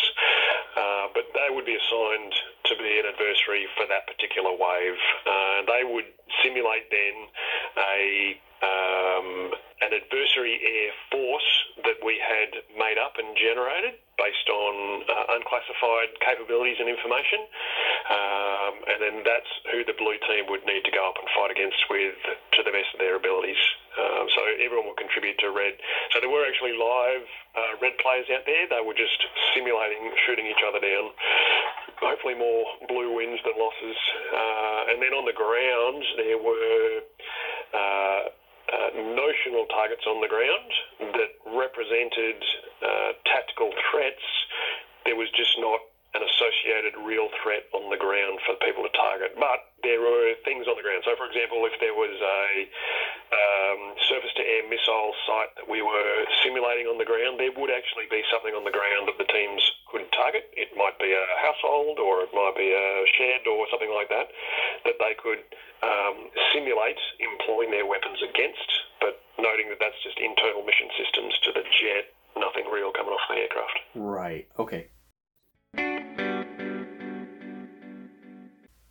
Uh, 0.74 1.06
but 1.14 1.26
they 1.34 1.48
would 1.54 1.66
be 1.66 1.74
assigned 1.74 2.34
to 2.66 2.74
be 2.76 3.00
an 3.00 3.06
adversary 3.08 3.66
for 3.76 3.84
that 3.88 4.06
particular 4.06 4.52
wave. 4.52 4.98
Uh, 5.26 5.58
they 5.68 5.82
would 5.84 6.08
simulate 6.42 6.88
then 6.90 7.16
a 7.76 8.40
um, 8.64 9.52
an 9.84 9.92
adversary 9.92 10.56
air 10.64 10.92
force 11.12 11.50
that 11.84 12.00
we 12.00 12.16
had 12.16 12.64
made 12.72 12.96
up 12.96 13.20
and 13.20 13.36
generated 13.36 14.00
based 14.16 14.48
on 14.48 15.04
uh, 15.04 15.36
unclassified 15.36 16.16
capabilities 16.24 16.78
and 16.80 16.88
information. 16.88 17.44
Um, 18.08 18.74
and 18.88 18.98
then 19.02 19.16
that's 19.26 19.50
who 19.68 19.84
the 19.84 19.96
blue 19.98 20.16
team 20.24 20.46
would 20.48 20.64
need 20.64 20.86
to 20.86 20.92
go 20.94 21.02
up 21.04 21.18
and 21.18 21.28
fight 21.34 21.50
against 21.50 21.82
with 21.90 22.16
to 22.56 22.60
the 22.62 22.72
best 22.72 22.94
of 22.94 23.02
their 23.02 23.18
abilities. 23.18 23.58
Um, 23.98 24.30
so 24.32 24.40
everyone 24.62 24.86
will 24.86 24.98
contribute 24.98 25.36
to 25.42 25.50
red. 25.50 25.76
So 26.14 26.22
there 26.22 26.30
were 26.30 26.46
actually 26.46 26.78
live 26.78 27.26
uh, 27.58 27.72
red 27.82 27.98
players 27.98 28.30
out 28.30 28.46
there. 28.46 28.70
They 28.70 28.82
were 28.82 28.96
just 28.96 29.18
simulating 29.52 30.14
shooting 30.24 30.46
each 30.46 30.62
other 30.62 30.78
down. 30.78 31.10
Hopefully 32.04 32.36
more 32.36 32.64
blue 32.88 33.16
wins 33.16 33.40
than 33.44 33.56
losses. 33.56 33.98
Uh, 34.30 34.92
and 34.92 35.00
then 35.00 35.12
on 35.16 35.24
the 35.24 35.36
ground 35.36 36.04
there 36.16 36.38
were. 36.38 37.00
Uh, 37.74 38.30
uh, 38.64 38.90
notional 38.96 39.66
targets 39.68 40.02
on 40.08 40.20
the 40.24 40.28
ground 40.28 41.12
that 41.12 41.36
represented 41.52 42.40
uh, 42.80 43.12
tactical 43.28 43.70
threats. 43.90 44.24
There 45.04 45.16
was 45.16 45.28
just 45.36 45.52
not 45.60 45.80
an 46.14 46.22
associated 46.22 46.94
real 47.02 47.26
threat 47.42 47.66
on 47.74 47.90
the 47.90 47.98
ground 47.98 48.38
for 48.46 48.54
people 48.62 48.86
to 48.86 48.92
target. 48.94 49.34
But 49.34 49.74
there 49.82 49.98
were 49.98 50.38
things 50.46 50.70
on 50.70 50.78
the 50.78 50.86
ground. 50.86 51.02
So, 51.02 51.18
for 51.18 51.26
example, 51.26 51.66
if 51.66 51.74
there 51.82 51.94
was 51.94 52.14
a 52.14 52.42
um, 53.34 53.98
surface 54.06 54.30
to 54.38 54.44
air 54.46 54.62
missile 54.70 55.10
site 55.26 55.52
that 55.58 55.66
we 55.66 55.82
were 55.82 56.14
simulating 56.46 56.86
on 56.86 57.02
the 57.02 57.04
ground, 57.04 57.42
there 57.42 57.50
would 57.50 57.74
actually 57.74 58.06
be 58.06 58.22
something 58.30 58.54
on 58.54 58.62
the 58.62 58.70
ground 58.70 59.10
that 59.10 59.18
the 59.18 59.26
teams 59.26 59.60
could 59.90 60.06
target. 60.14 60.46
It 60.54 60.70
might 60.78 60.94
be 61.02 61.10
a 61.10 61.26
household 61.42 61.98
or 61.98 62.22
it 62.22 62.30
might 62.30 62.54
be 62.54 62.70
a 62.70 62.88
shed 63.18 63.42
or 63.50 63.66
something 63.74 63.90
like 63.90 64.08
that, 64.14 64.30
that 64.86 64.96
they 65.02 65.18
could 65.18 65.42
um, 65.82 66.30
simulate 66.54 67.02
employing 67.18 67.74
their 67.74 67.90
weapons 67.90 68.22
against, 68.22 68.70
but 69.02 69.18
noting 69.42 69.66
that 69.74 69.82
that's 69.82 69.98
just 70.06 70.18
internal 70.22 70.62
mission 70.62 70.88
systems 70.94 71.34
to 71.42 71.50
the 71.52 71.66
jet, 71.82 72.14
nothing 72.38 72.70
real 72.70 72.94
coming 72.94 73.12
off 73.12 73.26
the 73.26 73.42
aircraft. 73.42 73.78
Right. 73.98 74.46
Okay. 74.62 74.88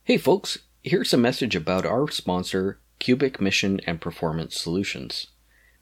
Hey 0.06 0.18
folks, 0.18 0.58
here's 0.84 1.14
a 1.14 1.18
message 1.18 1.56
about 1.56 1.86
our 1.86 2.12
sponsor, 2.12 2.78
Cubic 3.00 3.40
Mission 3.40 3.80
and 3.88 4.02
Performance 4.02 4.60
Solutions. 4.60 5.28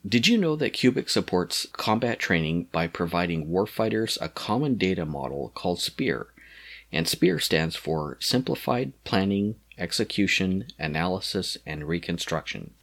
Did 0.08 0.28
you 0.28 0.38
know 0.38 0.54
that 0.54 0.74
Cubic 0.74 1.10
supports 1.10 1.66
combat 1.72 2.20
training 2.20 2.68
by 2.70 2.86
providing 2.86 3.48
warfighters 3.48 4.16
a 4.20 4.28
common 4.28 4.76
data 4.76 5.04
model 5.04 5.50
called 5.56 5.80
SPEAR? 5.80 6.28
And 6.92 7.08
SPEAR 7.08 7.40
stands 7.40 7.74
for 7.74 8.16
Simplified 8.20 8.92
Planning, 9.02 9.56
Execution, 9.76 10.68
Analysis, 10.78 11.58
and 11.66 11.88
Reconstruction. 11.88 12.74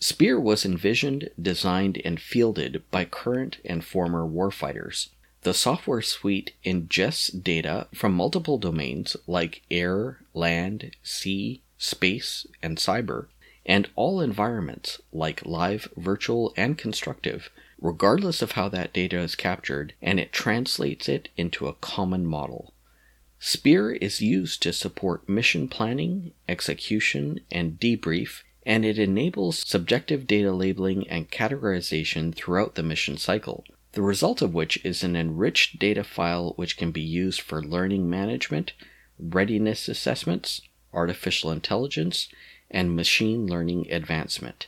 Spear 0.00 0.40
was 0.40 0.64
envisioned, 0.64 1.28
designed, 1.38 2.00
and 2.06 2.18
fielded 2.18 2.82
by 2.90 3.04
current 3.04 3.58
and 3.66 3.84
former 3.84 4.26
warfighters. 4.26 5.10
The 5.42 5.54
software 5.54 6.02
suite 6.02 6.54
ingests 6.64 7.30
data 7.42 7.86
from 7.94 8.14
multiple 8.14 8.58
domains 8.58 9.16
like 9.26 9.62
air, 9.70 10.20
land, 10.34 10.96
sea, 11.02 11.62
space, 11.78 12.46
and 12.62 12.78
cyber, 12.78 13.26
and 13.64 13.88
all 13.94 14.20
environments 14.20 15.00
like 15.12 15.46
live, 15.46 15.88
virtual, 15.96 16.52
and 16.56 16.76
constructive, 16.76 17.50
regardless 17.80 18.42
of 18.42 18.52
how 18.52 18.68
that 18.70 18.92
data 18.92 19.18
is 19.18 19.34
captured, 19.34 19.92
and 20.00 20.18
it 20.18 20.32
translates 20.32 21.08
it 21.08 21.28
into 21.36 21.68
a 21.68 21.74
common 21.74 22.26
model. 22.26 22.72
Spear 23.38 23.92
is 23.92 24.20
used 24.20 24.62
to 24.62 24.72
support 24.72 25.28
mission 25.28 25.68
planning, 25.68 26.32
execution, 26.48 27.40
and 27.52 27.78
debrief, 27.78 28.42
and 28.64 28.84
it 28.84 28.98
enables 28.98 29.58
subjective 29.58 30.26
data 30.26 30.50
labeling 30.50 31.06
and 31.08 31.30
categorization 31.30 32.34
throughout 32.34 32.74
the 32.74 32.82
mission 32.82 33.16
cycle 33.16 33.64
the 33.96 34.02
result 34.02 34.42
of 34.42 34.52
which 34.52 34.78
is 34.84 35.02
an 35.02 35.16
enriched 35.16 35.78
data 35.78 36.04
file 36.04 36.52
which 36.56 36.76
can 36.76 36.90
be 36.90 37.00
used 37.00 37.40
for 37.40 37.62
learning 37.62 38.10
management, 38.10 38.74
readiness 39.18 39.88
assessments, 39.88 40.60
artificial 40.92 41.50
intelligence, 41.50 42.28
and 42.70 42.94
machine 42.94 43.46
learning 43.46 43.90
advancement. 43.90 44.66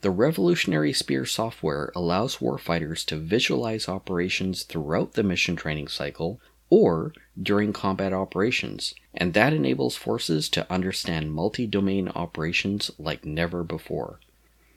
The 0.00 0.10
revolutionary 0.10 0.92
Spear 0.92 1.24
software 1.24 1.92
allows 1.94 2.38
warfighters 2.38 3.06
to 3.06 3.16
visualize 3.16 3.88
operations 3.88 4.64
throughout 4.64 5.12
the 5.12 5.22
mission 5.22 5.54
training 5.54 5.86
cycle 5.86 6.40
or 6.68 7.12
during 7.40 7.72
combat 7.72 8.12
operations, 8.12 8.92
and 9.14 9.34
that 9.34 9.52
enables 9.52 9.94
forces 9.94 10.48
to 10.48 10.66
understand 10.68 11.32
multi 11.32 11.68
domain 11.68 12.08
operations 12.08 12.90
like 12.98 13.24
never 13.24 13.62
before. 13.62 14.18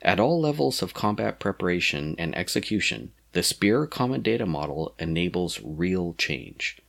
At 0.04 0.20
all 0.20 0.40
levels 0.40 0.84
of 0.84 0.94
combat 0.94 1.40
preparation 1.40 2.14
and 2.20 2.38
execution, 2.38 3.12
the 3.34 3.44
Spear 3.44 3.88
Common 3.88 4.22
Data 4.22 4.46
Model 4.46 4.96
enables 5.00 5.62
real 5.64 6.14
change. 6.18 6.82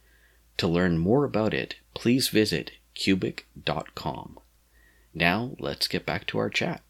To 0.58 0.66
learn 0.66 0.98
more 0.98 1.24
about 1.24 1.54
it, 1.54 1.76
please 1.94 2.28
visit 2.28 2.72
cubic.com. 2.94 4.38
Now, 5.14 5.56
let's 5.58 5.88
get 5.88 6.06
back 6.06 6.26
to 6.28 6.38
our 6.38 6.50
chat. 6.50 6.82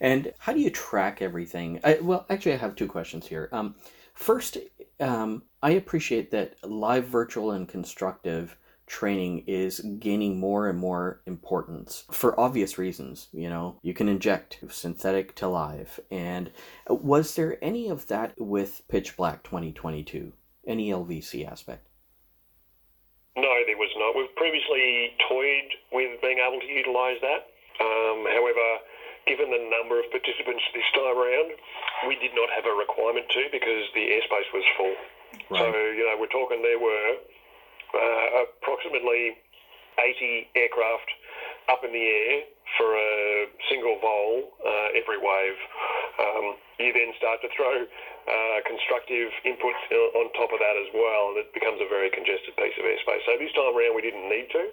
And 0.00 0.32
how 0.38 0.52
do 0.52 0.60
you 0.60 0.70
track 0.70 1.22
everything? 1.22 1.80
I, 1.82 1.98
well, 2.00 2.26
actually, 2.28 2.54
I 2.54 2.58
have 2.58 2.76
two 2.76 2.86
questions 2.86 3.26
here. 3.26 3.48
Um, 3.52 3.74
first, 4.14 4.58
um, 5.00 5.42
I 5.62 5.70
appreciate 5.70 6.30
that 6.32 6.56
live, 6.62 7.06
virtual, 7.06 7.52
and 7.52 7.68
constructive 7.68 8.56
training 8.86 9.44
is 9.46 9.80
gaining 9.98 10.38
more 10.38 10.68
and 10.68 10.78
more 10.78 11.20
importance 11.26 12.04
for 12.10 12.38
obvious 12.38 12.78
reasons. 12.78 13.28
You 13.32 13.48
know, 13.48 13.78
you 13.82 13.94
can 13.94 14.08
inject 14.08 14.60
synthetic 14.70 15.34
to 15.36 15.48
live. 15.48 16.00
And 16.10 16.50
was 16.88 17.34
there 17.34 17.58
any 17.62 17.88
of 17.88 18.06
that 18.08 18.34
with 18.38 18.82
Pitch 18.88 19.16
Black 19.16 19.42
2022? 19.42 20.32
Any 20.66 20.90
LVC 20.90 21.46
aspect? 21.46 21.88
No, 23.36 23.52
there 23.66 23.76
was 23.76 23.92
not. 23.98 24.16
We've 24.16 24.34
previously 24.36 25.12
toyed 25.28 25.68
with 25.92 26.20
being 26.22 26.38
able 26.38 26.60
to 26.60 26.66
utilise 26.72 27.20
that. 27.20 27.52
Um, 27.76 28.24
however, 28.32 28.80
given 29.26 29.50
the 29.50 29.60
number 29.68 30.00
of 30.00 30.08
participants 30.08 30.64
this 30.72 30.88
time 30.96 31.12
around, 31.12 31.52
we 32.08 32.16
did 32.16 32.32
not 32.32 32.48
have 32.54 32.64
a 32.64 32.72
requirement 32.72 33.28
to 33.28 33.42
because 33.52 33.84
the 33.92 34.08
airspace 34.08 34.48
was 34.54 34.64
full. 34.78 34.96
Right. 35.50 35.60
So, 35.60 35.68
you 35.68 36.08
know, 36.08 36.16
we're 36.16 36.32
talking 36.32 36.62
there 36.62 36.80
were 36.80 37.20
uh, 37.96 38.44
approximately 38.44 39.40
80 39.98 40.52
aircraft 40.54 41.08
up 41.72 41.80
in 41.82 41.90
the 41.90 42.04
air 42.04 42.44
for 42.76 42.94
a 42.94 43.48
single 43.70 43.98
vul 43.98 44.52
uh, 44.60 44.88
every 44.98 45.18
wave. 45.18 45.58
Um, 46.20 46.46
you 46.78 46.92
then 46.92 47.16
start 47.16 47.40
to 47.40 47.48
throw 47.56 47.84
uh, 47.84 48.58
constructive 48.68 49.32
inputs 49.48 49.80
on 50.18 50.28
top 50.36 50.52
of 50.52 50.60
that 50.60 50.76
as 50.76 50.90
well, 50.92 51.32
and 51.32 51.46
it 51.46 51.50
becomes 51.56 51.80
a 51.80 51.88
very 51.88 52.12
congested 52.12 52.52
piece 52.56 52.76
of 52.76 52.84
airspace. 52.84 53.22
So 53.24 53.38
this 53.40 53.52
time 53.56 53.72
around, 53.72 53.96
we 53.96 54.04
didn't 54.04 54.28
need 54.28 54.50
to. 54.52 54.64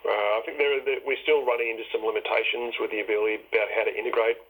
Uh, 0.00 0.30
I 0.36 0.40
think 0.46 0.56
there, 0.56 0.80
there, 0.80 1.00
we're 1.04 1.20
still 1.24 1.44
running 1.44 1.76
into 1.76 1.84
some 1.92 2.00
limitations 2.00 2.76
with 2.80 2.88
the 2.88 3.04
ability 3.04 3.44
about 3.52 3.68
how 3.76 3.84
to 3.84 3.92
integrate 3.92 4.40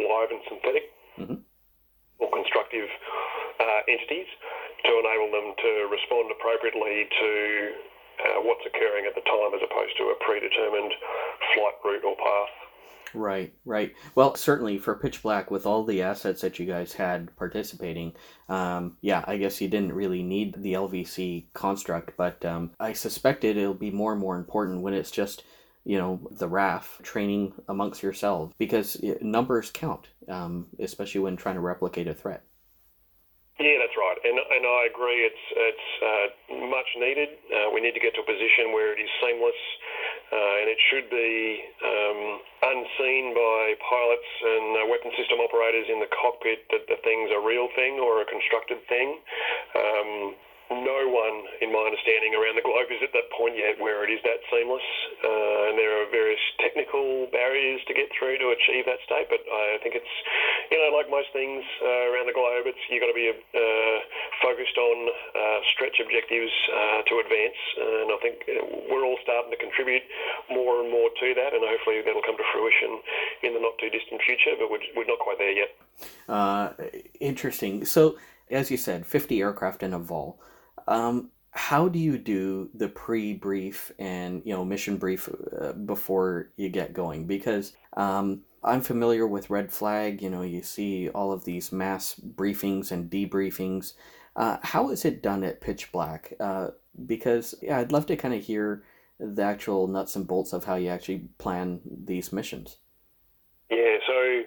live 0.00 0.30
and 0.32 0.40
synthetic 0.48 0.84
mm-hmm. 1.20 1.40
or 2.20 2.28
constructive 2.32 2.88
uh, 3.60 3.80
entities 3.88 4.28
to 4.84 4.92
enable 4.92 5.30
them 5.32 5.48
to 5.56 5.72
respond 5.88 6.30
appropriately 6.30 7.08
to 7.08 7.30
uh, 8.16 8.40
what's 8.42 8.64
occurring 8.66 9.04
at 9.06 9.14
the 9.14 9.24
time 9.24 9.52
as 9.54 9.62
opposed 9.64 9.96
to 9.96 10.04
a 10.12 10.16
predetermined 10.24 10.92
flight 11.54 11.78
route 11.84 12.04
or 12.04 12.16
path. 12.16 12.66
Right, 13.14 13.54
right. 13.64 13.94
Well, 14.14 14.34
certainly 14.34 14.78
for 14.78 14.94
Pitch 14.94 15.22
Black, 15.22 15.50
with 15.50 15.64
all 15.64 15.84
the 15.84 16.02
assets 16.02 16.42
that 16.42 16.58
you 16.58 16.66
guys 16.66 16.92
had 16.92 17.34
participating, 17.36 18.14
um, 18.48 18.96
yeah, 19.00 19.24
I 19.26 19.38
guess 19.38 19.60
you 19.60 19.68
didn't 19.68 19.94
really 19.94 20.22
need 20.22 20.54
the 20.62 20.74
LVC 20.74 21.46
construct, 21.54 22.16
but 22.16 22.44
um, 22.44 22.72
I 22.78 22.92
suspected 22.92 23.56
it'll 23.56 23.74
be 23.74 23.90
more 23.90 24.12
and 24.12 24.20
more 24.20 24.36
important 24.36 24.82
when 24.82 24.92
it's 24.92 25.10
just, 25.10 25.44
you 25.84 25.98
know, 25.98 26.20
the 26.30 26.48
RAAF 26.48 27.02
training 27.02 27.54
amongst 27.68 28.02
yourselves 28.02 28.52
because 28.58 29.02
numbers 29.22 29.70
count, 29.70 30.08
um, 30.28 30.66
especially 30.78 31.20
when 31.22 31.36
trying 31.36 31.54
to 31.54 31.60
replicate 31.60 32.08
a 32.08 32.14
threat. 32.14 32.42
Yeah, 33.56 33.80
that's 33.80 33.96
right, 33.96 34.20
and 34.20 34.36
and 34.36 34.68
I 34.68 34.84
agree. 34.84 35.24
It's 35.24 35.44
it's 35.56 35.88
uh, 36.04 36.26
much 36.68 36.92
needed. 37.00 37.40
Uh, 37.48 37.72
we 37.72 37.80
need 37.80 37.96
to 37.96 38.02
get 38.04 38.12
to 38.12 38.20
a 38.20 38.28
position 38.28 38.68
where 38.76 38.92
it 38.92 39.00
is 39.00 39.08
seamless, 39.16 39.60
uh, 40.28 40.60
and 40.60 40.68
it 40.68 40.76
should 40.92 41.08
be 41.08 41.64
um, 41.80 42.20
unseen 42.68 43.32
by 43.32 43.72
pilots 43.80 44.30
and 44.44 44.66
uh, 44.76 44.80
weapon 44.92 45.08
system 45.16 45.40
operators 45.40 45.88
in 45.88 46.04
the 46.04 46.10
cockpit 46.20 46.68
that 46.68 46.84
the 46.84 47.00
thing's 47.00 47.32
a 47.32 47.40
real 47.40 47.72
thing 47.72 47.96
or 47.96 48.20
a 48.20 48.28
constructed 48.28 48.76
thing. 48.92 49.24
Um, 49.72 50.36
no 50.70 51.06
one, 51.06 51.46
in 51.62 51.70
my 51.70 51.86
understanding, 51.86 52.34
around 52.34 52.58
the 52.58 52.66
globe 52.66 52.90
is 52.90 52.98
at 52.98 53.14
that 53.14 53.30
point 53.30 53.54
yet 53.54 53.78
where 53.78 54.02
it 54.02 54.10
is 54.10 54.18
that 54.26 54.42
seamless. 54.50 54.82
Uh, 55.22 55.70
and 55.70 55.78
there 55.78 55.94
are 56.02 56.10
various 56.10 56.42
technical 56.58 57.30
barriers 57.30 57.78
to 57.86 57.94
get 57.94 58.10
through 58.10 58.38
to 58.42 58.50
achieve 58.50 58.82
that 58.90 58.98
state. 59.06 59.30
But 59.30 59.46
I 59.46 59.78
think 59.82 59.94
it's, 59.94 60.14
you 60.74 60.78
know, 60.82 60.90
like 60.90 61.06
most 61.06 61.30
things 61.30 61.62
uh, 61.78 62.10
around 62.10 62.26
the 62.26 62.34
globe, 62.34 62.66
it's 62.66 62.82
you've 62.90 62.98
got 62.98 63.14
to 63.14 63.18
be 63.18 63.30
uh, 63.30 63.98
focused 64.42 64.74
on 64.74 64.96
uh, 65.38 65.58
stretch 65.70 66.02
objectives 66.02 66.50
uh, 66.74 67.06
to 67.06 67.14
advance. 67.22 67.60
And 67.78 68.08
I 68.10 68.18
think 68.18 68.36
we're 68.90 69.06
all 69.06 69.22
starting 69.22 69.54
to 69.54 69.60
contribute 69.62 70.02
more 70.50 70.82
and 70.82 70.90
more 70.90 71.14
to 71.14 71.26
that, 71.38 71.54
and 71.54 71.62
hopefully 71.62 72.02
that'll 72.02 72.26
come 72.26 72.36
to 72.36 72.46
fruition 72.50 72.98
in 73.46 73.54
the 73.54 73.62
not 73.62 73.78
too 73.78 73.90
distant 73.90 74.18
future. 74.26 74.58
But 74.58 74.66
we're, 74.66 74.82
we're 74.98 75.06
not 75.06 75.22
quite 75.22 75.38
there 75.38 75.54
yet. 75.54 75.70
Uh, 76.26 76.74
interesting. 77.22 77.86
So, 77.86 78.18
as 78.50 78.70
you 78.70 78.76
said, 78.76 79.06
50 79.06 79.40
aircraft 79.40 79.86
in 79.86 79.94
a 79.94 79.98
vul. 79.98 80.38
Um, 80.88 81.30
how 81.50 81.88
do 81.88 81.98
you 81.98 82.18
do 82.18 82.68
the 82.74 82.88
pre-brief 82.88 83.90
and 83.98 84.42
you 84.44 84.52
know 84.52 84.64
mission 84.64 84.98
brief 84.98 85.28
uh, 85.58 85.72
before 85.72 86.50
you 86.56 86.68
get 86.68 86.92
going? 86.92 87.26
Because 87.26 87.72
um, 87.96 88.42
I'm 88.62 88.82
familiar 88.82 89.26
with 89.26 89.48
Red 89.50 89.72
Flag. 89.72 90.20
You 90.20 90.28
know, 90.28 90.42
you 90.42 90.62
see 90.62 91.08
all 91.08 91.32
of 91.32 91.44
these 91.44 91.72
mass 91.72 92.14
briefings 92.14 92.90
and 92.90 93.10
debriefings. 93.10 93.94
Uh, 94.34 94.58
how 94.62 94.90
is 94.90 95.04
it 95.06 95.22
done 95.22 95.42
at 95.44 95.62
Pitch 95.62 95.90
Black? 95.92 96.34
Uh, 96.38 96.68
because 97.06 97.54
yeah, 97.62 97.78
I'd 97.78 97.92
love 97.92 98.06
to 98.06 98.16
kind 98.16 98.34
of 98.34 98.44
hear 98.44 98.82
the 99.18 99.42
actual 99.42 99.86
nuts 99.86 100.14
and 100.14 100.26
bolts 100.26 100.52
of 100.52 100.64
how 100.64 100.74
you 100.74 100.90
actually 100.90 101.28
plan 101.38 101.80
these 101.86 102.32
missions. 102.32 102.76
Yeah, 103.70 103.96
so 104.06 104.42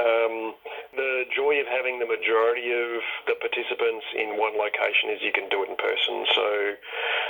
um, 0.00 0.54
the 0.96 1.26
joy 1.34 1.58
of 1.58 1.66
having 1.66 1.98
the 1.98 2.08
majority 2.08 2.70
of 2.70 3.02
the 3.26 3.36
participants 3.38 4.06
in 4.14 4.38
one 4.38 4.54
location 4.54 5.10
is 5.10 5.22
you 5.22 5.34
can 5.34 5.50
do 5.50 5.62
it 5.62 5.70
in 5.70 5.76
person. 5.76 6.26
So, 6.34 6.46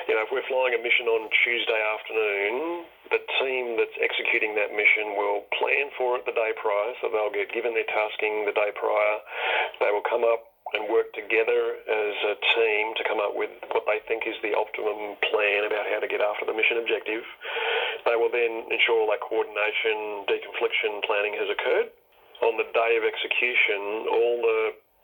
you 0.08 0.14
know, 0.14 0.24
if 0.24 0.30
we're 0.32 0.46
flying 0.48 0.76
a 0.76 0.80
mission 0.80 1.08
on 1.08 1.28
Tuesday 1.44 1.80
afternoon, 1.80 2.84
the 3.12 3.20
team 3.40 3.76
that's 3.76 3.96
executing 4.00 4.56
that 4.56 4.72
mission 4.72 5.16
will 5.16 5.48
plan 5.56 5.92
for 5.96 6.16
it 6.20 6.28
the 6.28 6.36
day 6.36 6.52
prior. 6.56 6.92
So 7.00 7.08
they'll 7.12 7.32
get 7.32 7.52
given 7.52 7.72
their 7.72 7.88
tasking 7.88 8.44
the 8.44 8.56
day 8.56 8.72
prior. 8.76 9.16
They 9.80 9.90
will 9.92 10.04
come 10.04 10.24
up 10.24 10.54
and 10.72 10.88
work 10.88 11.12
together 11.12 11.76
as 11.84 12.16
a 12.24 12.34
team 12.56 12.96
to 12.96 13.02
come 13.04 13.20
up 13.20 13.36
with 13.36 13.52
what 13.76 13.84
they 13.84 14.00
think 14.08 14.24
is 14.26 14.34
the 14.40 14.56
optimum 14.56 15.16
plan 15.30 15.68
about 15.68 15.86
how 15.86 16.00
to 16.00 16.08
get 16.08 16.24
after 16.24 16.44
the 16.48 16.56
mission 16.56 16.80
objective. 16.80 17.22
They 18.08 18.16
will 18.16 18.32
then 18.32 18.68
ensure 18.72 19.04
all 19.04 19.10
that 19.12 19.22
coordination, 19.22 20.26
deconfliction 20.28 21.04
planning 21.04 21.36
has 21.38 21.48
occurred 21.48 21.92
on 22.42 22.58
the 22.58 22.66
day 22.74 22.98
of 22.98 23.04
execution, 23.06 24.08
all 24.10 24.36
the 24.42 24.60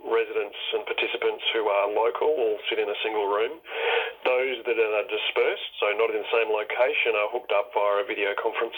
residents 0.08 0.56
and 0.72 0.82
participants 0.88 1.44
who 1.52 1.68
are 1.68 1.92
local 1.92 2.32
will 2.32 2.58
sit 2.72 2.80
in 2.80 2.88
a 2.88 2.98
single 3.04 3.28
room. 3.28 3.60
Those 4.24 4.64
that 4.64 4.76
are 4.76 5.06
dispersed, 5.08 5.70
so 5.80 5.92
not 5.96 6.12
in 6.12 6.24
the 6.24 6.32
same 6.32 6.48
location, 6.48 7.16
are 7.16 7.28
hooked 7.32 7.52
up 7.52 7.72
via 7.72 8.04
a 8.04 8.06
video 8.08 8.32
conference. 8.36 8.76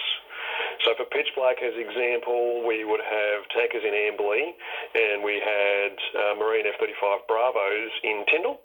So 0.86 0.94
for 0.98 1.06
Pitch 1.10 1.30
Black, 1.38 1.62
as 1.62 1.74
example, 1.78 2.66
we 2.66 2.84
would 2.84 3.02
have 3.02 3.38
tankers 3.54 3.82
in 3.86 3.94
Amberley 3.94 4.54
and 4.94 5.22
we 5.22 5.38
had 5.38 5.94
uh, 5.94 6.34
Marine 6.38 6.66
F-35 6.74 7.26
Bravos 7.30 7.92
in 8.02 8.26
Tindal. 8.30 8.58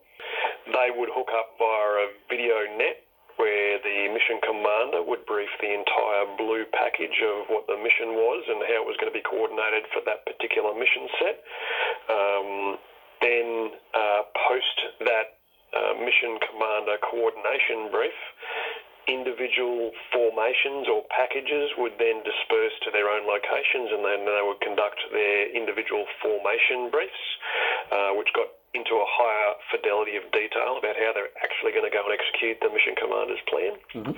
They 0.73 0.89
would 0.91 1.09
hook 1.13 1.29
up 1.33 1.57
via 1.61 2.05
a 2.05 2.07
video 2.29 2.57
net 2.77 3.06
where 3.37 3.77
the 3.85 4.09
mission 4.09 4.41
commander 4.41 5.05
would 5.05 5.25
brief 5.29 5.49
the 5.61 5.69
entire 5.69 6.25
blue 6.37 6.65
package 6.73 7.21
of 7.21 7.45
what 7.53 7.69
the 7.69 7.77
mission 7.77 8.17
was 8.17 8.41
and 8.49 8.59
how 8.65 8.81
it 8.81 8.87
was 8.89 8.97
going 8.97 9.09
to 9.09 9.17
be 9.17 9.25
coordinated 9.25 9.85
for 9.93 10.01
that 10.05 10.25
particular 10.25 10.73
mission 10.73 11.05
set. 11.21 11.37
Um, 12.09 12.49
then 13.21 13.47
uh, 13.93 14.21
post 14.49 14.77
that 15.05 15.37
uh, 15.73 15.93
mission 16.01 16.41
commander 16.49 16.97
coordination 17.05 17.93
brief, 17.93 18.17
individual 19.07 19.93
formations 20.11 20.89
or 20.91 21.05
packages 21.13 21.71
would 21.79 21.95
then 21.95 22.19
disperse 22.25 22.75
to 22.83 22.91
their 22.91 23.07
own 23.07 23.23
locations 23.23 23.87
and 23.93 24.03
then 24.03 24.27
they 24.27 24.43
would 24.43 24.59
conduct 24.59 24.99
their 25.13 25.47
individual 25.55 26.03
formation 26.19 26.91
briefs, 26.91 27.23
uh, 27.93 28.11
which 28.19 28.27
got 28.35 28.51
into 28.75 28.99
a 28.99 29.07
higher 29.07 29.51
fidelity 29.71 30.19
of 30.19 30.27
detail 30.35 30.75
about 30.75 30.99
how 30.99 31.15
they're 31.15 31.31
actually 31.39 31.71
going 31.71 31.87
to 31.87 31.93
go 31.93 32.03
and 32.03 32.11
execute 32.11 32.59
the 32.59 32.69
mission 32.69 32.93
commander's 32.99 33.41
plan. 33.47 33.73
Mm-hmm. 33.95 34.15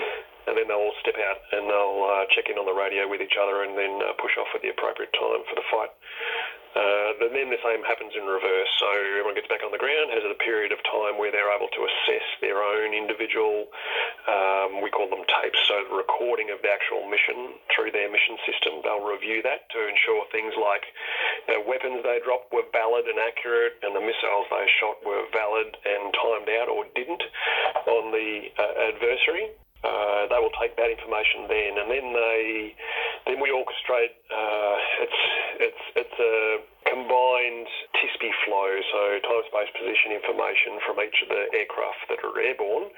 And 0.49 0.57
then 0.57 0.65
they'll 0.65 0.81
all 0.81 0.97
step 0.97 1.13
out 1.21 1.39
and 1.53 1.69
they'll 1.69 2.01
uh, 2.09 2.25
check 2.33 2.49
in 2.49 2.57
on 2.57 2.65
the 2.65 2.73
radio 2.73 3.05
with 3.05 3.21
each 3.21 3.37
other 3.37 3.61
and 3.61 3.77
then 3.77 4.01
uh, 4.01 4.17
push 4.17 4.33
off 4.41 4.49
at 4.57 4.65
the 4.65 4.73
appropriate 4.73 5.13
time 5.13 5.45
for 5.45 5.53
the 5.53 5.65
fight. 5.69 5.93
Uh, 6.75 7.17
then 7.33 7.49
the 7.49 7.61
same 7.65 7.81
happens 7.81 8.13
in 8.13 8.23
reverse. 8.23 8.69
So 8.77 8.85
everyone 8.93 9.33
gets 9.33 9.49
back 9.49 9.65
on 9.65 9.73
the 9.73 9.81
ground, 9.81 10.13
has 10.13 10.21
a 10.23 10.37
period 10.37 10.71
of 10.71 10.79
time 10.85 11.17
where 11.17 11.33
they're 11.33 11.49
able 11.49 11.69
to 11.73 11.81
assess 11.81 12.25
their 12.41 12.61
own 12.61 12.93
individual, 12.93 13.67
um, 14.29 14.85
we 14.85 14.93
call 14.93 15.09
them 15.09 15.25
tapes, 15.25 15.57
so 15.65 15.81
the 15.89 15.97
recording 15.97 16.53
of 16.53 16.61
the 16.61 16.69
actual 16.69 17.09
mission 17.09 17.57
through 17.73 17.89
their 17.89 18.09
mission 18.11 18.37
system. 18.45 18.85
They'll 18.85 19.01
review 19.01 19.41
that 19.41 19.65
to 19.73 19.79
ensure 19.81 20.21
things 20.29 20.53
like 20.53 20.85
the 21.49 21.57
weapons 21.65 22.05
they 22.05 22.21
dropped 22.21 22.53
were 22.53 22.67
valid 22.69 23.09
and 23.09 23.17
accurate, 23.17 23.81
and 23.81 23.97
the 23.97 24.03
missiles 24.05 24.45
they 24.53 24.67
shot 24.77 25.01
were 25.01 25.25
valid 25.33 25.73
and 25.73 26.13
timed 26.13 26.49
out 26.61 26.69
or 26.69 26.85
didn't 26.93 27.23
on 27.89 28.13
the 28.13 28.53
uh, 28.61 28.93
adversary. 28.93 29.49
Uh, 29.79 30.27
they 30.27 30.35
will 30.43 30.53
take 30.59 30.75
that 30.75 30.91
information 30.91 31.47
then, 31.47 31.79
and 31.79 31.87
then 31.87 32.11
they 32.11 32.75
then 33.25 33.39
we 33.39 33.47
orchestrate. 33.47 34.11
Uh, 34.27 34.75
it's 35.07 35.21
it's 35.57 35.83
it's 35.95 36.17
a 36.19 36.61
combined 36.89 37.69
TSPI 37.97 38.33
flow, 38.45 38.69
so 38.91 39.01
time, 39.21 39.45
space, 39.49 39.71
position 39.77 40.15
information 40.15 40.81
from 40.85 40.97
each 41.05 41.17
of 41.21 41.29
the 41.29 41.43
aircraft 41.53 42.01
that 42.09 42.19
are 42.25 42.33
airborne, 42.33 42.89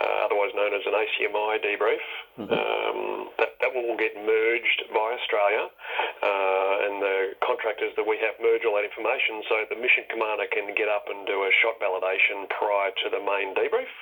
uh, 0.00 0.24
otherwise 0.24 0.52
known 0.56 0.72
as 0.72 0.84
an 0.88 0.96
ACMI 0.96 1.60
debrief. 1.60 2.04
Mm-hmm. 2.40 2.48
Um, 2.48 3.00
that, 3.36 3.58
that 3.60 3.70
will 3.74 3.92
all 3.92 4.00
get 4.00 4.16
merged 4.16 4.80
by 4.94 5.08
Australia, 5.18 5.68
uh, 5.68 6.86
and 6.88 7.02
the 7.02 7.18
contractors 7.44 7.92
that 8.00 8.06
we 8.06 8.16
have 8.24 8.38
merge 8.40 8.64
all 8.64 8.80
that 8.80 8.88
information, 8.88 9.44
so 9.48 9.54
the 9.68 9.78
mission 9.78 10.08
commander 10.08 10.48
can 10.48 10.72
get 10.72 10.88
up 10.88 11.06
and 11.12 11.26
do 11.28 11.44
a 11.44 11.52
shot 11.60 11.76
validation 11.82 12.48
prior 12.48 12.94
to 13.04 13.06
the 13.12 13.20
main 13.20 13.52
debrief, 13.52 13.92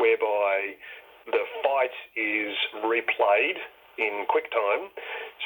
whereby 0.00 0.78
the 1.28 1.44
fight 1.62 1.94
is 2.16 2.54
replayed 2.82 3.60
in 3.98 4.24
quick 4.28 4.50
time 4.50 4.88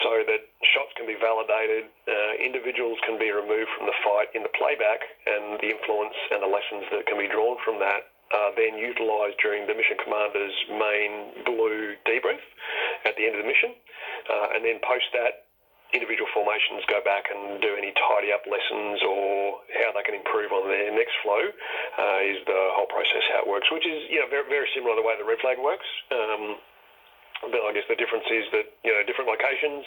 so 0.03 0.23
that 0.27 0.43
shots 0.77 0.93
can 0.97 1.07
be 1.09 1.17
validated, 1.17 1.89
uh, 2.05 2.33
individuals 2.37 2.99
can 3.07 3.19
be 3.19 3.33
removed 3.33 3.71
from 3.77 3.89
the 3.89 3.97
fight 4.05 4.29
in 4.37 4.45
the 4.45 4.53
playback, 4.53 5.01
and 5.25 5.57
the 5.61 5.73
influence 5.73 6.17
and 6.31 6.45
the 6.45 6.51
lessons 6.51 6.85
that 6.93 7.07
can 7.09 7.17
be 7.17 7.29
drawn 7.29 7.57
from 7.65 7.81
that 7.81 8.13
are 8.35 8.53
then 8.59 8.77
utilised 8.77 9.39
during 9.39 9.65
the 9.71 9.75
mission 9.75 9.97
commander's 10.03 10.57
main 10.69 11.13
blue 11.47 11.95
debrief 12.05 12.43
at 13.07 13.15
the 13.17 13.25
end 13.25 13.39
of 13.39 13.41
the 13.43 13.49
mission. 13.49 13.73
Uh, 14.27 14.59
and 14.59 14.67
then 14.67 14.83
post 14.83 15.07
that, 15.15 15.47
individual 15.95 16.27
formations 16.35 16.83
go 16.91 16.99
back 17.07 17.31
and 17.31 17.63
do 17.63 17.79
any 17.79 17.95
tidy 17.95 18.35
up 18.35 18.43
lessons 18.51 18.99
or 19.07 19.63
how 19.79 19.95
they 19.95 20.03
can 20.03 20.19
improve 20.19 20.51
on 20.51 20.67
their 20.67 20.91
next 20.91 21.15
flow 21.23 21.39
uh, 21.39 22.21
is 22.27 22.43
the 22.51 22.61
whole 22.75 22.91
process 22.91 23.23
how 23.31 23.47
it 23.47 23.49
works, 23.49 23.71
which 23.71 23.87
is 23.87 24.03
you 24.11 24.19
know 24.19 24.27
very, 24.27 24.45
very 24.51 24.67
similar 24.75 24.99
to 24.99 25.01
the 25.01 25.07
way 25.07 25.15
the 25.15 25.25
red 25.25 25.39
flag 25.39 25.63
works. 25.63 25.87
Um, 26.11 26.59
but 27.43 27.61
I 27.61 27.73
guess 27.73 27.87
the 27.89 27.99
difference 27.99 28.27
is 28.31 28.45
that 28.53 28.67
you 28.85 28.93
know 28.93 29.03
different 29.05 29.29
locations 29.29 29.85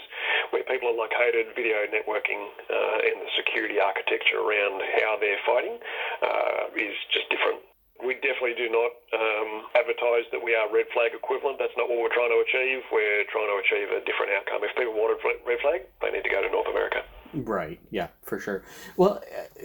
where 0.51 0.63
people 0.65 0.93
are 0.93 0.97
located, 0.97 1.53
video 1.55 1.85
networking 1.89 2.49
uh, 2.69 3.07
and 3.07 3.21
the 3.21 3.31
security 3.37 3.79
architecture 3.79 4.41
around 4.41 4.81
how 5.01 5.17
they're 5.17 5.41
fighting 5.45 5.77
uh, 6.21 6.73
is 6.77 6.95
just 7.13 7.29
different 7.29 7.61
we 7.99 8.15
definitely 8.23 8.55
do 8.55 8.71
not 8.71 8.91
um, 9.11 9.67
advertise 9.75 10.23
that 10.31 10.39
we 10.39 10.55
are 10.55 10.71
red 10.71 10.87
flag 10.95 11.11
equivalent. 11.11 11.59
That's 11.59 11.75
not 11.75 11.91
what 11.91 11.99
we're 11.99 12.15
trying 12.15 12.31
to 12.31 12.39
achieve. 12.39 12.79
We're 12.91 13.27
trying 13.27 13.51
to 13.51 13.59
achieve 13.59 13.91
a 13.91 13.99
different 14.07 14.31
outcome. 14.39 14.63
If 14.63 14.71
people 14.79 14.95
wanted 14.95 15.19
red 15.19 15.59
flag, 15.59 15.83
they 15.99 16.11
need 16.15 16.23
to 16.23 16.31
go 16.31 16.39
to 16.39 16.47
North 16.47 16.71
America. 16.71 17.03
Right. 17.31 17.79
Yeah, 17.91 18.07
for 18.23 18.39
sure. 18.39 18.63
Well, 18.97 19.21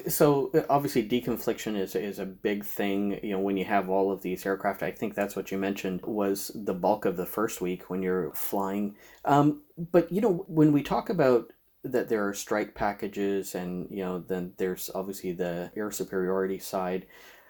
uh, 0.06 0.10
so 0.10 0.50
uh, 0.54 0.62
obviously 0.68 1.08
deconfliction 1.08 1.76
is 1.78 1.94
is 1.94 2.18
a 2.18 2.26
big 2.26 2.62
thing. 2.64 3.18
You 3.22 3.32
know, 3.32 3.38
when 3.40 3.56
you 3.56 3.64
have 3.64 3.88
all 3.88 4.12
of 4.12 4.20
these 4.20 4.44
aircraft, 4.44 4.82
I 4.82 4.90
think 4.90 5.14
that's 5.14 5.34
what 5.34 5.50
you 5.50 5.56
mentioned 5.56 6.02
was 6.02 6.50
the 6.54 6.74
bulk 6.74 7.06
of 7.06 7.16
the 7.16 7.24
first 7.24 7.62
week 7.62 7.88
when 7.88 8.02
you're 8.02 8.32
flying. 8.32 8.96
Um, 9.24 9.62
but 9.78 10.12
you 10.12 10.20
know, 10.20 10.44
when 10.46 10.72
we 10.72 10.82
talk 10.82 11.08
about 11.08 11.52
that 11.82 12.08
there 12.08 12.26
are 12.26 12.34
strike 12.34 12.74
packages 12.74 13.54
and 13.54 13.88
you 13.90 14.02
know 14.02 14.18
then 14.18 14.54
there's 14.56 14.90
obviously 14.94 15.32
the 15.32 15.70
air 15.76 15.90
superiority 15.90 16.58
side 16.58 17.04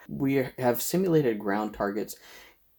we 0.08 0.46
have 0.58 0.82
simulated 0.82 1.38
ground 1.38 1.74
targets. 1.74 2.16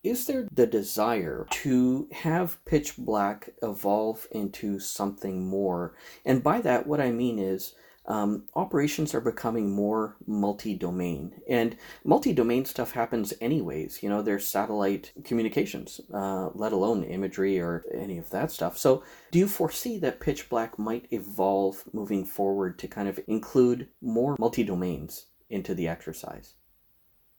Is 0.06 0.28
there 0.28 0.48
the 0.54 0.68
desire 0.68 1.48
to 1.50 2.08
have 2.12 2.64
pitch 2.64 2.96
black 2.96 3.50
evolve 3.64 4.28
into 4.30 4.80
something 4.80 5.48
more? 5.48 5.96
And 6.24 6.44
by 6.44 6.62
that, 6.62 6.86
what 6.86 7.02
I 7.02 7.10
mean 7.10 7.40
is 7.40 7.74
um, 8.06 8.44
operations 8.54 9.16
are 9.16 9.20
becoming 9.20 9.72
more 9.72 10.16
multi-domain. 10.28 11.42
And 11.50 11.76
multi-domain 12.04 12.66
stuff 12.66 12.92
happens 12.92 13.34
anyways 13.42 14.04
you 14.04 14.10
know 14.10 14.22
there's 14.22 14.48
satellite 14.48 15.12
communications 15.24 16.00
uh, 16.14 16.50
let 16.54 16.72
alone 16.72 17.04
imagery 17.04 17.60
or 17.60 17.84
any 17.92 18.20
of 18.20 18.30
that 18.30 18.52
stuff. 18.52 18.78
So 18.78 19.04
do 19.32 19.40
you 19.40 19.48
foresee 19.48 19.98
that 19.98 20.20
pitch 20.20 20.50
black 20.50 20.78
might 20.78 21.08
evolve 21.10 21.84
moving 21.94 22.26
forward 22.26 22.78
to 22.78 22.88
kind 22.88 23.10
of 23.10 23.20
include 23.26 23.88
more 24.04 24.36
multi-domains 24.38 25.26
into 25.50 25.74
the 25.74 25.88
exercise 25.88 26.54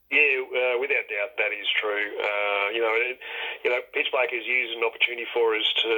yeah, 0.07 0.39
uh, 0.39 0.79
without 0.79 1.03
doubt, 1.11 1.35
that 1.35 1.51
is 1.51 1.67
true. 1.83 2.07
Uh, 2.15 2.67
you 2.71 2.79
know, 2.79 2.95
it, 2.95 3.19
you 3.67 3.71
know, 3.75 3.83
pitch 3.91 4.07
black 4.15 4.31
is 4.31 4.47
used 4.47 4.79
an 4.79 4.87
opportunity 4.87 5.27
for 5.35 5.59
us 5.59 5.67
to 5.83 5.95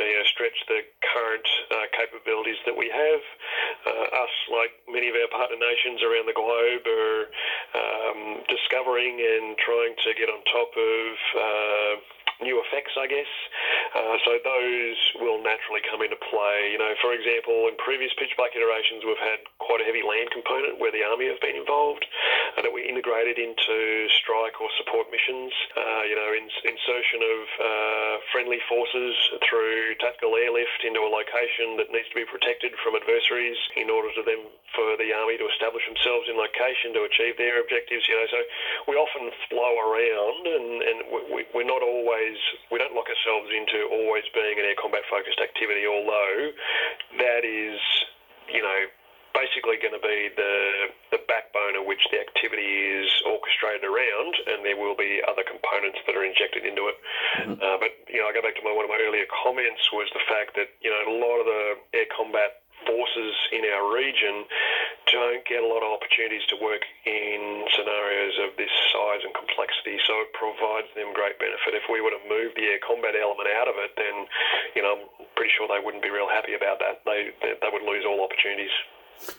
you 0.00 0.16
know, 0.16 0.24
stretch 0.32 0.56
the 0.64 0.80
current 1.04 1.44
uh, 1.68 1.84
capabilities 1.92 2.56
that 2.64 2.72
we 2.72 2.88
have. 2.88 3.22
Uh, 3.84 4.24
us, 4.24 4.34
like 4.48 4.72
many 4.88 5.12
of 5.12 5.16
our 5.20 5.28
partner 5.28 5.60
nations 5.60 6.00
around 6.00 6.24
the 6.24 6.32
globe, 6.32 6.88
are 6.88 7.28
um, 7.76 8.20
discovering 8.48 9.20
and 9.20 9.60
trying 9.60 9.92
to 9.92 10.16
get 10.16 10.32
on 10.32 10.40
top 10.48 10.72
of 10.72 11.08
uh, 11.36 11.92
new 12.42 12.58
effects, 12.64 12.96
I 12.98 13.06
guess. 13.06 13.32
Uh, 13.94 14.16
so 14.24 14.30
those 14.42 14.98
will 15.22 15.38
naturally 15.38 15.84
come 15.86 16.02
into 16.02 16.18
play. 16.18 16.72
You 16.72 16.80
know, 16.80 16.96
for 16.98 17.14
example, 17.14 17.68
in 17.68 17.76
previous 17.78 18.10
pitch 18.18 18.32
black 18.34 18.56
iterations, 18.56 19.04
we've 19.06 19.20
had 19.20 19.44
quite 19.62 19.84
a 19.84 19.86
heavy 19.86 20.02
land 20.02 20.32
component 20.34 20.80
where 20.80 20.90
the 20.90 21.04
army 21.06 21.30
have 21.30 21.38
been 21.44 21.54
involved 21.54 22.02
that 22.64 22.72
we 22.72 22.82
integrated 22.82 23.36
into 23.36 24.08
strike 24.24 24.56
or 24.58 24.72
support 24.80 25.12
missions. 25.12 25.52
Uh, 25.76 26.02
you 26.08 26.16
know, 26.16 26.32
in, 26.32 26.48
insertion 26.64 27.20
of 27.20 27.40
uh, 27.60 28.14
friendly 28.32 28.58
forces 28.66 29.12
through 29.44 29.94
tactical 30.00 30.34
airlift 30.34 30.80
into 30.82 31.04
a 31.04 31.10
location 31.12 31.76
that 31.76 31.92
needs 31.92 32.08
to 32.08 32.16
be 32.16 32.24
protected 32.24 32.72
from 32.80 32.96
adversaries 32.96 33.60
in 33.76 33.92
order 33.92 34.08
to 34.16 34.24
them 34.24 34.48
for 34.72 34.96
the 34.96 35.12
army 35.12 35.36
to 35.36 35.46
establish 35.52 35.84
themselves 35.84 36.26
in 36.26 36.34
location 36.40 36.96
to 36.96 37.04
achieve 37.04 37.36
their 37.36 37.60
objectives. 37.60 38.08
You 38.08 38.16
know, 38.16 38.28
so 38.32 38.40
we 38.88 38.96
often 38.96 39.28
flow 39.52 39.76
around 39.78 40.42
and, 40.48 40.68
and 40.82 40.98
we, 41.30 41.44
we're 41.52 41.68
not 41.68 41.84
always 41.84 42.40
we 42.72 42.80
don't 42.80 42.96
lock 42.96 43.06
ourselves 43.12 43.52
into 43.52 43.86
always 43.92 44.24
being 44.32 44.56
an 44.56 44.64
air 44.64 44.78
combat 44.80 45.04
focused 45.12 45.38
activity, 45.38 45.84
although 45.84 46.50
that 47.20 47.44
is, 47.44 47.78
you 48.48 48.64
know, 48.64 48.80
basically 49.34 49.76
going 49.82 49.94
to 49.94 50.00
be 50.00 50.30
the 50.38 50.54
the 51.10 51.20
backbone 51.26 51.74
of 51.76 51.84
which 51.84 52.02
the 52.10 52.18
activity 52.22 53.02
is 53.02 53.10
orchestrated 53.26 53.84
around, 53.84 54.32
and 54.46 54.64
there 54.64 54.78
will 54.78 54.96
be 54.96 55.20
other 55.26 55.42
components 55.42 55.98
that 56.06 56.14
are 56.14 56.24
injected 56.24 56.64
into 56.64 56.86
it. 56.88 56.96
Mm-hmm. 57.42 57.58
Uh, 57.58 57.76
but 57.82 57.92
you 58.08 58.22
know, 58.22 58.30
I 58.30 58.32
go 58.32 58.40
back 58.40 58.56
to 58.56 58.64
my, 58.64 58.72
one 58.72 58.86
of 58.86 58.92
my 58.94 59.02
earlier 59.02 59.26
comments 59.30 59.82
was 59.92 60.08
the 60.14 60.24
fact 60.30 60.54
that 60.56 60.70
you 60.80 60.88
know 60.88 60.98
a 61.04 61.16
lot 61.18 61.42
of 61.42 61.46
the 61.46 61.62
air 61.98 62.08
combat 62.14 62.64
forces 62.86 63.34
in 63.52 63.64
our 63.72 63.86
region 63.92 64.44
don't 65.12 65.44
get 65.44 65.60
a 65.62 65.68
lot 65.68 65.84
of 65.84 65.90
opportunities 65.92 66.44
to 66.48 66.56
work 66.60 66.84
in 67.04 67.64
scenarios 67.76 68.36
of 68.44 68.56
this 68.56 68.72
size 68.92 69.22
and 69.24 69.32
complexity, 69.36 70.00
so 70.04 70.12
it 70.24 70.32
provides 70.32 70.88
them 70.96 71.12
great 71.12 71.36
benefit. 71.38 71.76
If 71.76 71.86
we 71.88 72.00
were 72.00 72.12
to 72.12 72.22
move 72.28 72.56
the 72.56 72.66
air 72.68 72.80
combat 72.80 73.12
element 73.16 73.48
out 73.52 73.68
of 73.68 73.76
it, 73.78 73.92
then, 73.96 74.26
you 74.74 74.82
know, 74.82 74.96
I'm 74.96 75.28
pretty 75.36 75.52
sure 75.54 75.68
they 75.68 75.80
wouldn't 75.80 76.02
be 76.02 76.10
real 76.10 76.28
happy 76.28 76.56
about 76.56 76.80
that. 76.80 77.04
They, 77.04 77.30
they, 77.44 77.52
they 77.56 77.70
would 77.70 77.84
lose 77.84 78.04
all 78.08 78.24
opportunities. 78.24 78.72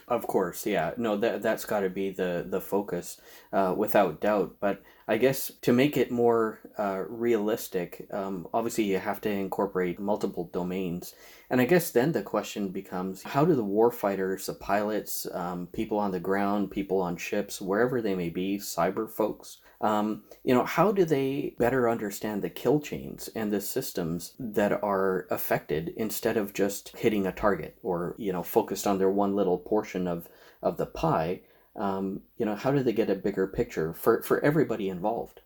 Of 0.08 0.26
course, 0.26 0.66
yeah. 0.66 0.92
No, 0.96 1.16
that 1.16 1.42
that's 1.42 1.64
got 1.64 1.80
to 1.80 1.90
be 1.90 2.10
the 2.10 2.44
the 2.48 2.60
focus, 2.60 3.20
uh, 3.52 3.74
without 3.76 4.20
doubt. 4.20 4.56
But 4.60 4.82
I 5.06 5.16
guess 5.16 5.52
to 5.62 5.72
make 5.72 5.96
it 5.96 6.10
more 6.10 6.60
uh, 6.78 7.04
realistic, 7.08 8.06
um, 8.12 8.48
obviously 8.52 8.84
you 8.84 8.98
have 8.98 9.20
to 9.22 9.30
incorporate 9.30 10.00
multiple 10.00 10.50
domains, 10.52 11.14
and 11.50 11.60
I 11.60 11.66
guess 11.66 11.90
then 11.90 12.12
the 12.12 12.22
question 12.22 12.70
becomes: 12.70 13.22
How 13.22 13.44
do 13.44 13.54
the 13.54 13.64
warfighters, 13.64 14.46
the 14.46 14.54
pilots, 14.54 15.26
um, 15.32 15.68
people 15.72 15.98
on 15.98 16.10
the 16.10 16.20
ground, 16.20 16.70
people 16.70 17.00
on 17.00 17.16
ships, 17.16 17.60
wherever 17.60 18.00
they 18.02 18.14
may 18.14 18.28
be, 18.30 18.58
cyber 18.58 19.08
folks, 19.10 19.58
Um, 19.80 20.22
you 20.42 20.54
know, 20.54 20.64
how 20.64 20.92
do 20.92 21.04
they 21.04 21.54
better 21.58 21.88
understand 21.88 22.42
the 22.42 22.50
kill 22.50 22.80
chains 22.80 23.28
and 23.34 23.52
the 23.52 23.60
systems 23.60 24.32
that 24.38 24.72
are 24.72 25.26
affected 25.30 25.92
instead 25.96 26.36
of 26.36 26.54
just 26.54 26.96
hitting 26.96 27.26
a 27.26 27.32
target 27.32 27.76
or 27.82 28.14
you 28.18 28.32
know 28.32 28.42
focused 28.42 28.86
on 28.86 28.98
their 28.98 29.10
one 29.10 29.36
little 29.36 29.58
portion 29.58 30.06
of 30.08 30.28
of 30.62 30.76
the 30.76 30.86
pie? 30.86 31.40
Um, 31.76 32.22
you 32.38 32.46
know, 32.46 32.54
how 32.54 32.72
do 32.72 32.82
they 32.82 32.92
get 32.92 33.10
a 33.10 33.14
bigger 33.14 33.46
picture 33.46 33.92
for 33.92 34.22
for 34.22 34.42
everybody 34.44 34.88
involved? 34.88 35.40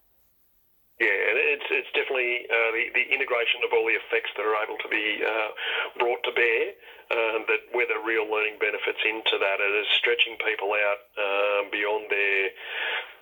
Yeah, 1.01 1.09
it's 1.57 1.67
it's 1.71 1.91
definitely 1.91 2.47
uh, 2.47 2.71
the 2.71 2.85
the 2.95 3.07
integration 3.11 3.65
of 3.67 3.73
all 3.73 3.89
the 3.89 3.99
effects 3.99 4.31
that 4.37 4.47
are 4.47 4.63
able 4.63 4.79
to 4.79 4.89
be 4.89 5.25
uh, 5.27 5.51
brought 5.99 6.23
to 6.25 6.33
bear. 6.33 6.77
Um, 7.11 7.43
that 7.51 7.67
where 7.75 7.91
the 7.91 7.99
real 8.07 8.31
learning 8.31 8.63
benefits 8.63 9.03
into 9.03 9.35
that, 9.43 9.59
it 9.59 9.75
is 9.83 9.91
stretching 9.99 10.39
people 10.39 10.71
out 10.71 11.01
um, 11.19 11.67
beyond 11.75 12.07
their 12.07 12.55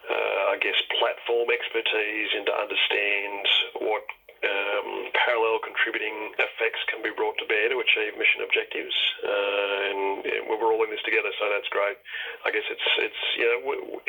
Uh, 0.09 0.52
I 0.52 0.56
guess, 0.56 0.80
platform 0.98 1.50
expertise 1.52 2.30
and 2.34 2.46
to 2.46 2.54
understand 2.56 3.44
what 3.80 4.04
um, 4.45 5.11
parallel 5.14 5.59
contributing 5.59 6.30
effects 6.39 6.82
can 6.86 7.03
be 7.03 7.11
brought 7.11 7.34
to 7.43 7.47
bear 7.51 7.66
to 7.68 7.82
achieve 7.82 8.14
mission 8.14 8.47
objectives. 8.47 8.95
Uh, 9.22 9.91
and, 9.91 10.07
we're 10.49 10.74
all 10.74 10.82
in 10.82 10.91
this 10.91 11.03
together, 11.07 11.30
so 11.39 11.47
that's 11.51 11.68
great. 11.70 11.97
I 12.43 12.51
guess 12.51 12.66
it's 12.66 12.89
it's 12.99 13.22
you 13.39 13.47
know 13.47 13.59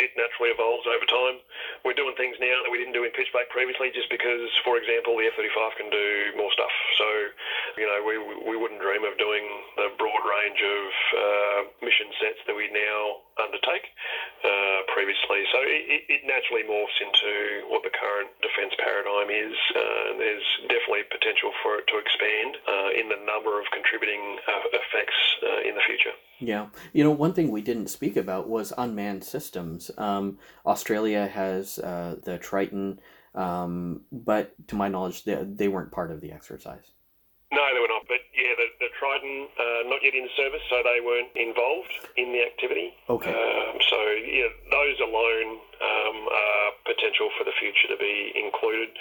it 0.01 0.11
naturally 0.17 0.49
evolves 0.49 0.87
over 0.89 1.05
time. 1.05 1.37
We're 1.85 1.97
doing 1.97 2.17
things 2.17 2.35
now 2.41 2.57
that 2.65 2.71
we 2.71 2.81
didn't 2.81 2.97
do 2.97 3.05
in 3.05 3.13
Pitch 3.13 3.29
Black 3.31 3.49
previously, 3.53 3.93
just 3.93 4.09
because, 4.09 4.49
for 4.65 4.81
example, 4.81 5.13
the 5.19 5.29
F-35 5.29 5.77
can 5.77 5.89
do 5.93 6.33
more 6.35 6.49
stuff. 6.51 6.73
So 6.97 7.07
you 7.77 7.85
know 7.85 7.99
we 8.01 8.17
we 8.49 8.55
wouldn't 8.57 8.81
dream 8.81 9.05
of 9.05 9.13
doing 9.21 9.45
the 9.77 9.93
broad 9.99 10.23
range 10.25 10.61
of 10.63 10.83
uh, 11.13 11.59
mission 11.85 12.09
sets 12.17 12.41
that 12.49 12.55
we 12.55 12.71
now 12.73 13.29
undertake 13.39 13.85
uh, 14.43 14.79
previously. 14.91 15.43
So 15.51 15.59
it, 15.63 16.03
it, 16.07 16.21
naturally 16.27 16.67
morphs 16.67 16.97
into 16.99 17.67
what 17.71 17.81
the 17.83 17.93
current 17.93 18.29
defence 18.43 18.75
paradigm 18.77 19.31
is. 19.31 19.55
There's 20.19 20.43
definitely 20.67 21.07
potential 21.09 21.51
for 21.63 21.79
it 21.79 21.85
to 21.87 21.97
expand 21.97 22.57
uh, 22.67 22.89
in 22.99 23.07
the 23.07 23.19
number 23.25 23.59
of 23.59 23.65
contributing 23.71 24.37
uh, 24.47 24.67
effects 24.73 25.15
uh, 25.41 25.67
in 25.67 25.75
the 25.75 25.81
future. 25.87 26.11
Yeah. 26.39 26.67
You 26.93 27.03
know, 27.03 27.11
one 27.11 27.33
thing 27.33 27.51
we 27.51 27.61
didn't 27.61 27.87
speak 27.87 28.17
about 28.17 28.49
was 28.49 28.73
unmanned 28.77 29.23
systems. 29.23 29.91
Um, 29.97 30.37
Australia 30.65 31.27
has 31.27 31.79
uh, 31.79 32.17
the 32.23 32.37
Triton, 32.37 32.99
um, 33.33 34.01
but 34.11 34.53
to 34.67 34.75
my 34.75 34.89
knowledge, 34.89 35.23
they, 35.23 35.35
they 35.43 35.67
weren't 35.67 35.91
part 35.91 36.11
of 36.11 36.21
the 36.21 36.31
exercise. 36.31 36.91
No, 37.49 37.65
they 37.73 37.81
were 37.81 37.89
not. 37.89 38.05
But 38.05 38.21
yeah, 38.37 38.53
the, 38.53 38.69
the 38.77 38.89
Triton 39.01 39.49
uh, 39.57 39.81
not 39.89 40.05
yet 40.05 40.13
in 40.13 40.29
service, 40.37 40.61
so 40.69 40.85
they 40.85 41.01
weren't 41.01 41.33
involved 41.33 41.89
in 42.13 42.29
the 42.29 42.45
activity. 42.45 42.93
Okay. 43.09 43.33
Um, 43.33 43.73
so 43.89 43.99
yeah, 44.21 44.53
those 44.69 44.97
alone 45.01 45.57
um, 45.81 46.17
are 46.29 46.69
potential 46.85 47.33
for 47.41 47.49
the 47.49 47.55
future 47.57 47.89
to 47.89 47.97
be 47.97 48.37
included. 48.37 48.93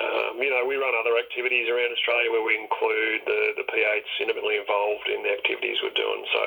Um, 0.00 0.40
you 0.40 0.48
know, 0.48 0.64
we 0.64 0.80
run 0.80 0.96
other 0.96 1.20
activities 1.20 1.68
around 1.68 1.92
Australia 1.92 2.32
where 2.32 2.44
we 2.44 2.56
include 2.56 3.28
the 3.28 3.60
the 3.60 3.66
P8s 3.68 4.08
intimately 4.24 4.56
involved 4.56 5.12
in 5.12 5.20
the 5.20 5.32
activities 5.36 5.76
we're 5.84 5.92
doing. 5.92 6.24
So, 6.32 6.42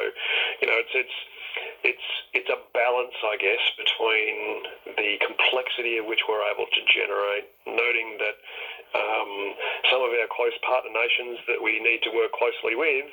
you 0.61 0.67
know, 0.67 0.77
it's 0.81 0.97
it's 0.97 1.17
it's 1.85 2.07
it's 2.33 2.49
a 2.49 2.59
balance, 2.73 3.15
I 3.21 3.37
guess, 3.37 3.63
between 3.77 4.35
the 4.97 5.21
complexity 5.21 6.01
of 6.01 6.09
which 6.09 6.25
we're 6.27 6.41
able 6.41 6.65
to 6.65 6.81
generate, 6.89 7.47
noting 7.69 8.17
that 8.17 8.35
um, 8.95 9.31
some 9.91 10.01
of 10.01 10.11
our 10.15 10.29
close 10.31 10.55
partner 10.63 10.91
nations 10.95 11.43
that 11.51 11.59
we 11.59 11.83
need 11.83 11.99
to 12.07 12.11
work 12.15 12.31
closely 12.31 12.79
with, 12.79 13.09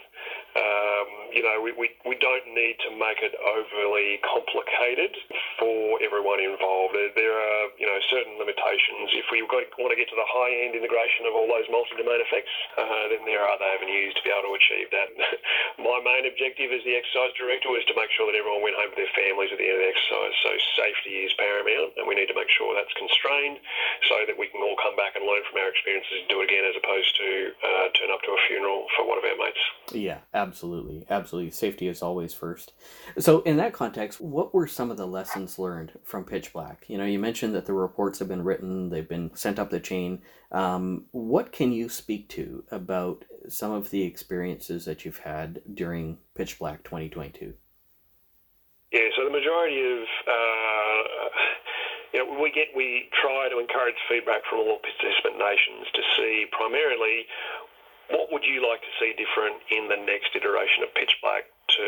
um, 0.55 1.09
you 1.35 1.43
know, 1.43 1.59
we, 1.59 1.73
we, 1.75 1.91
we 2.07 2.15
don't 2.23 2.47
need 2.55 2.77
to 2.87 2.91
make 2.95 3.19
it 3.25 3.35
overly 3.41 4.23
complicated 4.23 5.13
for 5.59 5.82
everyone 6.13 6.45
involved. 6.45 6.93
There, 6.93 7.33
are, 7.33 7.73
you 7.81 7.89
know, 7.89 7.97
certain 8.13 8.37
limitations. 8.37 9.17
If 9.17 9.33
we 9.33 9.41
want 9.49 9.65
to 9.65 9.97
get 9.97 10.13
to 10.13 10.19
the 10.21 10.29
high-end 10.29 10.77
integration 10.77 11.25
of 11.25 11.33
all 11.33 11.49
those 11.49 11.65
multi-domain 11.73 12.21
effects, 12.21 12.53
uh, 12.77 13.09
then 13.09 13.25
there 13.25 13.41
are 13.41 13.49
other 13.49 13.65
avenues 13.65 14.13
to 14.13 14.21
be 14.21 14.29
able 14.29 14.53
to 14.53 14.55
achieve 14.61 14.93
that. 14.93 15.09
My 15.81 16.05
main 16.05 16.29
objective 16.29 16.69
as 16.69 16.85
the 16.85 17.01
exercise 17.01 17.33
director 17.41 17.73
was 17.73 17.81
to 17.89 17.97
make 17.97 18.13
sure 18.13 18.29
that 18.29 18.37
everyone 18.37 18.61
went 18.61 18.77
home 18.77 18.93
to 18.93 18.99
their 19.01 19.15
families 19.17 19.49
at 19.49 19.57
the 19.57 19.65
end 19.65 19.81
of 19.81 19.85
the 19.89 19.89
exercise. 19.89 20.37
So 20.45 20.51
safety 20.77 21.25
is 21.25 21.33
paramount, 21.41 21.97
and 21.97 22.05
we 22.05 22.13
need 22.13 22.29
to 22.29 22.37
make 22.37 22.53
sure 22.53 22.77
that's 22.77 22.93
constrained 22.93 23.57
so 24.13 24.29
that 24.29 24.37
we 24.37 24.53
can 24.53 24.61
all 24.61 24.77
come 24.77 24.93
back 25.01 25.17
and 25.17 25.25
learn 25.25 25.41
from 25.49 25.65
our 25.65 25.73
experiences 25.73 26.13
and 26.21 26.29
do 26.29 26.45
it 26.45 26.53
again 26.53 26.69
as 26.69 26.77
opposed 26.77 27.09
to 27.25 27.57
uh, 27.57 27.89
turn 27.97 28.13
up 28.13 28.21
to 28.29 28.37
a 28.37 28.41
funeral 28.53 28.85
for 28.93 29.09
one 29.09 29.17
of 29.17 29.25
our 29.25 29.39
mates. 29.41 29.65
Yeah, 29.97 30.21
absolutely. 30.37 31.09
Absolutely. 31.09 31.57
Safety 31.57 31.89
is 31.89 32.05
always 32.05 32.37
first. 32.37 32.77
So, 33.17 33.41
in 33.49 33.57
that 33.57 33.73
context, 33.73 34.21
what 34.21 34.53
were 34.53 34.69
some 34.69 34.93
of 34.93 35.01
the 35.01 35.09
lessons 35.09 35.59
learned 35.59 35.93
from 36.05 36.25
Pitch 36.25 36.53
Black? 36.53 36.85
You 36.89 36.99
know, 36.99 37.05
you 37.05 37.19
mentioned 37.19 37.55
that 37.55 37.67
the 37.67 37.73
reports 37.73 38.19
have 38.19 38.29
been 38.29 38.45
written, 38.45 38.91
they've 38.91 39.09
been 39.09 39.31
sent 39.35 39.59
up 39.59 39.71
the 39.71 39.81
chain. 39.81 40.23
Um, 40.51 41.07
what 41.13 41.53
can 41.53 41.73
you 41.73 41.89
speak 41.89 42.29
to 42.31 42.65
about 42.71 43.25
some 43.49 43.73
of 43.73 43.91
the 43.91 44.03
experiences 44.03 44.85
that 44.85 45.05
you've 45.05 45.19
had 45.19 45.63
during 45.73 46.19
Pitch 46.35 46.59
Black 46.59 46.83
2022? 46.85 47.55
Yeah, 48.93 49.01
so 49.17 49.25
the 49.25 49.31
majority 49.31 49.81
of 49.81 50.05
uh, 50.29 51.03
you 52.13 52.21
know, 52.21 52.41
we 52.41 52.53
get 52.53 52.69
we 52.77 53.09
try 53.17 53.49
to 53.49 53.59
encourage 53.59 53.97
feedback 54.09 54.45
from 54.49 54.61
all 54.61 54.79
participant 54.85 55.41
nations 55.41 55.89
to 55.97 56.03
see 56.17 56.45
primarily 56.53 57.25
what 58.11 58.33
would 58.33 58.45
you 58.45 58.65
like 58.65 58.83
to 58.83 58.93
see 58.99 59.15
different 59.15 59.63
in 59.71 59.87
the 59.87 60.01
next 60.03 60.35
iteration 60.35 60.83
of 60.83 60.91
Pitch 60.95 61.15
Black 61.23 61.47
to 61.79 61.87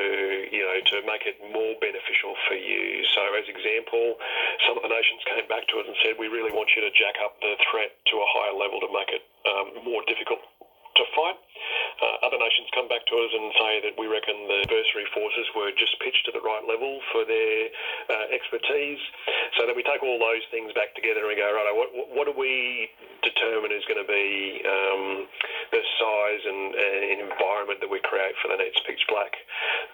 you 0.48 0.62
know 0.64 0.78
to 0.80 0.96
make 1.04 1.26
it 1.28 1.36
more 1.52 1.76
beneficial 1.80 2.32
for 2.48 2.56
you. 2.56 3.04
So, 3.12 3.20
as 3.36 3.44
example, 3.48 4.16
some 4.64 4.80
of 4.80 4.82
the 4.84 4.92
nations 4.92 5.20
came 5.28 5.46
back 5.48 5.68
to 5.68 5.80
us 5.80 5.86
and 5.88 5.96
said, 6.00 6.16
"We 6.16 6.28
really 6.28 6.52
want 6.52 6.72
you 6.76 6.80
to 6.82 6.92
jack 6.94 7.20
up 7.20 7.36
the 7.40 7.56
threat 7.68 7.92
to 7.92 8.14
a 8.16 8.28
higher 8.28 8.56
level 8.56 8.80
to 8.80 8.90
make 8.92 9.10
it 9.12 9.24
um, 9.44 9.84
more 9.84 10.00
difficult 10.08 10.40
to 10.96 11.04
fight." 11.14 11.38
Uh, 12.02 12.26
other 12.26 12.38
nations 12.38 12.66
come 12.74 12.90
back 12.90 13.06
to 13.06 13.14
us 13.14 13.30
and 13.30 13.54
say 13.54 13.72
that 13.86 13.94
we 13.94 14.10
reckon 14.10 14.34
the 14.50 14.66
adversary 14.66 15.06
forces 15.14 15.46
were 15.54 15.70
just 15.78 15.94
pitched 16.02 16.26
at 16.26 16.34
the 16.34 16.42
right 16.42 16.66
level 16.66 16.98
for 17.14 17.22
their 17.22 17.70
uh, 18.10 18.26
expertise. 18.34 18.98
So 19.56 19.66
that 19.66 19.76
we 19.78 19.86
take 19.86 20.02
all 20.02 20.18
those 20.18 20.42
things 20.50 20.74
back 20.74 20.94
together 20.98 21.22
and 21.22 21.30
we 21.30 21.38
go, 21.38 21.46
right, 21.54 21.70
what, 21.70 21.94
what 22.10 22.26
do 22.26 22.34
we 22.34 22.90
determine 23.22 23.70
is 23.70 23.86
going 23.86 24.02
to 24.02 24.10
be 24.10 24.60
um, 24.66 25.30
the 25.70 25.82
size 26.02 26.42
and, 26.44 26.74
and, 26.74 27.30
environment 27.30 27.78
that 27.80 27.88
we 27.88 28.02
create 28.02 28.34
for 28.42 28.50
the 28.50 28.58
next 28.58 28.82
pitch 28.84 29.06
black? 29.06 29.32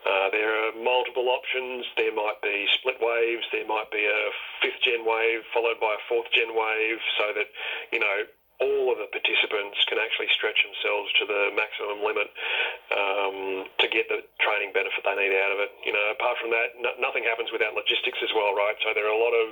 Uh, 0.09 0.33
there 0.33 0.51
are 0.57 0.73
multiple 0.81 1.29
options. 1.29 1.85
There 2.01 2.15
might 2.17 2.41
be 2.41 2.65
split 2.81 2.97
waves. 2.99 3.45
There 3.53 3.69
might 3.69 3.93
be 3.93 4.09
a 4.09 4.23
fifth 4.65 4.81
gen 4.83 5.05
wave 5.05 5.45
followed 5.53 5.77
by 5.79 6.01
a 6.01 6.03
fourth 6.09 6.33
gen 6.33 6.57
wave 6.57 6.99
so 7.21 7.37
that, 7.37 7.49
you 7.93 8.01
know, 8.01 8.25
all 8.61 8.93
of 8.93 9.01
the 9.01 9.09
participants 9.09 9.81
can 9.89 9.97
actually 9.97 10.29
stretch 10.37 10.61
themselves 10.61 11.09
to 11.17 11.25
the 11.25 11.43
maximum 11.57 12.05
limit 12.05 12.29
um, 12.93 13.65
to 13.81 13.87
get 13.89 14.07
the 14.13 14.21
training 14.39 14.71
benefit 14.77 15.01
they 15.03 15.17
need 15.17 15.33
out 15.41 15.53
of 15.57 15.59
it. 15.65 15.73
You 15.85 15.97
know, 15.97 16.05
apart 16.13 16.37
from 16.39 16.53
that, 16.53 16.77
no, 16.77 16.93
nothing 17.01 17.25
happens 17.25 17.49
without 17.51 17.73
logistics 17.73 18.21
as 18.21 18.33
well, 18.37 18.53
right? 18.53 18.77
So 18.85 18.93
there 18.93 19.09
are 19.09 19.17
a 19.17 19.23
lot 19.23 19.33
of 19.33 19.49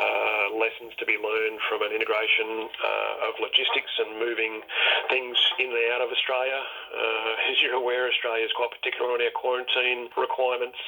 uh, 0.00 0.46
lessons 0.56 0.96
to 0.98 1.04
be 1.04 1.20
learned 1.20 1.60
from 1.68 1.84
an 1.84 1.92
integration 1.92 2.72
uh, 2.72 3.28
of 3.28 3.36
logistics 3.38 3.92
and 4.00 4.16
moving 4.16 4.64
things 5.12 5.36
in 5.60 5.68
and 5.68 5.86
out 5.92 6.00
of 6.00 6.08
Australia. 6.08 6.60
Uh, 6.92 7.32
as 7.52 7.60
you're 7.60 7.76
aware, 7.76 8.08
Australia 8.08 8.48
is 8.48 8.54
quite 8.56 8.72
particular 8.72 9.12
on 9.12 9.20
our 9.20 9.34
quarantine 9.36 10.08
requirements. 10.16 10.80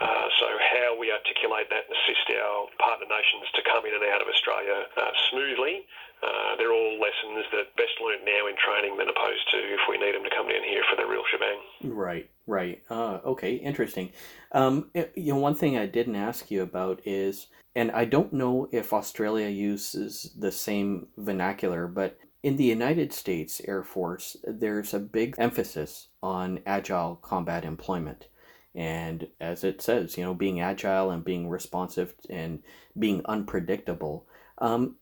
Uh, 0.00 0.26
so 0.42 0.46
how 0.74 0.98
we 0.98 1.12
articulate 1.12 1.70
that 1.70 1.86
and 1.86 1.94
assist 1.94 2.26
our 2.34 2.66
partner 2.82 3.06
nations 3.06 3.46
to 3.54 3.62
come 3.62 3.86
in 3.86 3.94
and 3.94 4.02
out 4.10 4.20
of 4.20 4.26
Australia 4.26 4.90
uh, 4.98 5.12
smoothly 5.30 5.86
uh, 6.24 6.56
they're 6.56 6.72
all 6.72 6.98
lessons 6.98 7.44
that 7.52 7.76
best 7.76 7.92
learned 8.02 8.24
now 8.24 8.46
in 8.46 8.54
training 8.56 8.96
than 8.96 9.08
opposed 9.08 9.50
to 9.50 9.58
if 9.58 9.80
we 9.88 9.98
need 9.98 10.14
them 10.14 10.24
to 10.24 10.30
come 10.30 10.48
down 10.48 10.62
here 10.62 10.82
for 10.88 10.96
the 10.96 11.06
real 11.06 11.22
shebang. 11.30 11.94
Right, 11.94 12.30
right. 12.46 12.82
Uh, 12.88 13.18
okay, 13.24 13.54
interesting. 13.54 14.10
Um, 14.52 14.90
you 14.94 15.34
know, 15.34 15.38
one 15.38 15.54
thing 15.54 15.76
I 15.76 15.86
didn't 15.86 16.16
ask 16.16 16.50
you 16.50 16.62
about 16.62 17.00
is, 17.04 17.48
and 17.74 17.90
I 17.90 18.06
don't 18.06 18.32
know 18.32 18.68
if 18.72 18.92
Australia 18.92 19.48
uses 19.48 20.30
the 20.38 20.52
same 20.52 21.08
vernacular, 21.18 21.86
but 21.88 22.16
in 22.42 22.56
the 22.56 22.64
United 22.64 23.12
States 23.12 23.60
Air 23.66 23.82
Force, 23.82 24.36
there's 24.44 24.94
a 24.94 25.00
big 25.00 25.34
emphasis 25.36 26.08
on 26.22 26.60
agile 26.64 27.16
combat 27.16 27.64
employment. 27.64 28.28
And 28.74 29.28
as 29.40 29.62
it 29.64 29.80
says, 29.80 30.18
you 30.18 30.24
know, 30.24 30.34
being 30.34 30.60
agile 30.60 31.10
and 31.10 31.24
being 31.24 31.48
responsive 31.48 32.14
and 32.28 32.62
being 32.98 33.22
unpredictable. 33.26 34.26
Um, 34.58 34.96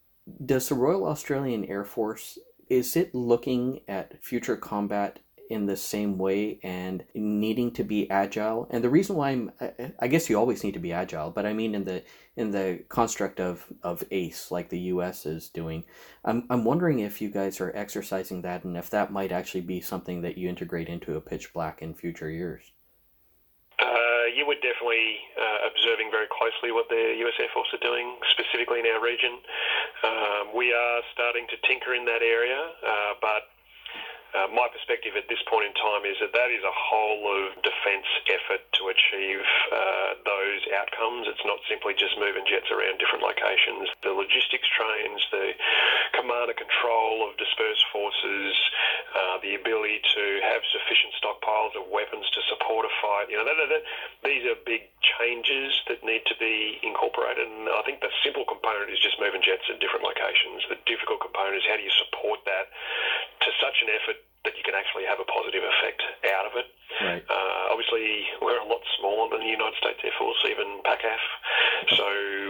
does 0.44 0.68
the 0.68 0.74
Royal 0.74 1.06
Australian 1.06 1.64
Air 1.64 1.84
Force 1.84 2.38
is 2.68 2.96
it 2.96 3.14
looking 3.14 3.80
at 3.86 4.24
future 4.24 4.56
combat 4.56 5.18
in 5.50 5.66
the 5.66 5.76
same 5.76 6.16
way 6.16 6.58
and 6.62 7.04
needing 7.14 7.70
to 7.70 7.84
be 7.84 8.10
agile? 8.10 8.66
And 8.70 8.82
the 8.82 8.88
reason 8.88 9.16
why 9.16 9.30
i'm 9.30 9.52
i 10.00 10.08
guess 10.08 10.30
you 10.30 10.38
always 10.38 10.64
need 10.64 10.72
to 10.72 10.80
be 10.80 10.92
agile 10.92 11.30
but 11.30 11.44
i 11.44 11.52
mean 11.52 11.74
in 11.74 11.84
the 11.84 12.02
in 12.36 12.50
the 12.50 12.82
construct 12.88 13.40
of 13.40 13.66
of 13.82 14.02
ace 14.10 14.50
like 14.50 14.70
the 14.70 14.78
us 14.78 15.26
is 15.26 15.50
doing. 15.50 15.84
I'm, 16.24 16.46
I'm 16.48 16.64
wondering 16.64 17.00
if 17.00 17.20
you 17.20 17.28
guys 17.28 17.60
are 17.60 17.76
exercising 17.76 18.40
that 18.42 18.64
and 18.64 18.76
if 18.76 18.88
that 18.90 19.12
might 19.12 19.32
actually 19.32 19.60
be 19.60 19.82
something 19.82 20.22
that 20.22 20.38
you 20.38 20.48
integrate 20.48 20.88
into 20.88 21.16
a 21.16 21.20
pitch 21.20 21.52
black 21.52 21.82
in 21.82 21.92
future 21.92 22.30
years 22.30 22.71
you 24.34 24.48
were 24.48 24.58
definitely 24.58 25.20
uh, 25.36 25.68
observing 25.68 26.10
very 26.10 26.26
closely 26.32 26.72
what 26.72 26.88
the 26.88 27.16
US 27.28 27.36
Air 27.38 27.52
Force 27.52 27.68
are 27.72 27.84
doing, 27.84 28.16
specifically 28.32 28.80
in 28.80 28.86
our 28.88 29.00
region. 29.00 29.38
Um, 30.02 30.56
we 30.56 30.72
are 30.72 31.00
starting 31.12 31.46
to 31.52 31.56
tinker 31.68 31.94
in 31.94 32.04
that 32.06 32.22
area, 32.22 32.60
uh, 32.82 33.14
but 33.20 33.52
uh, 34.32 34.48
my 34.48 34.64
perspective 34.72 35.12
at 35.12 35.28
this 35.28 35.40
point 35.44 35.68
in 35.68 35.76
time 35.76 36.08
is 36.08 36.16
that 36.16 36.32
that 36.32 36.48
is 36.48 36.64
a 36.64 36.72
whole 36.72 37.20
of 37.28 37.52
defence 37.60 38.08
effort 38.32 38.64
to 38.72 38.88
achieve 38.88 39.44
uh, 39.68 40.16
those 40.24 40.60
outcomes. 40.72 41.28
It's 41.28 41.44
not 41.44 41.60
simply 41.68 41.92
just 41.92 42.16
moving 42.16 42.48
jets 42.48 42.72
around 42.72 42.96
different 42.96 43.20
locations. 43.20 43.92
The 44.00 44.16
logistics 44.16 44.64
trains, 44.72 45.20
the 45.28 45.52
command 46.16 46.48
and 46.48 46.56
control 46.56 47.28
of 47.28 47.36
dispersed 47.36 47.84
forces, 47.92 48.56
uh, 49.12 49.36
the 49.44 49.52
ability 49.52 50.00
to 50.00 50.24
have 50.48 50.64
sufficient 50.72 51.12
stockpiles 51.20 51.76
of 51.76 51.92
weapons 51.92 52.24
to 52.32 52.40
support 52.48 52.88
a 52.88 52.92
fight. 53.04 53.28
You 53.28 53.36
know, 53.36 53.44
that, 53.44 53.60
that, 53.68 53.84
these 54.22 54.46
are 54.46 54.54
big 54.62 54.86
changes 55.02 55.74
that 55.90 56.02
need 56.06 56.22
to 56.30 56.36
be 56.38 56.78
incorporated. 56.82 57.46
And 57.46 57.66
I 57.68 57.82
think 57.82 58.00
the 58.00 58.10
simple 58.22 58.46
component 58.46 58.90
is 58.94 59.02
just 59.02 59.18
moving 59.18 59.42
jets 59.42 59.66
at 59.66 59.82
different 59.82 60.06
locations. 60.06 60.62
The 60.70 60.78
difficult 60.86 61.22
component 61.22 61.58
is 61.58 61.66
how 61.66 61.74
do 61.74 61.82
you 61.82 61.94
support 62.06 62.46
that 62.46 62.70
to 63.46 63.48
such 63.58 63.82
an 63.82 63.90
effort 63.90 64.22
that 64.46 64.58
you 64.58 64.62
can 64.66 64.74
actually 64.74 65.06
have 65.06 65.22
a 65.22 65.26
positive 65.26 65.62
effect 65.62 66.02
out 66.34 66.46
of 66.50 66.54
it. 66.58 66.66
Right. 66.98 67.22
Uh, 67.26 67.70
obviously, 67.70 68.26
we're 68.42 68.58
a 68.58 68.66
lot 68.66 68.82
smaller 68.98 69.30
than 69.30 69.46
the 69.46 69.54
United 69.54 69.78
States 69.78 70.02
Air 70.02 70.14
Force, 70.18 70.38
even 70.50 70.82
PACAF, 70.82 71.22
so 71.94 72.06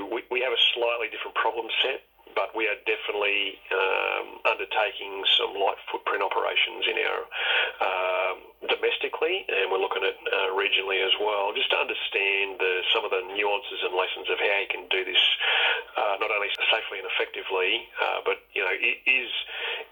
we, 0.09 0.25
we 0.33 0.41
have 0.41 0.53
a 0.53 0.63
slightly 0.73 1.13
different 1.13 1.37
problem 1.37 1.69
set 1.85 2.01
but 2.35 2.55
we 2.57 2.69
are 2.69 2.79
definitely 2.85 3.59
um, 3.73 4.41
undertaking 4.45 5.25
some 5.39 5.55
light 5.57 5.79
footprint 5.91 6.23
operations 6.23 6.85
in 6.89 6.97
our 7.03 7.23
um, 7.83 8.37
domestically, 8.69 9.45
and 9.49 9.71
we're 9.71 9.83
looking 9.83 10.05
at 10.07 10.17
uh, 10.29 10.53
regionally 10.55 11.03
as 11.03 11.13
well, 11.19 11.53
just 11.55 11.71
to 11.71 11.79
understand 11.79 12.59
the, 12.59 12.83
some 12.95 13.05
of 13.05 13.11
the 13.11 13.23
nuances 13.35 13.81
and 13.83 13.93
lessons 13.95 14.31
of 14.31 14.39
how 14.39 14.59
you 14.63 14.71
can 14.71 14.85
do 14.89 15.05
this 15.05 15.23
uh, 15.97 16.17
not 16.21 16.31
only 16.31 16.49
safely 16.71 16.99
and 16.99 17.09
effectively, 17.09 17.89
uh, 18.01 18.21
but 18.25 18.41
you 18.55 18.63
know, 18.63 18.73
is 18.73 19.31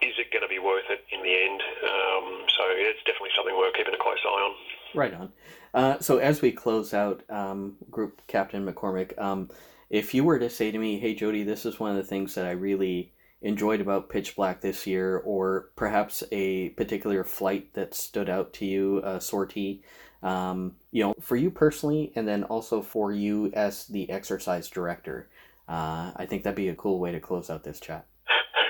is 0.01 0.15
it 0.17 0.33
going 0.33 0.43
to 0.43 0.49
be 0.49 0.59
worth 0.59 0.89
it 0.89 1.05
in 1.13 1.23
the 1.23 1.35
end? 1.35 1.61
Um, 1.61 2.27
so 2.57 2.63
it's 2.73 3.03
definitely 3.05 3.35
something 3.37 3.55
we're 3.57 3.73
keeping 3.73 3.95
a 3.95 4.01
close 4.01 4.21
eye 4.25 4.29
on. 4.29 4.55
Right 4.95 5.15
on. 5.15 5.33
Uh, 5.73 5.99
so 6.01 6.19
as 6.19 6.43
we 6.43 6.51
close 6.53 6.95
out, 6.95 7.23
um, 7.31 7.77
Group 7.91 8.23
Captain 8.27 8.67
McCormack, 8.67 9.17
um, 9.19 9.51
if 9.91 10.15
you 10.15 10.25
were 10.25 10.39
to 10.39 10.49
say 10.49 10.71
to 10.71 10.79
me, 10.79 10.99
"Hey 10.99 11.15
Jody, 11.15 11.43
this 11.43 11.67
is 11.67 11.79
one 11.81 11.91
of 11.91 11.97
the 11.97 12.05
things 12.05 12.35
that 12.35 12.47
I 12.47 12.53
really 12.53 13.13
enjoyed 13.43 13.81
about 13.81 14.09
Pitch 14.09 14.37
Black 14.37 14.61
this 14.61 14.87
year," 14.87 15.19
or 15.19 15.71
perhaps 15.77 16.23
a 16.33 16.71
particular 16.71 17.25
flight 17.25 17.75
that 17.75 17.95
stood 17.95 18.31
out 18.31 18.53
to 18.55 18.67
you, 18.67 19.03
a 19.05 19.21
sortie, 19.21 19.83
um, 20.23 20.77
you 20.93 21.03
know, 21.03 21.15
for 21.21 21.37
you 21.37 21.51
personally, 21.51 22.13
and 22.15 22.27
then 22.29 22.45
also 22.45 22.83
for 22.83 23.13
you 23.13 23.51
as 23.53 23.87
the 23.87 24.09
exercise 24.11 24.69
director, 24.69 25.29
uh, 25.69 26.13
I 26.17 26.27
think 26.27 26.43
that'd 26.43 26.57
be 26.57 26.69
a 26.69 26.75
cool 26.75 26.99
way 26.99 27.13
to 27.13 27.21
close 27.21 27.51
out 27.51 27.65
this 27.65 27.81
chat 27.81 28.07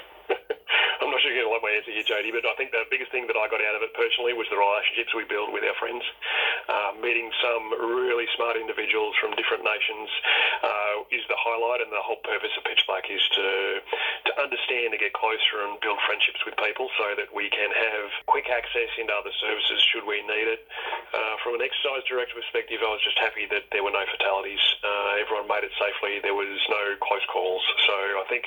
here, 2.01 2.17
Jody, 2.17 2.33
but 2.33 2.49
I 2.49 2.57
think 2.57 2.73
the 2.73 2.89
biggest 2.89 3.13
thing 3.13 3.29
that 3.29 3.37
I 3.37 3.45
got 3.53 3.61
out 3.61 3.77
of 3.77 3.85
it 3.85 3.93
personally 3.93 4.33
was 4.33 4.49
the 4.49 4.57
relationships 4.57 5.13
we 5.13 5.29
build 5.29 5.53
with 5.53 5.61
our 5.69 5.77
friends. 5.77 6.01
Uh, 6.65 6.97
meeting 6.97 7.29
some 7.45 7.77
really 7.77 8.25
smart 8.37 8.57
individuals 8.57 9.13
from 9.21 9.37
different 9.37 9.61
nations 9.61 10.09
uh, 10.65 10.95
is 11.13 11.21
the 11.29 11.37
highlight, 11.37 11.85
and 11.85 11.93
the 11.93 12.01
whole 12.01 12.21
purpose 12.25 12.53
of 12.57 12.65
Pitch 12.65 12.81
Black 12.89 13.05
is 13.13 13.21
to 13.37 13.49
to 14.29 14.33
understand 14.41 14.93
and 14.93 15.01
get 15.01 15.13
closer 15.17 15.65
and 15.65 15.81
build 15.81 15.97
friendships 16.05 16.41
with 16.45 16.53
people 16.61 16.89
so 17.01 17.17
that 17.17 17.29
we 17.33 17.49
can 17.49 17.73
have 17.73 18.07
quick 18.29 18.49
access 18.53 18.93
into 19.01 19.13
other 19.13 19.33
services 19.41 19.81
should 19.93 20.05
we 20.05 20.21
need 20.25 20.49
it. 20.49 20.65
Uh, 21.13 21.37
from 21.45 21.57
an 21.57 21.65
exercise 21.65 22.05
director 22.09 22.37
perspective, 22.37 22.81
I 22.85 22.91
was 22.93 23.03
just 23.05 23.19
happy 23.19 23.49
that 23.49 23.69
there 23.73 23.85
were 23.85 23.93
no 23.93 24.05
fatalities. 24.09 24.61
Uh, 24.85 25.21
everyone 25.21 25.49
made 25.49 25.65
it 25.65 25.75
safely. 25.77 26.21
There 26.21 26.37
was 26.37 26.61
no 26.69 26.97
close 27.01 27.25
calls. 27.33 27.65
So 27.89 27.97
I 28.21 28.25
think 28.29 28.45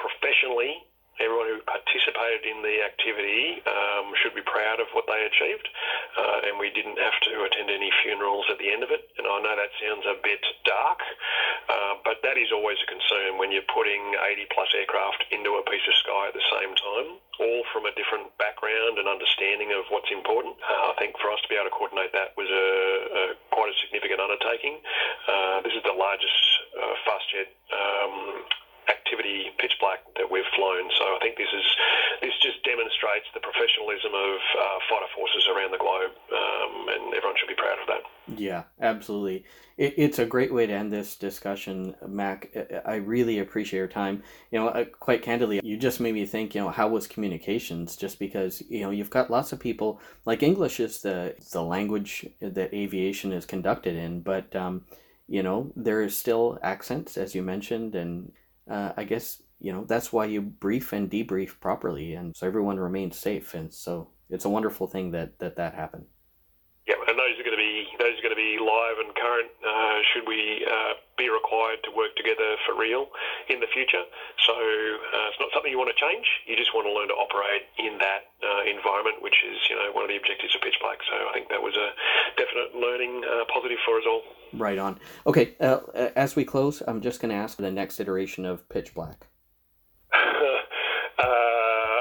professionally, 0.00 0.89
everyone 1.20 1.48
who 1.52 1.60
participated 1.68 2.48
in 2.48 2.64
the 2.64 2.80
activity 2.82 3.60
um, 3.68 4.12
should 4.18 4.34
be 4.34 4.44
proud 4.44 4.80
of 4.80 4.88
what 4.96 5.04
they 5.06 5.20
achieved, 5.28 5.68
uh, 6.16 6.48
and 6.48 6.56
we 6.56 6.72
didn't 6.72 6.96
have 6.96 7.16
to 7.28 7.44
attend 7.44 7.68
any 7.68 7.92
funerals 8.02 8.48
at 8.48 8.58
the 8.58 8.72
end 8.72 8.82
of 8.82 8.90
it. 8.90 9.04
And 9.20 9.28
I 9.28 9.36
know 9.44 9.54
that 9.54 9.72
sounds 9.78 10.04
a 10.08 10.16
bit 10.24 10.40
dark, 10.64 11.00
uh, 11.68 11.94
but 12.02 12.24
that 12.24 12.40
is 12.40 12.50
always 12.50 12.80
a 12.80 12.88
concern 12.88 13.36
when 13.36 13.52
you're 13.52 13.68
putting 13.68 14.16
80 14.16 14.48
plus 14.50 14.72
aircraft 14.74 15.28
into 15.30 15.60
a 15.60 15.62
piece 15.68 15.84
of 15.84 15.94
sky 16.00 16.32
at 16.32 16.34
the 16.34 16.46
same 16.56 16.72
time, 16.74 17.08
all 17.40 17.62
from 17.72 17.84
a 17.84 17.92
different 17.94 18.32
background 18.40 18.96
and 18.96 19.06
understanding 19.06 19.76
of 19.76 19.84
what's 19.92 20.10
important. 20.10 20.56
Uh, 20.64 20.92
I 20.92 20.94
think 20.98 21.20
for 21.20 21.28
us 21.30 21.40
to 21.44 21.48
be 21.48 21.56
able 21.60 21.68
to 21.68 21.76
coordinate 21.76 22.12
that 22.16 22.32
was 22.34 22.48
a, 22.48 22.66
a 23.12 23.22
quite 23.52 23.70
a 23.70 23.76
significant 23.84 24.20
undertaking. 24.20 24.80
Uh, 25.28 25.60
this 25.62 25.76
is 25.76 25.84
the 25.84 25.94
largest 25.94 26.40
uh, 26.76 26.94
fast 27.04 27.26
jet 27.28 27.48
um, 27.70 28.44
activity 29.10 29.50
pitch 29.58 29.72
black 29.80 29.98
that 30.16 30.30
we've 30.30 30.46
flown. 30.54 30.88
So 30.98 31.04
I 31.04 31.18
think 31.20 31.36
this 31.36 31.50
is 31.52 31.66
this 32.20 32.32
just 32.42 32.62
demonstrates 32.64 33.26
the 33.34 33.40
professionalism 33.40 34.14
of 34.14 34.36
uh, 34.54 34.78
fighter 34.88 35.10
forces 35.14 35.48
around 35.50 35.72
the 35.72 35.78
globe, 35.78 36.12
um, 36.32 36.88
and 36.88 37.14
everyone 37.14 37.36
should 37.38 37.48
be 37.48 37.54
proud 37.54 37.78
of 37.80 37.86
that. 37.88 38.02
Yeah, 38.38 38.64
absolutely. 38.80 39.44
It, 39.76 39.94
it's 39.96 40.18
a 40.18 40.26
great 40.26 40.52
way 40.52 40.66
to 40.66 40.72
end 40.72 40.92
this 40.92 41.16
discussion, 41.16 41.94
Mac. 42.06 42.54
I 42.84 42.96
really 42.96 43.40
appreciate 43.40 43.78
your 43.78 43.88
time. 43.88 44.22
You 44.50 44.60
know, 44.60 44.86
quite 45.00 45.22
candidly, 45.22 45.60
you 45.64 45.76
just 45.76 46.00
made 46.00 46.14
me 46.14 46.26
think. 46.26 46.54
You 46.54 46.62
know, 46.62 46.70
how 46.70 46.88
was 46.88 47.06
communications? 47.06 47.96
Just 47.96 48.18
because 48.18 48.62
you 48.68 48.82
know 48.82 48.90
you've 48.90 49.10
got 49.10 49.30
lots 49.30 49.52
of 49.52 49.58
people 49.58 50.00
like 50.24 50.42
English 50.42 50.78
is 50.78 51.02
the 51.02 51.34
the 51.52 51.62
language 51.62 52.26
that 52.40 52.74
aviation 52.74 53.32
is 53.32 53.46
conducted 53.46 53.96
in, 53.96 54.20
but 54.20 54.54
um, 54.54 54.84
you 55.26 55.42
know 55.42 55.72
there 55.76 56.02
is 56.02 56.16
still 56.16 56.58
accents 56.62 57.16
as 57.16 57.34
you 57.34 57.42
mentioned 57.42 57.94
and 57.94 58.32
uh, 58.70 58.92
I 58.96 59.04
guess 59.04 59.42
you 59.58 59.72
know 59.72 59.84
that's 59.84 60.12
why 60.12 60.26
you 60.26 60.40
brief 60.40 60.92
and 60.92 61.10
debrief 61.10 61.60
properly, 61.60 62.14
and 62.14 62.34
so 62.36 62.46
everyone 62.46 62.78
remains 62.78 63.18
safe. 63.18 63.54
And 63.54 63.74
so 63.74 64.10
it's 64.30 64.44
a 64.44 64.48
wonderful 64.48 64.86
thing 64.86 65.10
that 65.10 65.38
that 65.40 65.56
that 65.56 65.74
happened. 65.74 66.06
Yeah, 66.86 66.94
and 67.06 67.18
those 67.18 67.38
are 67.38 67.44
going 67.44 67.56
to 67.56 67.62
be 67.62 67.84
those 67.98 68.18
are 68.18 68.22
going 68.22 68.34
to 68.34 68.36
be 68.36 68.56
live 68.60 68.96
and 69.04 69.14
current. 69.14 69.50
Uh, 69.60 69.98
should 70.14 70.26
we 70.26 70.64
uh, 70.64 70.94
be 71.20 71.28
required 71.28 71.84
to 71.84 71.92
work 71.92 72.16
together 72.16 72.56
for 72.64 72.72
real 72.72 73.12
in 73.52 73.60
the 73.60 73.68
future? 73.68 74.00
So 74.48 74.56
uh, 74.56 75.28
it's 75.28 75.36
not 75.36 75.52
something 75.52 75.68
you 75.68 75.76
want 75.76 75.92
to 75.92 76.00
change. 76.00 76.24
You 76.48 76.56
just 76.56 76.72
want 76.72 76.88
to 76.88 76.92
learn 76.96 77.12
to 77.12 77.18
operate 77.20 77.68
in 77.76 78.00
that 78.00 78.32
uh, 78.40 78.64
environment, 78.64 79.20
which 79.20 79.36
is 79.44 79.60
you 79.68 79.76
know 79.76 79.92
one 79.92 80.08
of 80.08 80.10
the 80.10 80.16
objectives 80.16 80.56
of 80.56 80.64
Pitch 80.64 80.80
Black. 80.80 80.98
So 81.04 81.16
I 81.28 81.32
think 81.36 81.52
that 81.52 81.60
was 81.60 81.76
a 81.76 81.92
definite 82.40 82.72
learning 82.72 83.20
uh, 83.28 83.44
positive 83.52 83.78
for 83.84 84.00
us 84.00 84.08
all. 84.08 84.24
Right 84.56 84.80
on. 84.80 84.96
Okay, 85.28 85.54
uh, 85.60 85.84
as 86.16 86.34
we 86.34 86.48
close, 86.48 86.82
I'm 86.88 87.04
just 87.04 87.20
going 87.20 87.30
to 87.30 87.36
ask 87.36 87.56
for 87.56 87.62
the 87.62 87.70
next 87.70 88.00
iteration 88.00 88.48
of 88.48 88.64
Pitch 88.72 88.96
Black. 88.96 89.28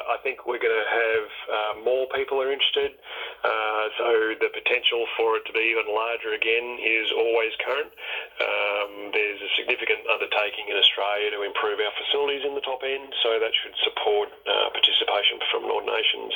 I 0.10 0.22
think 0.22 0.46
we're 0.46 0.60
going 0.60 0.76
to 0.76 0.90
have 0.92 1.28
uh, 1.48 1.74
more 1.86 2.08
people 2.14 2.42
are 2.42 2.52
interested. 2.52 2.92
Uh, 3.40 3.86
so 3.96 4.08
the 4.40 4.52
potential 4.52 5.08
for 5.16 5.40
it 5.40 5.44
to 5.48 5.54
be 5.56 5.72
even 5.72 5.88
larger 5.88 6.36
again 6.36 6.80
is 6.80 7.08
always 7.16 7.56
current. 7.64 7.92
Um, 8.40 9.12
there's 9.16 9.40
a 9.40 9.52
significant 9.56 10.04
undertaking 10.12 10.68
in 10.68 10.76
Australia 10.76 11.32
to 11.32 11.48
improve 11.48 11.80
our 11.80 11.94
facilities 11.96 12.44
in 12.44 12.56
the 12.56 12.64
top 12.64 12.84
end, 12.84 13.16
so 13.24 13.40
that 13.40 13.52
should 13.64 13.76
support 13.84 14.28
uh, 14.44 14.70
participation 14.76 15.40
from 15.52 15.68
Nord 15.68 15.88
nations. 15.88 16.34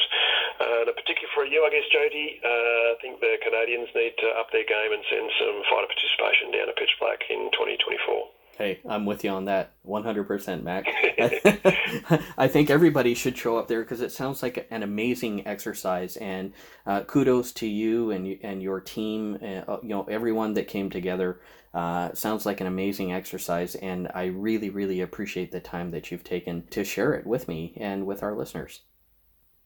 Uh, 0.60 0.84
and 0.84 0.95
particularly 0.95 1.32
for 1.32 1.45
you, 1.45 1.64
I 1.64 1.72
guess, 1.72 1.88
Jody, 1.91 2.39
uh, 2.43 2.91
I 2.91 2.95
think 2.99 3.20
the 3.24 3.39
Canadians 3.39 3.89
need 3.95 4.18
to 4.20 4.28
up 4.36 4.51
their 4.51 4.68
game 4.68 4.91
and 4.91 5.04
send 5.08 5.28
some 5.39 5.64
fighter 5.72 5.88
participation 5.88 6.51
down 6.51 6.68
to 6.68 6.76
Pitch 6.76 6.91
Black 6.99 7.24
in 7.30 7.47
2024. 7.56 8.33
Hey, 8.58 8.82
I'm 8.88 9.06
with 9.08 9.24
you 9.24 9.32
on 9.32 9.45
that 9.45 9.74
100%, 9.88 10.62
Mac. 10.62 10.86
I 12.38 12.47
think 12.47 12.70
everybody 12.70 13.16
should 13.16 13.36
show 13.36 13.58
up 13.58 13.68
there 13.68 13.82
because 13.82 14.01
it 14.01 14.12
sounds 14.12 14.43
like 14.43 14.68
an 14.70 14.84
amazing 14.84 15.47
exercise. 15.47 16.18
And 16.18 16.54
uh, 16.86 17.01
kudos 17.01 17.51
to 17.54 17.68
you 17.68 18.12
and 18.12 18.38
and 18.43 18.62
your 18.62 18.80
team. 18.80 19.39
Uh, 19.41 19.78
you 19.82 19.89
know, 19.89 20.04
everyone 20.04 20.54
that 20.54 20.68
came 20.68 20.89
together. 20.89 21.39
Uh, 21.74 22.14
sounds 22.14 22.45
like 22.45 22.62
an 22.62 22.68
amazing 22.68 23.12
exercise, 23.12 23.74
and 23.74 24.08
I 24.14 24.26
really, 24.26 24.70
really 24.70 25.01
appreciate 25.01 25.51
the 25.51 25.60
time 25.60 25.89
that 25.89 26.12
you've 26.12 26.24
taken 26.24 26.68
to 26.68 26.84
share 26.84 27.14
it 27.16 27.26
with 27.26 27.47
me 27.47 27.74
and 27.78 28.06
with 28.06 28.22
our 28.22 28.36
listeners. 28.36 28.82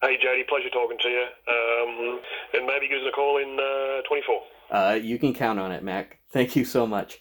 Hey, 0.01 0.15
Jody, 0.21 0.45
pleasure 0.47 0.69
talking 0.69 0.97
to 0.99 1.09
you. 1.09 1.25
Um, 1.49 2.19
and 2.53 2.65
maybe 2.65 2.87
give 2.87 2.99
us 2.99 3.07
a 3.09 3.11
call 3.11 3.39
in 3.39 3.59
uh, 3.59 4.07
24. 4.07 4.41
Uh, 4.71 4.93
you 4.93 5.19
can 5.19 5.33
count 5.33 5.59
on 5.59 5.73
it, 5.73 5.83
Mac. 5.83 6.19
Thank 6.31 6.55
you 6.55 6.63
so 6.63 6.87
much. 6.87 7.19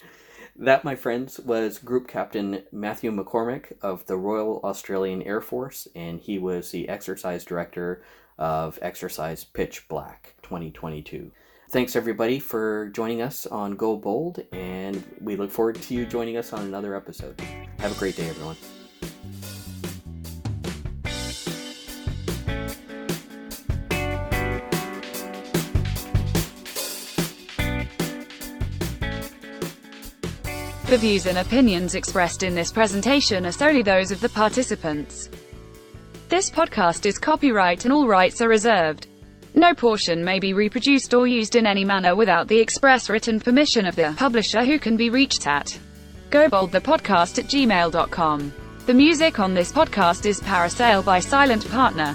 That, 0.58 0.84
my 0.84 0.94
friends, 0.94 1.38
was 1.38 1.78
Group 1.78 2.08
Captain 2.08 2.62
Matthew 2.72 3.10
McCormack 3.12 3.72
of 3.82 4.06
the 4.06 4.16
Royal 4.16 4.60
Australian 4.64 5.20
Air 5.22 5.42
Force, 5.42 5.86
and 5.94 6.18
he 6.18 6.38
was 6.38 6.70
the 6.70 6.88
exercise 6.88 7.44
director 7.44 8.02
of 8.38 8.78
Exercise 8.80 9.44
Pitch 9.44 9.86
Black 9.86 10.34
2022. 10.42 11.30
Thanks, 11.68 11.94
everybody, 11.94 12.38
for 12.38 12.88
joining 12.88 13.20
us 13.20 13.46
on 13.46 13.76
Go 13.76 13.96
Bold, 13.96 14.44
and 14.52 15.04
we 15.20 15.36
look 15.36 15.50
forward 15.50 15.74
to 15.82 15.94
you 15.94 16.06
joining 16.06 16.38
us 16.38 16.54
on 16.54 16.62
another 16.62 16.96
episode. 16.96 17.38
Have 17.78 17.94
a 17.94 17.98
great 17.98 18.16
day, 18.16 18.28
everyone. 18.28 18.56
The 30.88 30.98
views 30.98 31.26
and 31.26 31.38
opinions 31.38 31.96
expressed 31.96 32.44
in 32.44 32.54
this 32.54 32.70
presentation 32.70 33.44
are 33.44 33.50
solely 33.50 33.82
those 33.82 34.12
of 34.12 34.20
the 34.20 34.28
participants. 34.28 35.28
This 36.28 36.48
podcast 36.48 37.06
is 37.06 37.18
copyright 37.18 37.84
and 37.84 37.92
all 37.92 38.06
rights 38.06 38.40
are 38.40 38.48
reserved. 38.48 39.08
No 39.56 39.74
portion 39.74 40.24
may 40.24 40.38
be 40.38 40.52
reproduced 40.52 41.12
or 41.12 41.26
used 41.26 41.56
in 41.56 41.66
any 41.66 41.84
manner 41.84 42.14
without 42.14 42.46
the 42.46 42.60
express 42.60 43.10
written 43.10 43.40
permission 43.40 43.84
of 43.84 43.96
the 43.96 44.14
publisher 44.16 44.64
who 44.64 44.78
can 44.78 44.96
be 44.96 45.10
reached 45.10 45.48
at 45.48 45.76
goboldthepodcast 46.30 47.40
at 47.40 47.46
gmail.com. 47.46 48.52
The 48.86 48.94
music 48.94 49.40
on 49.40 49.54
this 49.54 49.72
podcast 49.72 50.24
is 50.24 50.40
Parasail 50.40 51.04
by 51.04 51.18
Silent 51.18 51.68
Partner. 51.68 52.14